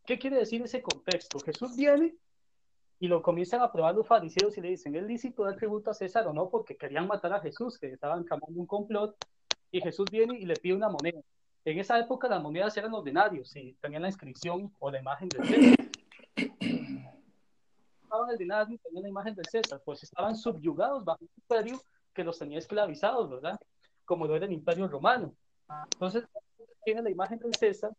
¿qué 0.07 0.19
quiere 0.19 0.37
decir 0.37 0.63
ese 0.63 0.83
contexto? 0.83 1.39
Jesús 1.41 1.77
viene 1.77 2.15
y 3.01 3.09
lo 3.09 3.23
comienzan 3.23 3.61
a 3.63 3.73
probar 3.73 3.95
los 3.95 4.07
fariseos 4.07 4.57
y 4.57 4.61
le 4.61 4.69
dicen, 4.71 4.95
¿es 4.95 5.03
lícito 5.03 5.45
dar 5.45 5.57
tributo 5.57 5.91
a 5.91 5.95
César 5.95 6.27
o 6.27 6.33
no? 6.33 6.49
Porque 6.49 6.77
querían 6.77 7.07
matar 7.07 7.33
a 7.33 7.41
Jesús, 7.41 7.79
que 7.79 7.89
estaban 7.89 8.25
camando 8.25 8.61
un 8.61 8.67
complot, 8.67 9.17
y 9.71 9.81
Jesús 9.81 10.07
viene 10.11 10.39
y 10.39 10.45
le 10.45 10.55
pide 10.55 10.75
una 10.75 10.89
moneda. 10.89 11.21
En 11.65 11.79
esa 11.79 11.99
época 11.99 12.29
las 12.29 12.43
monedas 12.43 12.77
eran 12.77 12.93
los 12.93 13.05
denarios 13.05 13.55
y 13.57 13.75
tenían 13.81 14.03
la 14.03 14.09
inscripción 14.09 14.73
o 14.79 14.91
la 14.91 15.01
imagen 15.01 15.29
de 15.29 15.45
César 15.45 15.92
estaban 18.13 18.31
el 18.31 18.39
dinero 18.39 18.67
tenían 18.83 19.03
la 19.03 19.09
imagen 19.09 19.35
del 19.35 19.47
César, 19.47 19.81
pues 19.85 20.03
estaban 20.03 20.37
subyugados 20.37 21.05
bajo 21.05 21.23
un 21.23 21.31
imperio 21.37 21.81
que 22.13 22.23
los 22.23 22.39
tenía 22.39 22.59
esclavizados, 22.59 23.31
¿verdad? 23.31 23.59
Como 24.05 24.27
lo 24.27 24.37
era 24.37 24.45
el 24.45 24.53
imperio 24.53 24.87
romano. 24.87 25.35
Entonces, 25.95 26.25
tiene 26.85 27.03
la 27.03 27.11
imagen 27.11 27.39
del 27.39 27.55
César 27.55 27.93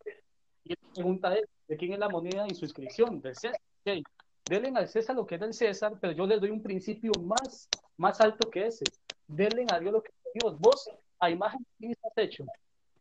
Y 0.63 0.75
pregunta 0.93 1.33
es, 1.35 1.45
¿de 1.67 1.77
quién 1.77 1.93
es 1.93 1.99
la 1.99 2.09
moneda 2.09 2.45
y 2.47 2.53
su 2.53 2.65
inscripción? 2.65 3.21
Del 3.21 3.35
César. 3.35 3.59
Okay. 3.81 4.03
Denle 4.45 4.71
al 4.75 4.87
César 4.87 5.15
lo 5.15 5.25
que 5.25 5.35
es 5.35 5.41
del 5.41 5.53
César, 5.53 5.97
pero 5.99 6.13
yo 6.13 6.27
les 6.27 6.39
doy 6.39 6.51
un 6.51 6.61
principio 6.61 7.11
más, 7.19 7.67
más 7.97 8.21
alto 8.21 8.49
que 8.51 8.67
ese. 8.67 8.85
Denle 9.27 9.65
a 9.71 9.79
Dios 9.79 9.93
lo 9.93 10.03
que 10.03 10.11
es 10.11 10.23
de 10.25 10.39
Dios. 10.39 10.59
Vos, 10.59 10.91
a 11.19 11.29
imagen 11.31 11.59
de 11.59 11.65
quién 11.79 11.91
estás 11.91 12.11
hecho. 12.17 12.45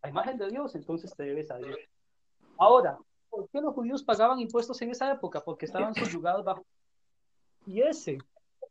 A 0.01 0.09
imagen 0.09 0.39
de 0.39 0.49
Dios, 0.49 0.75
entonces 0.75 1.15
te 1.15 1.25
debes 1.25 1.51
a 1.51 1.59
Dios. 1.59 1.77
Ahora, 2.57 2.97
¿por 3.29 3.49
qué 3.51 3.61
los 3.61 3.75
judíos 3.75 4.03
pagaban 4.03 4.41
impuestos 4.41 4.81
en 4.81 4.91
esa 4.91 5.13
época? 5.13 5.41
Porque 5.41 5.67
estaban 5.67 5.95
subyugados 6.23 6.45
bajo. 6.45 6.65
Y 7.67 7.83
ese 7.83 8.19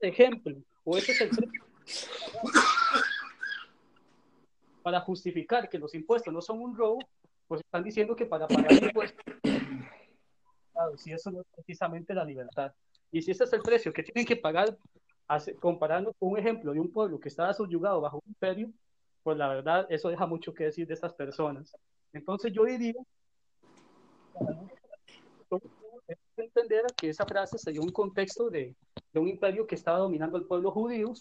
ejemplo, 0.02 0.56
o 0.84 0.98
ese 0.98 1.12
es 1.12 1.22
el 1.22 1.30
para 4.82 5.02
justificar 5.02 5.70
que 5.70 5.78
los 5.78 5.94
impuestos 5.94 6.34
no 6.34 6.42
son 6.42 6.62
un 6.62 6.76
robo, 6.76 7.00
pues 7.48 7.62
están 7.62 7.84
diciendo 7.84 8.16
que 8.16 8.26
para 8.26 8.48
pagar 8.48 8.72
impuestos, 8.72 9.24
claro, 10.74 10.98
si 10.98 11.12
eso 11.12 11.32
no 11.32 11.42
es 11.42 11.48
precisamente 11.56 12.14
la 12.14 12.26
libertad. 12.26 12.74
Y 13.12 13.22
si 13.22 13.32
ese 13.32 13.44
es 13.44 13.54
el 13.54 13.62
precio 13.62 13.94
que 13.94 14.04
tienen 14.04 14.26
que 14.26 14.38
pagar, 14.38 14.76
comparando 15.60 16.14
con 16.14 16.32
un 16.32 16.40
ejemplo 16.40 16.74
de 16.74 16.80
un 16.80 16.92
pueblo 16.92 17.20
que 17.20 17.30
estaba 17.30 17.54
subyugado 17.54 18.02
bajo 18.02 18.18
un 18.18 18.30
imperio, 18.30 18.72
pues 19.24 19.38
la 19.38 19.48
verdad, 19.48 19.86
eso 19.90 20.10
deja 20.10 20.26
mucho 20.26 20.54
que 20.54 20.66
decir 20.66 20.88
de 20.88 20.94
estas 20.94 21.14
personas. 21.14 21.76
Entonces 22.14 22.52
yo 22.52 22.66
diría, 22.66 22.96
entender 26.38 26.86
que 26.98 27.10
esa 27.10 27.26
frase 27.26 27.58
se 27.58 27.72
dio 27.72 27.82
un 27.82 27.92
contexto 27.92 28.50
de, 28.50 28.76
de 29.14 29.20
un 29.20 29.28
imperio 29.28 29.68
que 29.68 29.76
estaba 29.76 30.00
dominando 30.00 30.38
al 30.38 30.46
pueblo 30.46 30.72
judío 30.72 31.14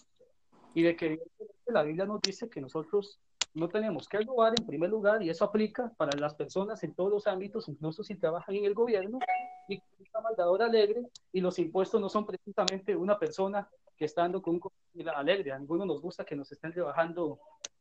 y 0.73 0.83
de 0.83 0.95
que 0.95 1.19
la 1.67 1.83
Biblia 1.83 2.05
nos 2.05 2.21
dice 2.21 2.49
que 2.49 2.61
nosotros 2.61 3.19
no 3.53 3.67
tenemos 3.67 4.07
que 4.07 4.19
robar 4.19 4.53
en 4.57 4.65
primer 4.65 4.89
lugar 4.89 5.21
y 5.21 5.29
eso 5.29 5.43
aplica 5.43 5.91
para 5.97 6.17
las 6.17 6.35
personas 6.35 6.83
en 6.83 6.93
todos 6.93 7.11
los 7.11 7.27
ámbitos, 7.27 7.67
incluso 7.67 8.03
si 8.03 8.15
trabajan 8.15 8.55
en 8.55 8.65
el 8.65 8.73
gobierno 8.73 9.19
y 9.67 9.81
una 9.99 10.21
maldadora 10.21 10.65
alegre 10.65 11.03
y 11.33 11.41
los 11.41 11.59
impuestos 11.59 11.99
no 11.99 12.09
son 12.09 12.25
precisamente 12.25 12.95
una 12.95 13.19
persona 13.19 13.67
que 13.97 14.05
está 14.05 14.21
dando 14.21 14.41
con 14.41 14.59
un 14.93 15.09
alegre. 15.09 15.51
A 15.51 15.59
ninguno 15.59 15.85
nos 15.85 16.01
gusta 16.01 16.25
que 16.25 16.35
nos 16.35 16.51
estén 16.51 16.71
rebajando 16.71 17.39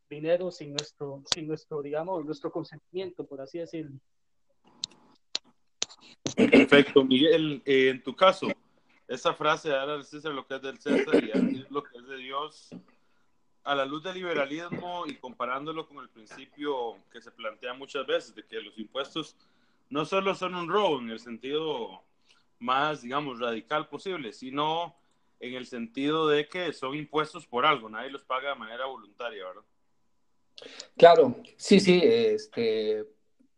dinero 0.09 0.51
sin 0.51 0.73
nuestro, 0.73 1.23
sin 1.33 1.47
nuestro, 1.47 1.81
digamos, 1.83 2.25
nuestro 2.25 2.51
consentimiento, 2.51 3.25
por 3.25 3.41
así 3.41 3.59
decirlo. 3.59 3.97
Perfecto, 6.71 7.05
Miguel. 7.05 7.63
Eh, 7.65 7.89
en 7.89 8.03
tu 8.03 8.15
caso, 8.15 8.47
esa 9.09 9.35
frase 9.35 9.71
dar 9.71 9.91
al 9.91 10.05
César 10.05 10.33
lo 10.33 10.47
que 10.47 10.55
es 10.55 10.63
del 10.63 10.79
César 10.79 11.23
y 11.25 11.67
lo 11.69 11.83
que 11.83 11.99
es 11.99 12.07
de 12.07 12.17
Dios, 12.17 12.69
a 13.65 13.75
la 13.75 13.85
luz 13.85 14.05
del 14.05 14.15
liberalismo 14.15 15.05
y 15.07 15.17
comparándolo 15.17 15.89
con 15.89 15.99
el 15.99 16.09
principio 16.09 16.97
que 17.13 17.21
se 17.21 17.33
plantea 17.33 17.75
muchas 17.75 18.07
veces 18.07 18.35
de 18.37 18.45
que 18.45 18.61
los 18.61 18.79
impuestos 18.79 19.37
no 19.91 20.05
solo 20.05 20.35
son 20.37 20.55
un 20.55 20.69
robo 20.69 21.01
en 21.01 21.11
el 21.11 21.19
sentido 21.19 22.03
más, 22.61 23.03
digamos, 23.03 23.41
radical 23.41 23.89
posible, 23.89 24.33
sino 24.33 24.95
en 25.41 25.55
el 25.55 25.67
sentido 25.67 26.29
de 26.29 26.47
que 26.49 26.73
son 26.73 26.95
impuestos 26.95 27.47
por 27.47 27.67
algo, 27.67 27.89
nadie 27.89 28.11
los 28.11 28.23
paga 28.23 28.51
de 28.51 28.59
manera 28.61 28.87
voluntaria, 28.87 29.45
¿verdad? 29.45 29.63
Claro, 30.97 31.35
sí, 31.57 31.81
sí, 31.81 32.01
este, 32.05 33.05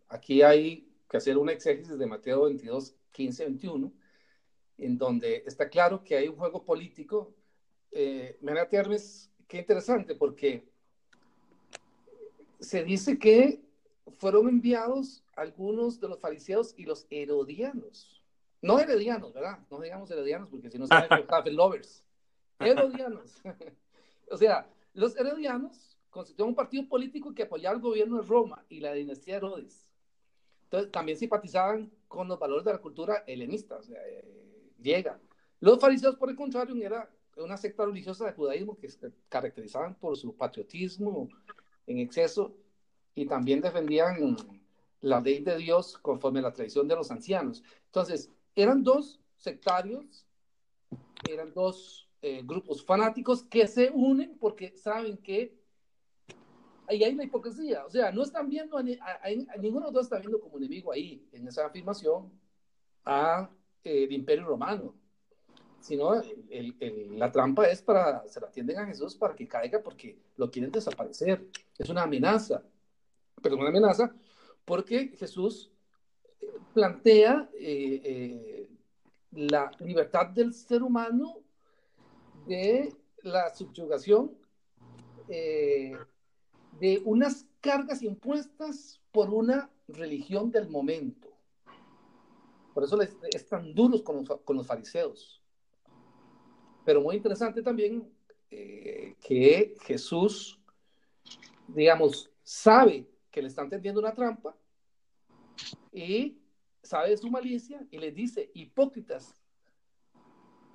aquí 0.08 0.40
hay 0.40 0.88
que 1.10 1.16
hacer 1.18 1.36
un 1.36 1.50
exégesis 1.50 1.98
de 1.98 2.06
Mateo 2.06 2.44
22, 2.44 2.94
15, 3.12 3.44
21, 3.44 3.92
en 4.78 4.98
donde 4.98 5.44
está 5.46 5.68
claro 5.68 6.02
que 6.02 6.16
hay 6.16 6.28
un 6.28 6.36
juego 6.36 6.64
político. 6.64 7.34
Eh, 7.90 8.38
Hermes 8.70 9.30
qué 9.46 9.58
interesante, 9.58 10.14
porque 10.14 10.66
se 12.58 12.82
dice 12.84 13.18
que 13.18 13.62
fueron 14.18 14.48
enviados 14.48 15.24
algunos 15.36 16.00
de 16.00 16.08
los 16.08 16.18
fariseos 16.18 16.74
y 16.76 16.84
los 16.84 17.06
herodianos. 17.10 18.22
No 18.62 18.78
heredianos, 18.78 19.32
¿verdad? 19.34 19.58
No 19.70 19.80
digamos 19.80 20.10
heredianos, 20.10 20.48
porque 20.48 20.70
si 20.70 20.78
no 20.78 20.86
son 20.86 21.02
los 21.10 21.52
lovers. 21.52 22.06
Herodianos. 22.60 23.42
o 24.30 24.36
sea, 24.36 24.68
los 24.94 25.16
herodianos 25.16 25.98
constituían 26.10 26.50
un 26.50 26.54
partido 26.54 26.88
político 26.88 27.34
que 27.34 27.42
apoyaba 27.42 27.74
al 27.74 27.82
gobierno 27.82 28.18
de 28.18 28.26
Roma 28.26 28.64
y 28.68 28.80
la 28.80 28.92
dinastía 28.92 29.34
de 29.34 29.38
Herodes. 29.38 29.90
Entonces, 30.64 30.92
también 30.92 31.18
simpatizaban 31.18 31.90
con 32.12 32.28
los 32.28 32.38
valores 32.38 32.66
de 32.66 32.72
la 32.72 32.78
cultura 32.78 33.24
helenista, 33.26 33.76
o 33.76 33.82
sea, 33.82 33.98
eh, 34.06 34.22
griega. 34.78 35.18
Los 35.60 35.80
fariseos, 35.80 36.16
por 36.16 36.28
el 36.28 36.36
contrario, 36.36 36.76
era 36.76 37.10
una 37.38 37.56
secta 37.56 37.86
religiosa 37.86 38.26
de 38.26 38.32
judaísmo 38.32 38.76
que 38.78 38.90
se 38.90 39.10
caracterizaban 39.30 39.94
por 39.94 40.18
su 40.18 40.36
patriotismo 40.36 41.30
en 41.86 41.98
exceso 41.98 42.54
y 43.14 43.24
también 43.24 43.62
defendían 43.62 44.36
la 45.00 45.20
ley 45.20 45.40
de 45.40 45.56
Dios 45.56 45.96
conforme 45.96 46.40
a 46.40 46.42
la 46.42 46.52
tradición 46.52 46.86
de 46.86 46.96
los 46.96 47.10
ancianos. 47.10 47.64
Entonces, 47.86 48.30
eran 48.54 48.82
dos 48.82 49.18
sectarios, 49.38 50.26
eran 51.26 51.54
dos 51.54 52.10
eh, 52.20 52.42
grupos 52.44 52.84
fanáticos 52.84 53.42
que 53.42 53.66
se 53.66 53.90
unen 53.90 54.36
porque 54.38 54.76
saben 54.76 55.16
que 55.16 55.61
ahí 56.93 57.05
hay 57.05 57.14
una 57.14 57.24
hipocresía. 57.24 57.84
O 57.86 57.90
sea, 57.90 58.12
no 58.12 58.22
están 58.22 58.49
viendo, 58.49 58.78
a, 58.78 58.84
ninguno 59.59 59.86
de 59.86 59.86
los 59.86 59.93
dos 59.93 60.07
está 60.07 60.18
viendo 60.18 60.40
como 60.40 60.59
enemigo 60.59 60.93
ahí, 60.93 61.26
en 61.32 61.47
esa 61.49 61.66
afirmación, 61.66 62.30
a 63.05 63.51
eh, 63.84 64.05
el 64.05 64.12
imperio 64.12 64.45
romano 64.47 64.95
sino 65.82 66.14
la 67.11 67.32
trampa 67.32 67.66
es 67.66 67.82
para, 67.82 68.26
se 68.28 68.40
la 68.40 68.47
atienden 68.47 68.78
a 68.78 68.86
Jesús 68.86 69.16
para 69.16 69.34
que 69.34 69.49
caiga 69.49 69.82
porque 69.82 70.16
lo 70.36 70.51
quieren 70.51 70.70
desaparecer. 70.70 71.45
Es 71.76 71.88
una 71.88 72.05
amenaza, 72.05 72.62
pero 73.43 73.57
una 73.57 73.68
amenaza 73.68 74.14
porque 74.64 75.09
Jesús 75.18 75.72
eh, 76.40 76.47
plantea 76.72 77.51
eh, 77.55 78.01
eh, 78.05 78.70
la 79.32 79.72
libertad 79.80 80.26
del 80.26 80.55
ser 80.55 80.82
humano 80.82 81.40
de 82.47 82.95
la 83.22 83.53
subyugación 83.55 84.36
de 86.83 87.01
unas 87.05 87.47
cargas 87.61 88.03
impuestas 88.03 89.01
por 89.12 89.30
una 89.30 89.70
religión 89.89 90.51
del 90.51 90.68
momento. 90.68 91.28
Por 92.74 92.85
eso 92.85 92.97
les, 92.97 93.16
es 93.35 93.47
tan 93.47 93.74
duros 93.74 94.03
con 94.03 94.24
con 94.24 94.57
los 94.57 94.66
fariseos 94.66 95.43
pero 96.85 97.01
muy 97.01 97.16
interesante 97.16 97.62
también 97.62 98.09
eh, 98.51 99.14
que 99.20 99.74
Jesús, 99.83 100.59
digamos, 101.68 102.30
sabe 102.43 103.09
que 103.30 103.43
le 103.43 103.49
están 103.49 103.68
tendiendo 103.68 104.01
una 104.01 104.14
trampa 104.14 104.57
y 105.93 106.39
sabe 106.83 107.11
de 107.11 107.16
su 107.16 107.30
malicia 107.30 107.87
y 107.91 107.99
les 107.99 108.14
dice, 108.14 108.51
hipócritas, 108.55 109.35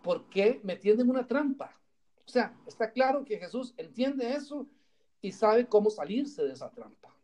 ¿por 0.01 0.29
qué 0.29 0.59
me 0.63 0.77
tienden 0.77 1.09
una 1.09 1.27
trampa? 1.27 1.77
O 2.25 2.29
sea, 2.29 2.57
está 2.65 2.91
claro 2.91 3.25
que 3.25 3.37
Jesús 3.37 3.73
entiende 3.77 4.33
eso 4.33 4.67
y 5.21 5.31
sabe 5.31 5.67
cómo 5.67 5.89
salirse 5.89 6.43
de 6.43 6.53
esa 6.53 6.69
trampa. 6.69 7.15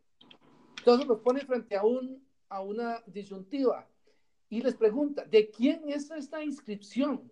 Entonces 0.78 1.06
los 1.06 1.20
pone 1.20 1.40
frente 1.40 1.76
a, 1.76 1.84
un, 1.84 2.22
a 2.48 2.60
una 2.60 3.02
disyuntiva 3.06 3.88
y 4.48 4.60
les 4.60 4.74
pregunta, 4.74 5.24
¿de 5.24 5.50
quién 5.50 5.88
es 5.88 6.10
esta 6.10 6.42
inscripción? 6.42 7.30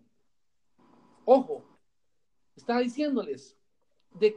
Ojo, 1.25 1.65
está 2.57 2.79
diciéndoles 2.79 3.57
de 4.19 4.37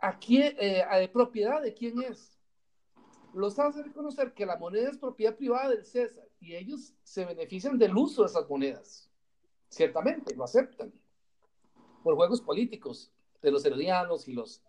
a 0.00 0.18
quién, 0.18 0.54
eh, 0.58 0.84
de 0.98 1.08
propiedad 1.08 1.62
de 1.62 1.72
quién 1.72 2.02
es. 2.02 2.38
Los 3.32 3.58
hace 3.58 3.82
reconocer 3.82 4.32
que 4.34 4.46
la 4.46 4.56
moneda 4.56 4.90
es 4.90 4.98
propiedad 4.98 5.36
privada 5.36 5.70
del 5.70 5.84
César 5.84 6.28
y 6.40 6.54
ellos 6.54 6.94
se 7.02 7.24
benefician 7.24 7.78
del 7.78 7.96
uso 7.96 8.22
de 8.22 8.28
esas 8.28 8.48
monedas. 8.48 9.10
Ciertamente, 9.68 10.34
lo 10.34 10.44
aceptan 10.44 10.92
por 12.02 12.14
juegos 12.14 12.40
políticos 12.40 13.10
de 13.42 13.50
los 13.50 13.64
herodianos 13.64 14.28
y 14.28 14.32
los, 14.32 14.62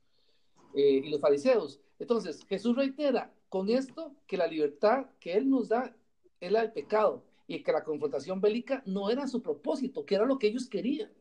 eh, 0.74 1.02
y 1.04 1.10
los 1.10 1.22
fariseos. 1.22 1.80
Entonces, 2.00 2.46
Jesús 2.48 2.76
reitera 2.76 3.34
con 3.50 3.70
esto 3.70 4.16
que 4.28 4.38
la 4.38 4.48
libertad 4.48 5.08
que 5.20 5.34
Él 5.34 5.50
nos 5.50 5.70
da 5.70 5.96
es 6.40 6.52
la 6.52 6.62
del 6.62 6.72
pecado 6.72 7.24
y 7.48 7.64
que 7.64 7.72
la 7.72 7.84
confrontación 7.84 8.42
bélica 8.42 8.84
no 8.86 9.10
era 9.10 9.28
su 9.28 9.42
propósito, 9.42 10.06
que 10.06 10.16
era 10.16 10.26
lo 10.26 10.38
que 10.38 10.48
ellos 10.48 10.68
querían. 10.68 11.12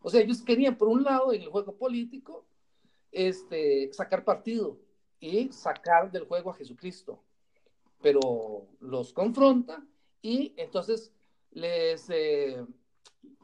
O 0.00 0.08
sea, 0.08 0.20
ellos 0.20 0.42
querían, 0.42 0.78
por 0.78 0.88
un 0.88 1.02
lado, 1.02 1.32
en 1.32 1.42
el 1.42 1.48
juego 1.48 1.76
político, 1.76 2.46
este, 3.12 3.92
sacar 3.92 4.24
partido 4.24 4.78
y 5.18 5.52
sacar 5.52 6.10
del 6.10 6.24
juego 6.24 6.50
a 6.50 6.54
Jesucristo, 6.54 7.22
pero 8.00 8.68
los 8.80 9.12
confronta 9.12 9.84
y 10.22 10.54
entonces 10.56 11.12
les, 11.50 12.08
eh, 12.10 12.64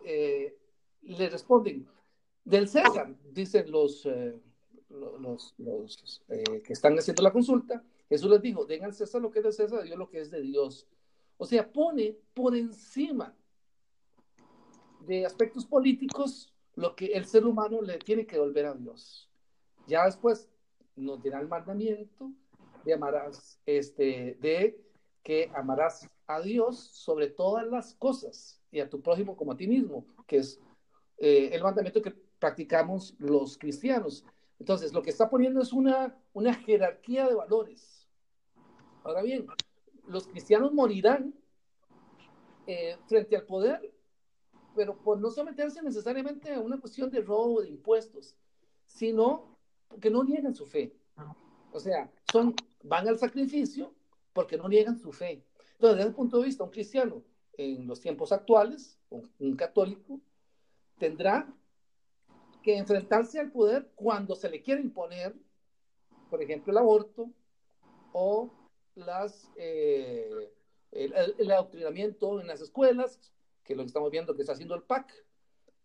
eh, 0.05 0.57
responden, 1.03 1.87
del 2.45 2.69
César, 2.69 3.15
dicen 3.33 3.71
los, 3.71 4.07
eh, 4.07 4.41
los, 4.89 5.55
los 5.59 6.23
que 6.29 6.73
están 6.73 6.99
haciendo 6.99 7.23
la 7.23 7.33
consulta, 7.33 7.83
Jesús 8.09 8.31
les 8.31 8.43
dijo, 8.43 8.65
den 8.65 8.85
al 8.85 8.95
César 8.95 9.21
lo 9.21 9.31
que 9.31 9.41
es 9.41 9.45
de 9.45 9.53
César, 9.53 9.83
Dios 9.83 9.99
lo 9.99 10.09
que 10.09 10.21
es 10.21 10.31
de 10.31 10.41
Dios. 10.41 10.87
O 11.39 11.45
sea, 11.45 11.71
pone 11.71 12.17
por 12.35 12.57
encima 12.57 13.35
de 15.07 15.27
aspectos 15.27 15.67
políticos 15.67 16.53
lo 16.75 16.95
que 16.95 17.07
el 17.07 17.25
ser 17.25 17.45
humano 17.45 17.81
le 17.83 17.99
tiene 17.99 18.27
que 18.27 18.39
volver 18.39 18.67
a 18.67 18.75
Dios. 18.75 19.31
Ya 19.87 20.05
después 20.05 20.49
nos 20.95 21.23
dirá 21.23 21.41
el 21.41 21.49
mandamiento 21.49 22.33
de 22.85 22.95
amarás, 22.95 23.61
este, 23.67 24.37
de 24.41 24.81
que 25.23 25.51
amarás 25.55 26.09
a 26.27 26.41
Dios 26.41 26.79
sobre 26.79 27.29
todas 27.29 27.67
las 27.67 27.95
cosas 27.95 28.61
y 28.71 28.81
a 28.81 28.89
tu 28.89 29.01
prójimo 29.01 29.37
como 29.37 29.53
a 29.53 29.57
ti 29.57 29.67
mismo, 29.67 30.07
que 30.27 30.39
es 30.39 30.61
eh, 31.19 31.51
el 31.53 31.63
mandamiento 31.63 32.03
que 32.03 32.15
practicamos 32.39 33.15
los 33.19 33.59
cristianos. 33.59 34.25
Entonces, 34.59 34.93
lo 34.93 35.03
que 35.03 35.11
está 35.11 35.29
poniendo 35.29 35.61
es 35.61 35.73
una, 35.73 36.17
una 36.33 36.55
jerarquía 36.55 37.29
de 37.29 37.35
valores. 37.35 38.09
Ahora 39.05 39.23
bien, 39.23 39.47
los 40.07 40.27
cristianos 40.27 40.73
morirán 40.73 41.35
eh, 42.67 42.97
frente 43.07 43.37
al 43.37 43.45
poder, 43.45 43.93
pero 44.75 44.97
por 44.97 45.19
no 45.19 45.31
someterse 45.31 45.83
necesariamente 45.83 46.53
a 46.55 46.61
una 46.61 46.81
cuestión 46.81 47.11
de 47.11 47.21
robo 47.21 47.61
de 47.61 47.69
impuestos, 47.69 48.35
sino 48.87 49.57
porque 49.89 50.11
no 50.11 50.25
niegan 50.25 50.55
su 50.55 50.67
fe. 50.67 50.95
O 51.73 51.79
sea, 51.79 52.11
son, 52.33 52.55
van 52.83 53.07
al 53.09 53.19
sacrificio 53.19 53.95
porque 54.33 54.57
no 54.57 54.69
niegan 54.69 54.99
su 54.99 55.13
fe. 55.13 55.45
Entonces, 55.73 55.99
desde 55.99 56.09
el 56.09 56.15
punto 56.15 56.39
de 56.39 56.47
vista, 56.47 56.65
un 56.65 56.71
cristiano 56.71 57.23
en 57.57 57.87
los 57.87 58.01
tiempos 58.01 58.33
actuales, 58.33 58.99
un 59.11 59.57
católico, 59.57 60.21
tendrá 60.99 61.55
que 62.67 62.77
enfrentarse 62.77 63.39
al 63.39 63.53
poder 63.53 63.93
cuando 63.95 64.35
se 64.35 64.51
le 64.51 64.61
quiere 64.61 64.81
imponer, 64.81 65.33
por 66.29 66.43
ejemplo, 66.43 66.73
el 66.73 66.79
aborto 66.79 67.31
o 68.13 68.51
las, 68.97 69.49
eh, 69.55 70.51
el, 70.91 71.49
adoctrinamiento 71.53 72.41
en 72.41 72.49
las 72.49 72.61
escuelas, 72.61 73.21
que 73.63 73.77
lo 73.77 73.85
que 73.85 73.87
estamos 73.87 74.11
viendo 74.11 74.35
que 74.35 74.43
está 74.43 74.55
haciendo 74.55 74.75
el 74.75 74.83
PAC, 74.83 75.15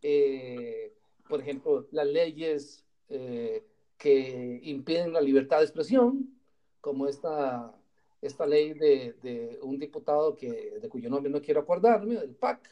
eh, 0.02 0.96
por 1.30 1.40
ejemplo, 1.40 1.88
las 1.92 2.08
leyes 2.08 2.84
eh, 3.10 3.64
que 4.00 4.60
impiden 4.64 5.14
la 5.14 5.22
libertad 5.22 5.60
de 5.60 5.66
expresión, 5.66 6.36
como 6.80 7.06
esta, 7.06 7.76
esta 8.24 8.48
ley 8.48 8.74
de, 8.74 9.14
de, 9.22 9.60
un 9.62 9.78
diputado 9.78 10.36
que, 10.36 10.80
de 10.82 10.90
cuyo 10.90 11.12
nombre 11.12 11.32
no 11.32 11.44
quiero 11.44 11.60
acordarme, 11.60 12.16
del 12.16 12.34
PAC, 12.34 12.68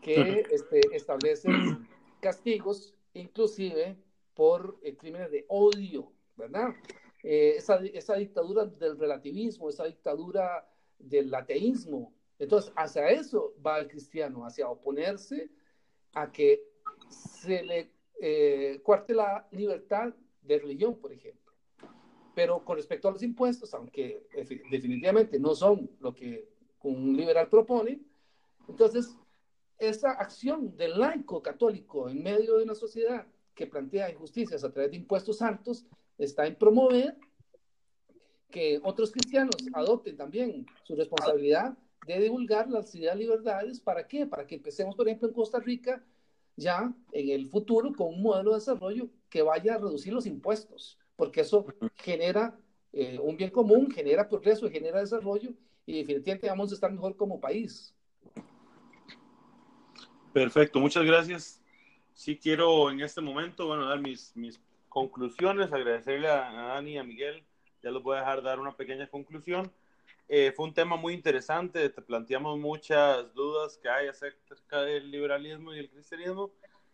que 0.00 0.46
este, 0.50 0.80
establece 0.96 1.50
castigos 2.20 2.94
inclusive 3.14 3.96
por 4.34 4.78
eh, 4.82 4.96
crímenes 4.96 5.30
de 5.30 5.44
odio, 5.48 6.12
¿verdad? 6.36 6.70
Eh, 7.22 7.54
esa, 7.56 7.76
esa, 7.84 8.16
dictadura 8.16 8.64
del 8.64 8.98
relativismo, 8.98 9.68
esa 9.68 9.84
dictadura 9.84 10.66
del 10.98 11.34
ateísmo. 11.34 12.14
Entonces, 12.38 12.72
hacia 12.76 13.08
eso 13.10 13.54
va 13.64 13.78
el 13.78 13.88
cristiano, 13.88 14.46
hacia 14.46 14.68
oponerse 14.68 15.50
a 16.14 16.32
que 16.32 16.62
se 17.10 17.62
le 17.62 17.92
eh, 18.20 18.80
cuarte 18.82 19.14
la 19.14 19.46
libertad 19.50 20.14
de 20.42 20.58
religión, 20.58 20.98
por 20.98 21.12
ejemplo. 21.12 21.52
Pero 22.34 22.64
con 22.64 22.76
respecto 22.76 23.08
a 23.08 23.12
los 23.12 23.22
impuestos, 23.22 23.74
aunque 23.74 24.26
definitivamente 24.70 25.38
no 25.38 25.54
son 25.54 25.90
lo 26.00 26.14
que 26.14 26.48
un 26.82 27.16
liberal 27.16 27.48
propone, 27.48 28.00
entonces 28.68 29.16
esa 29.80 30.12
acción 30.12 30.76
del 30.76 30.98
laico 30.98 31.42
católico 31.42 32.08
en 32.08 32.22
medio 32.22 32.56
de 32.56 32.64
una 32.64 32.74
sociedad 32.74 33.26
que 33.54 33.66
plantea 33.66 34.10
injusticias 34.10 34.62
a 34.62 34.70
través 34.70 34.90
de 34.90 34.98
impuestos 34.98 35.42
altos 35.42 35.86
está 36.18 36.46
en 36.46 36.54
promover 36.54 37.16
que 38.50 38.80
otros 38.82 39.10
cristianos 39.10 39.56
adopten 39.72 40.16
también 40.16 40.66
su 40.84 40.94
responsabilidad 40.94 41.76
de 42.06 42.20
divulgar 42.20 42.68
las 42.68 42.94
ideas 42.94 43.16
libertades. 43.16 43.80
¿Para 43.80 44.06
qué? 44.06 44.26
Para 44.26 44.46
que 44.46 44.56
empecemos, 44.56 44.96
por 44.96 45.06
ejemplo, 45.06 45.28
en 45.28 45.34
Costa 45.34 45.60
Rica 45.60 46.04
ya 46.56 46.92
en 47.12 47.28
el 47.30 47.48
futuro 47.48 47.92
con 47.94 48.08
un 48.08 48.22
modelo 48.22 48.50
de 48.50 48.58
desarrollo 48.58 49.08
que 49.30 49.42
vaya 49.42 49.74
a 49.74 49.78
reducir 49.78 50.12
los 50.12 50.26
impuestos, 50.26 50.98
porque 51.16 51.40
eso 51.40 51.64
genera 51.96 52.58
eh, 52.92 53.18
un 53.22 53.36
bien 53.36 53.50
común, 53.50 53.90
genera 53.90 54.28
progreso, 54.28 54.68
genera 54.68 55.00
desarrollo 55.00 55.52
y 55.86 55.98
definitivamente 55.98 56.48
vamos 56.48 56.70
a 56.70 56.74
estar 56.74 56.92
mejor 56.92 57.16
como 57.16 57.40
país. 57.40 57.94
Perfecto, 60.32 60.78
muchas 60.78 61.04
gracias. 61.04 61.60
Sí 62.14 62.38
quiero 62.38 62.90
en 62.90 63.00
este 63.00 63.20
momento, 63.20 63.66
bueno, 63.66 63.88
dar 63.88 64.00
mis, 64.00 64.36
mis 64.36 64.60
conclusiones, 64.88 65.72
agradecerle 65.72 66.28
a, 66.28 66.52
Dani 66.52 66.92
y 66.92 66.98
a 66.98 67.04
Miguel, 67.04 67.42
ya 67.82 67.90
los 67.90 68.02
voy 68.02 68.16
a 68.16 68.20
dejar 68.20 68.42
dar 68.42 68.60
una 68.60 68.76
pequeña 68.76 69.08
conclusión. 69.08 69.72
Eh, 70.28 70.52
fue 70.54 70.66
un 70.66 70.74
tema 70.74 70.96
muy 70.96 71.14
interesante, 71.14 71.88
te 71.88 72.02
planteamos 72.02 72.58
muchas 72.58 73.34
dudas 73.34 73.78
que 73.78 73.88
hay 73.88 74.06
acerca 74.06 74.82
del 74.82 75.10
liberalismo 75.10 75.74
y 75.74 75.80
el 75.80 75.90
cristianismo 75.90 76.52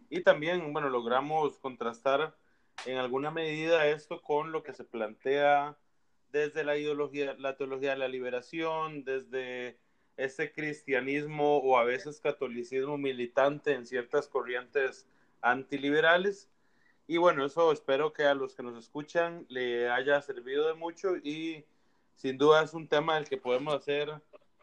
y 0.09 0.23
también, 0.23 0.73
bueno, 0.73 0.89
logramos 0.89 1.59
contrastar 1.59 2.35
en 2.87 2.97
alguna 2.97 3.31
medida 3.31 3.87
esto 3.87 4.23
con 4.23 4.53
lo 4.53 4.63
que 4.63 4.73
se 4.73 4.85
plantea 4.85 5.77
desde 6.31 6.65
la 6.65 6.77
ideología, 6.77 7.35
la 7.39 7.57
teología 7.57 7.91
de 7.91 7.99
la 7.99 8.09
liberación, 8.09 9.05
desde 9.05 9.79
ese 10.17 10.53
cristianismo 10.53 11.59
o 11.59 11.79
a 11.79 11.85
veces 11.85 12.21
catolicismo 12.21 12.97
militante 12.97 13.73
en 13.73 13.87
ciertas 13.87 14.29
corrientes 14.29 15.07
antiliberales. 15.41 16.51
Y 17.07 17.19
bueno, 17.19 17.45
eso 17.45 17.71
espero 17.73 18.13
que 18.13 18.25
a 18.25 18.35
los 18.35 18.55
que 18.55 18.63
nos 18.63 18.77
escuchan 18.77 19.47
le 19.49 19.89
haya 19.91 20.21
servido 20.23 20.67
de 20.67 20.75
mucho 20.75 21.17
y 21.17 21.65
sin 22.15 22.39
duda 22.39 22.63
es 22.63 22.75
un 22.75 22.89
tema 22.89 23.17
del 23.17 23.29
que 23.29 23.37
podemos 23.37 23.75
hacer 23.75 24.11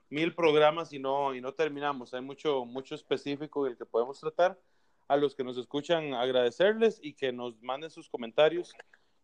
mil 0.10 0.34
programas 0.34 0.92
y 0.92 1.00
no, 1.00 1.34
y 1.34 1.42
no 1.42 1.54
terminamos. 1.54 2.14
Hay 2.14 2.22
mucho, 2.22 2.66
mucho 2.66 2.96
específico 2.96 3.66
del 3.66 3.78
que 3.78 3.86
podemos 3.86 4.20
tratar. 4.20 4.60
A 5.08 5.18
los 5.18 5.36
que 5.36 5.44
nos 5.44 5.58
escuchan, 5.58 6.14
agradecerles 6.14 7.00
y 7.02 7.14
que 7.14 7.32
nos 7.32 7.62
manden 7.62 7.90
sus 7.90 8.10
comentarios. 8.10 8.74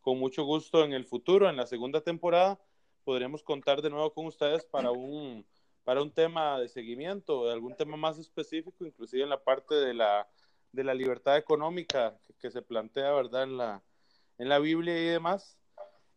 Con 0.01 0.19
mucho 0.19 0.43
gusto 0.43 0.83
en 0.83 0.93
el 0.93 1.05
futuro, 1.05 1.49
en 1.49 1.55
la 1.55 1.65
segunda 1.65 2.01
temporada, 2.01 2.59
podremos 3.03 3.43
contar 3.43 3.81
de 3.81 3.89
nuevo 3.89 4.13
con 4.13 4.25
ustedes 4.25 4.65
para 4.65 4.91
un 4.91 5.45
para 5.89 6.03
un 6.03 6.11
tema 6.11 6.59
de 6.59 6.67
seguimiento, 6.67 7.47
de 7.47 7.53
algún 7.53 7.75
tema 7.75 7.97
más 7.97 8.19
específico, 8.19 8.85
inclusive 8.85 9.23
en 9.23 9.29
la 9.29 9.43
parte 9.43 9.73
de 9.73 9.95
la, 9.95 10.27
de 10.71 10.83
la 10.83 10.93
libertad 10.93 11.35
económica 11.35 12.15
que, 12.39 12.51
se 12.51 12.61
plantea, 12.61 13.11
¿verdad?, 13.11 13.41
en 13.41 13.57
la, 13.57 13.81
en 14.37 14.49
la 14.49 14.59
Biblia 14.59 14.95
y 14.95 15.05
demás. 15.05 15.57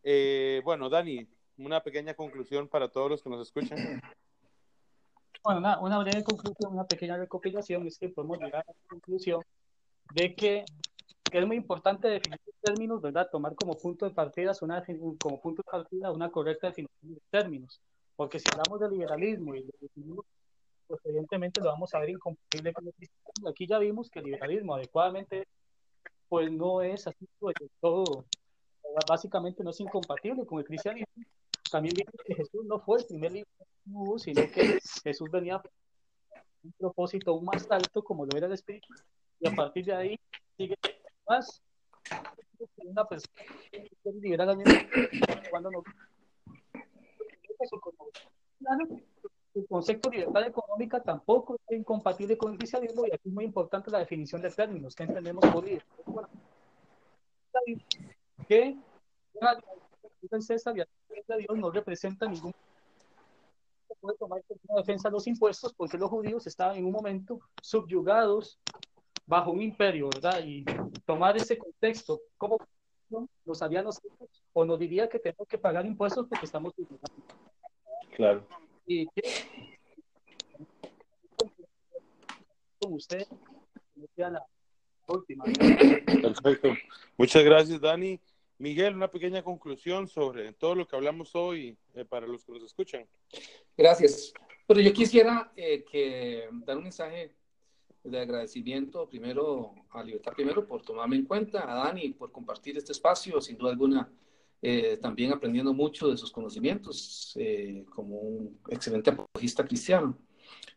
Eh, 0.03 0.61
bueno, 0.63 0.89
Dani, 0.89 1.27
una 1.57 1.81
pequeña 1.81 2.13
conclusión 2.13 2.67
para 2.67 2.87
todos 2.87 3.09
los 3.09 3.23
que 3.23 3.31
nos 3.31 3.41
escuchan. 3.41 3.99
Bueno, 5.43 5.59
una, 5.59 5.79
una 5.79 5.97
breve 5.97 6.23
conclusión, 6.23 6.71
una 6.71 6.85
pequeña 6.85 7.17
recopilación 7.17 7.87
es 7.87 7.97
que 7.97 8.09
podemos 8.09 8.37
llegar 8.37 8.63
a 8.67 8.71
la 8.71 8.87
conclusión 8.87 9.41
de 10.13 10.35
que, 10.35 10.65
que 11.31 11.39
es 11.39 11.47
muy 11.47 11.55
importante 11.55 12.09
definir 12.09 12.39
términos, 12.61 13.01
¿verdad? 13.01 13.27
Tomar 13.31 13.55
como 13.55 13.73
punto 13.73 14.05
de 14.05 14.13
partida 14.13 14.51
una, 14.61 14.83
como 15.19 15.41
punto 15.41 15.63
de 15.65 15.71
partida 15.71 16.11
una 16.11 16.29
correcta 16.29 16.67
definición 16.67 17.15
de 17.15 17.21
términos 17.31 17.81
porque 18.15 18.39
si 18.39 18.45
hablamos 18.51 18.79
de 18.79 18.89
liberalismo 18.89 19.55
y 19.55 19.65
pues 20.87 20.99
evidentemente 21.05 21.61
lo 21.61 21.67
vamos 21.67 21.93
a 21.93 21.99
ver 21.99 22.09
incompatible 22.09 22.73
con 22.73 22.87
el 22.87 22.93
cristianismo. 22.93 23.49
Aquí 23.49 23.67
ya 23.67 23.79
vimos 23.79 24.09
que 24.09 24.19
el 24.19 24.25
liberalismo 24.25 24.75
adecuadamente 24.75 25.47
pues 26.29 26.51
no 26.51 26.81
es 26.81 27.07
así 27.07 27.27
pues, 27.39 27.55
todo, 27.79 28.25
básicamente 29.07 29.63
no 29.63 29.69
es 29.69 29.79
incompatible 29.79 30.45
con 30.45 30.59
el 30.59 30.65
cristianismo. 30.65 31.23
También 31.71 31.95
vimos 31.95 32.13
que 32.25 32.35
Jesús 32.35 32.65
no 32.65 32.79
fue 32.79 32.99
el 32.99 33.05
primer 33.05 33.31
liberalismo, 33.31 34.19
sino 34.19 34.41
que 34.51 34.79
Jesús 35.03 35.29
venía 35.31 35.59
con 35.59 35.71
un 36.63 36.71
propósito 36.73 37.31
aún 37.31 37.45
más 37.45 37.69
alto 37.69 38.03
como 38.03 38.25
lo 38.25 38.37
era 38.37 38.47
el 38.47 38.53
Espíritu 38.53 38.93
y 39.43 39.47
a 39.47 39.55
partir 39.55 39.85
de 39.85 39.95
ahí 39.95 40.19
sigue 40.57 40.75
más 41.27 41.61
una 42.77 43.05
persona 43.05 43.33
liberal 44.21 44.57
cuando 45.49 45.69
el 49.55 49.67
concepto 49.67 50.09
de 50.09 50.17
libertad 50.17 50.47
económica 50.47 51.01
tampoco 51.01 51.57
es 51.67 51.77
incompatible 51.77 52.37
con 52.37 52.53
el 52.53 52.57
cristianismo 52.57 53.05
y 53.05 53.11
aquí 53.11 53.29
es 53.29 53.33
muy 53.33 53.45
importante 53.45 53.91
la 53.91 53.99
definición 53.99 54.41
de 54.41 54.49
términos 54.49 54.95
que 54.95 55.03
entendemos 55.03 55.45
por 55.47 55.63
libertad. 55.63 56.29
Que 58.47 58.77
César 60.39 60.75
y 60.75 60.81
la 61.27 61.37
Dios 61.37 61.57
no 61.57 61.69
representa 61.69 62.27
ningún 62.27 62.53
puede 64.03 64.17
tomar 64.17 64.43
como 64.67 64.79
defensa 64.79 65.07
de 65.07 65.13
los 65.13 65.27
impuestos 65.27 65.73
porque 65.73 65.97
los 65.97 66.09
judíos 66.09 66.45
estaban 66.45 66.75
en 66.75 66.85
un 66.85 66.91
momento 66.91 67.39
subyugados 67.61 68.59
bajo 69.25 69.51
un 69.51 69.61
imperio, 69.61 70.09
¿verdad? 70.13 70.43
Y 70.43 70.65
tomar 71.05 71.37
ese 71.37 71.57
contexto 71.57 72.19
como 72.37 72.57
los 73.45 73.61
habíamos 73.61 74.01
o 74.51 74.65
nos 74.65 74.77
diría 74.77 75.07
que 75.07 75.19
tenemos 75.19 75.47
que 75.47 75.57
pagar 75.57 75.85
impuestos 75.85 76.27
porque 76.27 76.45
estamos 76.45 76.73
subyugados. 76.75 77.11
Claro. 78.15 78.47
Y 78.85 79.07
con 82.79 82.93
usted, 82.93 83.25
la 84.17 84.45
última. 85.07 85.45
Perfecto. 86.21 86.69
Muchas 87.17 87.43
gracias, 87.43 87.81
Dani. 87.81 88.19
Miguel, 88.59 88.95
una 88.95 89.09
pequeña 89.09 89.43
conclusión 89.43 90.07
sobre 90.07 90.53
todo 90.53 90.75
lo 90.75 90.87
que 90.87 90.95
hablamos 90.95 91.35
hoy 91.35 91.77
eh, 91.95 92.05
para 92.05 92.27
los 92.27 92.45
que 92.45 92.51
nos 92.53 92.63
escuchan. 92.63 93.05
Gracias. 93.75 94.33
Pero 94.67 94.79
yo 94.79 94.93
quisiera 94.93 95.51
eh, 95.55 95.83
que 95.83 96.47
dar 96.65 96.77
un 96.77 96.83
mensaje 96.83 97.35
de 98.03 98.19
agradecimiento 98.19 99.07
primero 99.09 99.73
a 99.91 100.03
Libertad, 100.03 100.33
primero 100.33 100.67
por 100.67 100.81
tomarme 100.81 101.15
en 101.15 101.25
cuenta, 101.25 101.69
a 101.69 101.85
Dani 101.85 102.09
por 102.09 102.31
compartir 102.31 102.77
este 102.77 102.91
espacio, 102.91 103.41
sin 103.41 103.57
duda 103.57 103.71
alguna 103.71 104.09
eh, 104.65 104.97
también 105.01 105.33
aprendiendo 105.33 105.73
mucho 105.73 106.07
de 106.07 106.15
sus 106.15 106.31
conocimientos 106.31 107.33
eh, 107.35 107.83
como 107.89 108.17
un 108.17 108.57
excelente 108.69 109.09
apologista 109.09 109.65
cristiano 109.65 110.17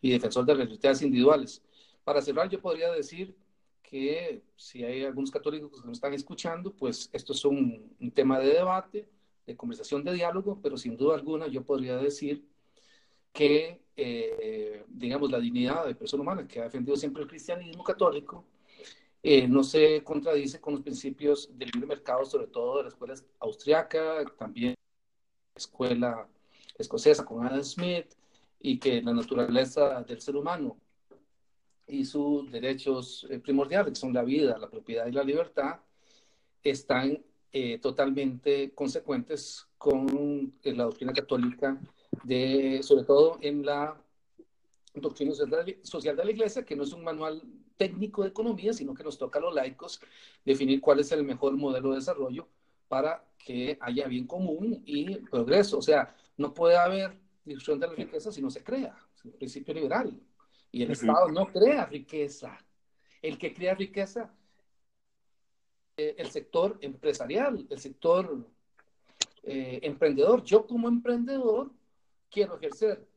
y 0.01 0.11
defensor 0.11 0.45
de 0.45 0.57
las 0.57 0.67
libertades 0.67 1.03
individuales. 1.03 1.63
Para 2.03 2.21
cerrar, 2.21 2.49
yo 2.49 2.61
podría 2.61 2.91
decir 2.91 3.37
que 3.85 4.43
si 4.57 4.83
hay 4.83 5.05
algunos 5.05 5.31
católicos 5.31 5.71
que 5.81 5.87
nos 5.87 5.99
están 5.99 6.15
escuchando, 6.15 6.73
pues 6.75 7.09
esto 7.13 7.33
es 7.33 7.45
un, 7.45 7.95
tema 8.13 8.41
de 8.41 8.55
debate, 8.55 9.09
de 9.47 9.57
conversación, 9.57 10.03
de 10.03 10.15
diálogo, 10.15 10.59
pero 10.61 10.77
sin 10.77 10.97
duda 10.97 11.15
alguna 11.15 11.47
yo 11.47 11.63
podría 11.63 11.97
decir 11.97 12.45
que, 13.33 13.83
eh, 13.97 14.85
digamos, 14.89 15.31
la 15.31 15.39
dignidad 15.39 15.87
de 15.87 15.95
persona 15.95 16.25
humana 16.25 16.49
que 16.49 16.59
ha 16.59 16.65
defendido 16.65 16.97
siempre 16.97 17.23
el 17.23 17.29
cristianismo 17.29 17.85
católico 17.85 18.45
eh, 19.23 19.49
no 19.49 19.65
se 19.65 20.03
contradice 20.05 20.61
con 20.61 20.75
los 20.75 20.83
principios 20.83 21.49
del 21.57 21.71
libre 21.71 21.89
mercado, 21.89 22.25
sobre 22.25 22.47
todo 22.47 22.79
de 22.79 22.83
la 22.85 22.89
escuela 22.89 23.15
austriaca, 23.41 24.25
también 24.39 24.75
la 25.55 25.59
escuela 25.59 26.29
escocesa 26.79 27.25
con 27.25 27.45
Adam 27.45 27.63
Smith, 27.65 28.07
y 28.61 28.79
que 28.79 29.03
la 29.03 29.13
naturaleza 29.13 30.03
del 30.03 30.21
ser 30.21 30.37
humano 30.37 30.77
y 31.87 32.05
sus 32.05 32.51
derechos 32.51 33.27
eh, 33.31 33.39
primordiales, 33.39 33.93
que 33.93 34.01
son 34.01 34.13
la 34.13 34.25
vida, 34.25 34.59
la 34.59 34.69
propiedad 34.69 35.07
y 35.07 35.13
la 35.13 35.23
libertad, 35.23 35.81
están 36.63 37.23
eh, 37.53 37.79
totalmente 37.79 38.73
consecuentes 38.75 39.69
con 39.79 40.53
la 40.65 40.85
doctrina 40.85 41.13
católica, 41.13 41.81
de, 42.25 42.81
sobre 42.83 43.05
todo 43.05 43.39
en 43.41 43.65
la 43.65 43.97
doctrina 44.95 45.33
social 45.83 46.17
de 46.17 46.25
la 46.25 46.31
Iglesia, 46.31 46.65
que 46.65 46.75
no 46.75 46.83
es 46.83 46.93
un 46.93 47.05
manual 47.05 47.43
técnico 47.77 48.23
de 48.23 48.29
economía, 48.29 48.73
sino 48.73 48.95
que 48.95 49.05
nos 49.05 49.19
toca 49.19 49.39
a 49.39 49.43
los 49.43 49.55
laicos 49.55 50.01
definir 50.45 50.81
cuál 50.81 51.01
es 51.01 51.13
el 51.13 51.25
mejor 51.25 51.57
modelo 51.57 51.91
de 51.91 51.97
desarrollo 51.97 52.49
para 52.89 53.25
que 53.39 53.79
haya 53.81 54.07
bien 54.07 54.27
común 54.27 54.83
y 54.85 55.17
progreso. 55.17 55.79
O 55.79 55.83
sea, 55.83 56.15
no 56.37 56.53
puede 56.55 56.77
haber 56.77 57.19
distribución 57.45 57.81
de 57.81 57.87
la 57.89 57.95
riqueza 57.95 58.33
si 58.33 58.43
no 58.43 58.51
se 58.51 58.63
crea, 58.63 58.97
es 59.15 59.25
un 59.25 59.33
principio 59.33 59.75
liberal. 59.75 60.21
Y 60.73 60.83
el 60.83 60.91
Estado 60.91 61.29
no 61.29 61.47
crea 61.47 61.87
riqueza. 61.87 62.59
El 63.23 63.39
que 63.39 63.55
crea 63.55 63.75
riqueza, 63.75 64.31
eh, 65.97 66.15
el 66.19 66.31
sector 66.31 66.77
empresarial, 66.83 67.67
el 67.71 67.79
sector 67.79 68.47
eh, 69.43 69.81
emprendedor. 69.83 70.43
Yo 70.43 70.67
como 70.67 70.89
emprendedor 70.89 71.71
quiero 72.31 72.57
ejercer 72.57 73.09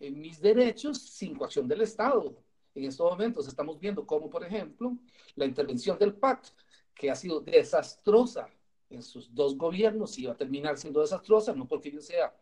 eh, 0.00 0.10
mis 0.10 0.40
derechos 0.40 0.98
sin 0.98 1.36
coacción 1.36 1.68
del 1.68 1.82
Estado. 1.82 2.34
En 2.74 2.84
estos 2.84 3.10
momentos 3.10 3.46
estamos 3.46 3.78
viendo 3.78 4.06
cómo, 4.06 4.30
por 4.30 4.44
ejemplo, 4.44 4.96
la 5.34 5.44
intervención 5.44 5.98
del 5.98 6.14
PAC, 6.14 6.52
que 6.94 7.10
ha 7.10 7.14
sido 7.14 7.40
desastrosa 7.40 8.48
en 8.88 9.02
sus 9.02 9.34
dos 9.34 9.56
gobiernos 9.56 10.18
y 10.18 10.26
va 10.26 10.32
a 10.32 10.36
terminar 10.36 10.76
siendo 10.76 11.00
desastrosa, 11.00 11.54
no 11.54 11.66
porque 11.66 11.90
yo 11.90 12.00
sea 12.00 12.34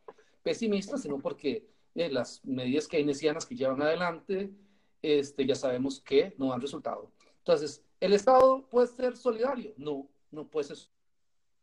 pesimista, 0.42 0.98
sino 0.98 1.18
porque 1.18 1.68
eh, 1.94 2.08
las 2.08 2.44
medidas 2.44 2.88
keynesianas 2.88 3.46
que 3.46 3.56
llevan 3.56 3.82
adelante, 3.82 4.52
este, 5.02 5.46
ya 5.46 5.54
sabemos 5.54 6.00
que 6.00 6.34
no 6.38 6.52
han 6.52 6.60
resultado. 6.60 7.12
Entonces, 7.38 7.84
¿el 8.00 8.12
Estado 8.12 8.66
puede 8.68 8.86
ser 8.88 9.16
solidario? 9.16 9.74
No, 9.76 10.08
no 10.30 10.46
puede 10.46 10.68
ser. 10.68 10.78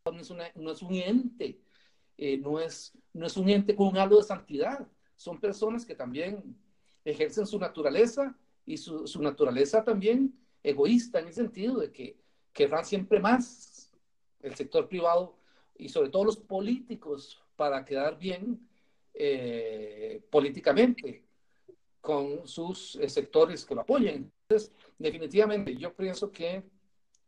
No 0.04 0.20
es, 0.20 0.32
no 0.54 0.70
es 0.70 0.82
un 0.82 0.94
ente, 0.94 1.60
eh, 2.16 2.38
no, 2.38 2.60
es, 2.60 2.92
no 3.12 3.26
es 3.26 3.36
un 3.36 3.48
ente 3.48 3.76
con 3.76 3.88
un 3.88 3.98
halo 3.98 4.16
de 4.16 4.22
santidad. 4.22 4.86
Son 5.16 5.38
personas 5.38 5.84
que 5.84 5.94
también 5.94 6.56
ejercen 7.04 7.46
su 7.46 7.58
naturaleza 7.58 8.36
y 8.68 8.76
su, 8.76 9.22
naturaleza 9.22 9.82
también 9.82 10.38
egoísta 10.62 11.20
en 11.20 11.28
el 11.28 11.32
sentido 11.32 11.78
de 11.78 11.90
que 11.90 12.18
querrán 12.52 12.84
siempre 12.84 13.18
más 13.18 13.90
el 14.40 14.54
sector 14.54 14.86
privado 14.86 15.38
y 15.78 15.88
sobre 15.88 16.10
todo 16.10 16.24
los 16.24 16.36
políticos 16.36 17.42
para 17.56 17.82
quedar 17.82 18.18
bien 18.18 18.68
eh, 19.14 20.22
políticamente 20.30 21.24
con 22.02 22.46
sus 22.46 22.96
eh, 22.96 23.08
sectores 23.08 23.64
que 23.64 23.74
lo 23.74 23.80
apoyen. 23.80 24.30
Entonces, 24.42 24.70
definitivamente, 24.98 25.74
yo 25.74 25.94
pienso 25.94 26.30
que 26.30 26.62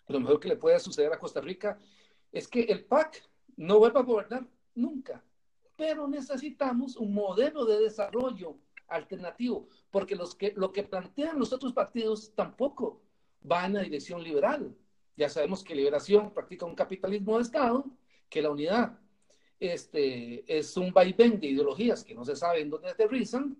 lo 0.09 0.21
mejor 0.21 0.41
que 0.41 0.49
le 0.49 0.57
puede 0.57 0.79
suceder 0.79 1.11
a 1.11 1.19
Costa 1.19 1.41
Rica 1.41 1.79
es 2.31 2.47
que 2.47 2.65
el 2.65 2.85
PAC 2.85 3.27
no 3.57 3.79
vuelva 3.79 4.01
a 4.01 4.05
gobernar 4.05 4.47
nunca, 4.75 5.25
pero 5.75 6.07
necesitamos 6.07 6.97
un 6.97 7.15
modelo 7.15 7.65
de 7.65 7.81
desarrollo 7.81 8.59
alternativo, 8.91 9.69
porque 9.91 10.17
los 10.17 10.35
que, 10.35 10.53
lo 10.57 10.73
que 10.73 10.83
plantean 10.83 11.39
los 11.39 11.53
otros 11.53 11.73
partidos 11.73 12.35
tampoco 12.35 13.01
va 13.51 13.67
en 13.67 13.75
la 13.75 13.83
dirección 13.83 14.23
liberal. 14.23 14.77
Ya 15.17 15.29
sabemos 15.29 15.63
que 15.63 15.75
Liberación 15.75 16.33
practica 16.33 16.67
un 16.67 16.75
capitalismo 16.75 17.37
de 17.37 17.43
Estado, 17.43 17.85
que 18.29 18.43
la 18.43 18.51
unidad 18.51 18.99
este, 19.59 20.45
es 20.59 20.77
un 20.77 20.93
vaivén 20.93 21.41
de 21.41 21.49
ideologías 21.49 22.05
que 22.05 22.15
no 22.15 22.25
se 22.25 22.37
sabe 22.37 22.61
en 22.61 22.71
dónde 22.71 22.91
aterrizan. 22.91 23.57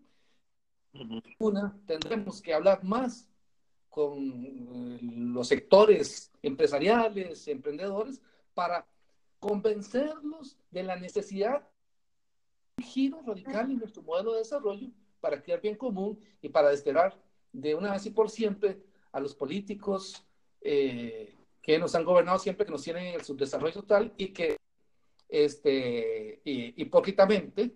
Una, 1.39 1.79
tendremos 1.87 2.43
que 2.43 2.53
hablar 2.53 2.83
más 2.83 3.29
con 3.89 4.45
eh, 4.45 4.99
los 5.03 5.49
sectores 5.49 6.33
empresariales, 6.43 7.47
emprendedores, 7.49 8.21
para 8.55 8.87
convencerlos 9.39 10.57
de 10.71 10.83
la 10.83 10.97
necesidad 10.97 11.61
de 11.61 12.85
un 12.85 12.85
giro 12.85 13.23
radical 13.25 13.71
en 13.71 13.79
nuestro 13.79 14.03
modelo 14.03 14.33
de 14.33 14.39
desarrollo 14.39 14.89
para 15.21 15.43
crear 15.43 15.61
bien 15.61 15.77
común 15.77 16.19
y 16.41 16.49
para 16.49 16.71
desterrar 16.71 17.17
de 17.53 17.75
una 17.75 17.93
vez 17.93 18.07
y 18.07 18.11
por 18.11 18.31
siempre 18.31 18.79
a 19.13 19.21
los 19.21 19.35
políticos 19.35 20.25
eh, 20.61 21.35
que 21.63 21.79
nos 21.79 21.95
han 21.95 22.05
gobernado 22.05 22.39
siempre, 22.39 22.65
que 22.65 22.73
nos 22.73 22.83
tienen 22.83 23.07
en 23.07 23.15
el 23.15 23.25
subdesarrollo 23.25 23.75
total 23.75 24.13
y 24.17 24.29
que 24.29 24.57
este, 25.29 26.41
hipócritamente 26.45 27.75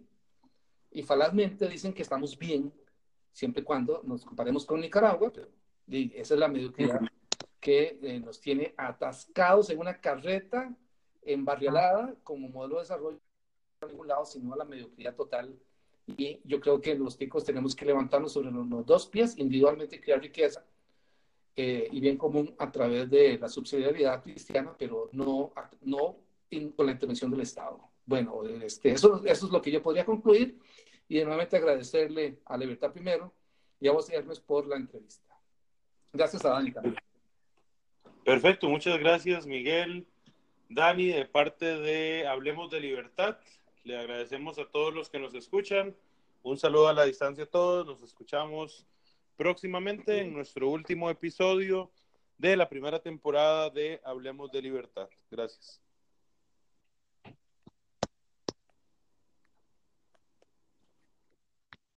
y 0.90 1.02
falazmente 1.02 1.68
dicen 1.68 1.92
que 1.92 2.02
estamos 2.02 2.38
bien, 2.38 2.72
siempre 3.32 3.62
y 3.62 3.64
cuando 3.64 4.00
nos 4.04 4.24
comparemos 4.24 4.64
con 4.64 4.80
Nicaragua, 4.80 5.32
pero 5.32 5.48
esa 5.88 6.34
es 6.34 6.40
la 6.40 6.48
mediocridad 6.48 7.00
que 7.60 7.98
eh, 8.02 8.20
nos 8.20 8.40
tiene 8.40 8.74
atascados 8.76 9.70
en 9.70 9.78
una 9.78 10.00
carreta 10.00 10.74
embarrialada 11.22 12.14
como 12.22 12.48
modelo 12.48 12.76
de 12.76 12.82
desarrollo 12.82 13.20
a 13.80 13.86
ningún 13.86 14.08
lado, 14.08 14.24
sino 14.24 14.52
a 14.54 14.56
la 14.56 14.64
mediocridad 14.64 15.14
total. 15.14 15.58
Y 16.06 16.40
yo 16.44 16.60
creo 16.60 16.80
que 16.80 16.94
los 16.94 17.16
ticos 17.16 17.44
tenemos 17.44 17.74
que 17.74 17.86
levantarnos 17.86 18.32
sobre 18.32 18.50
los, 18.50 18.86
dos 18.86 19.06
pies, 19.06 19.38
individualmente 19.38 20.00
crear 20.00 20.20
riqueza 20.20 20.64
eh, 21.56 21.88
y 21.90 22.00
bien 22.00 22.16
común 22.16 22.54
a 22.58 22.70
través 22.70 23.08
de 23.08 23.38
la 23.38 23.48
subsidiariedad 23.48 24.22
cristiana, 24.22 24.74
pero 24.78 25.08
no, 25.12 25.52
no 25.82 26.16
con 26.76 26.86
la 26.86 26.92
intervención 26.92 27.30
del 27.30 27.40
Estado. 27.40 27.80
Bueno, 28.06 28.44
este, 28.62 28.90
eso, 28.92 29.24
eso 29.24 29.46
es 29.46 29.52
lo 29.52 29.62
que 29.62 29.70
yo 29.70 29.82
podría 29.82 30.04
concluir 30.04 30.58
y 31.08 31.16
nuevamente 31.16 31.56
agradecerle 31.56 32.38
a 32.44 32.56
Libertad 32.56 32.92
primero 32.92 33.32
y 33.80 33.88
a 33.88 33.92
vos, 33.92 34.10
Hermes, 34.10 34.40
por 34.40 34.66
la 34.66 34.76
entrevista. 34.76 35.34
Gracias 36.12 36.44
a 36.44 36.50
Dani 36.50 36.70
también. 36.70 36.96
Perfecto, 38.24 38.68
muchas 38.68 38.98
gracias, 38.98 39.46
Miguel. 39.46 40.06
Dani, 40.68 41.08
de 41.08 41.26
parte 41.26 41.66
de 41.66 42.26
Hablemos 42.26 42.70
de 42.70 42.80
Libertad, 42.80 43.38
le 43.84 43.98
agradecemos 43.98 44.58
a 44.58 44.64
todos 44.64 44.94
los 44.94 45.10
que 45.10 45.18
nos 45.18 45.34
escuchan. 45.34 45.94
Un 46.42 46.58
saludo 46.58 46.88
a 46.88 46.94
la 46.94 47.04
distancia 47.04 47.44
a 47.44 47.48
todos. 47.48 47.86
Nos 47.86 48.02
escuchamos 48.02 48.86
próximamente 49.36 50.20
en 50.20 50.32
nuestro 50.32 50.70
último 50.70 51.10
episodio 51.10 51.90
de 52.38 52.56
la 52.56 52.68
primera 52.68 53.00
temporada 53.00 53.70
de 53.70 54.00
Hablemos 54.04 54.50
de 54.50 54.62
Libertad. 54.62 55.08
Gracias. 55.30 55.83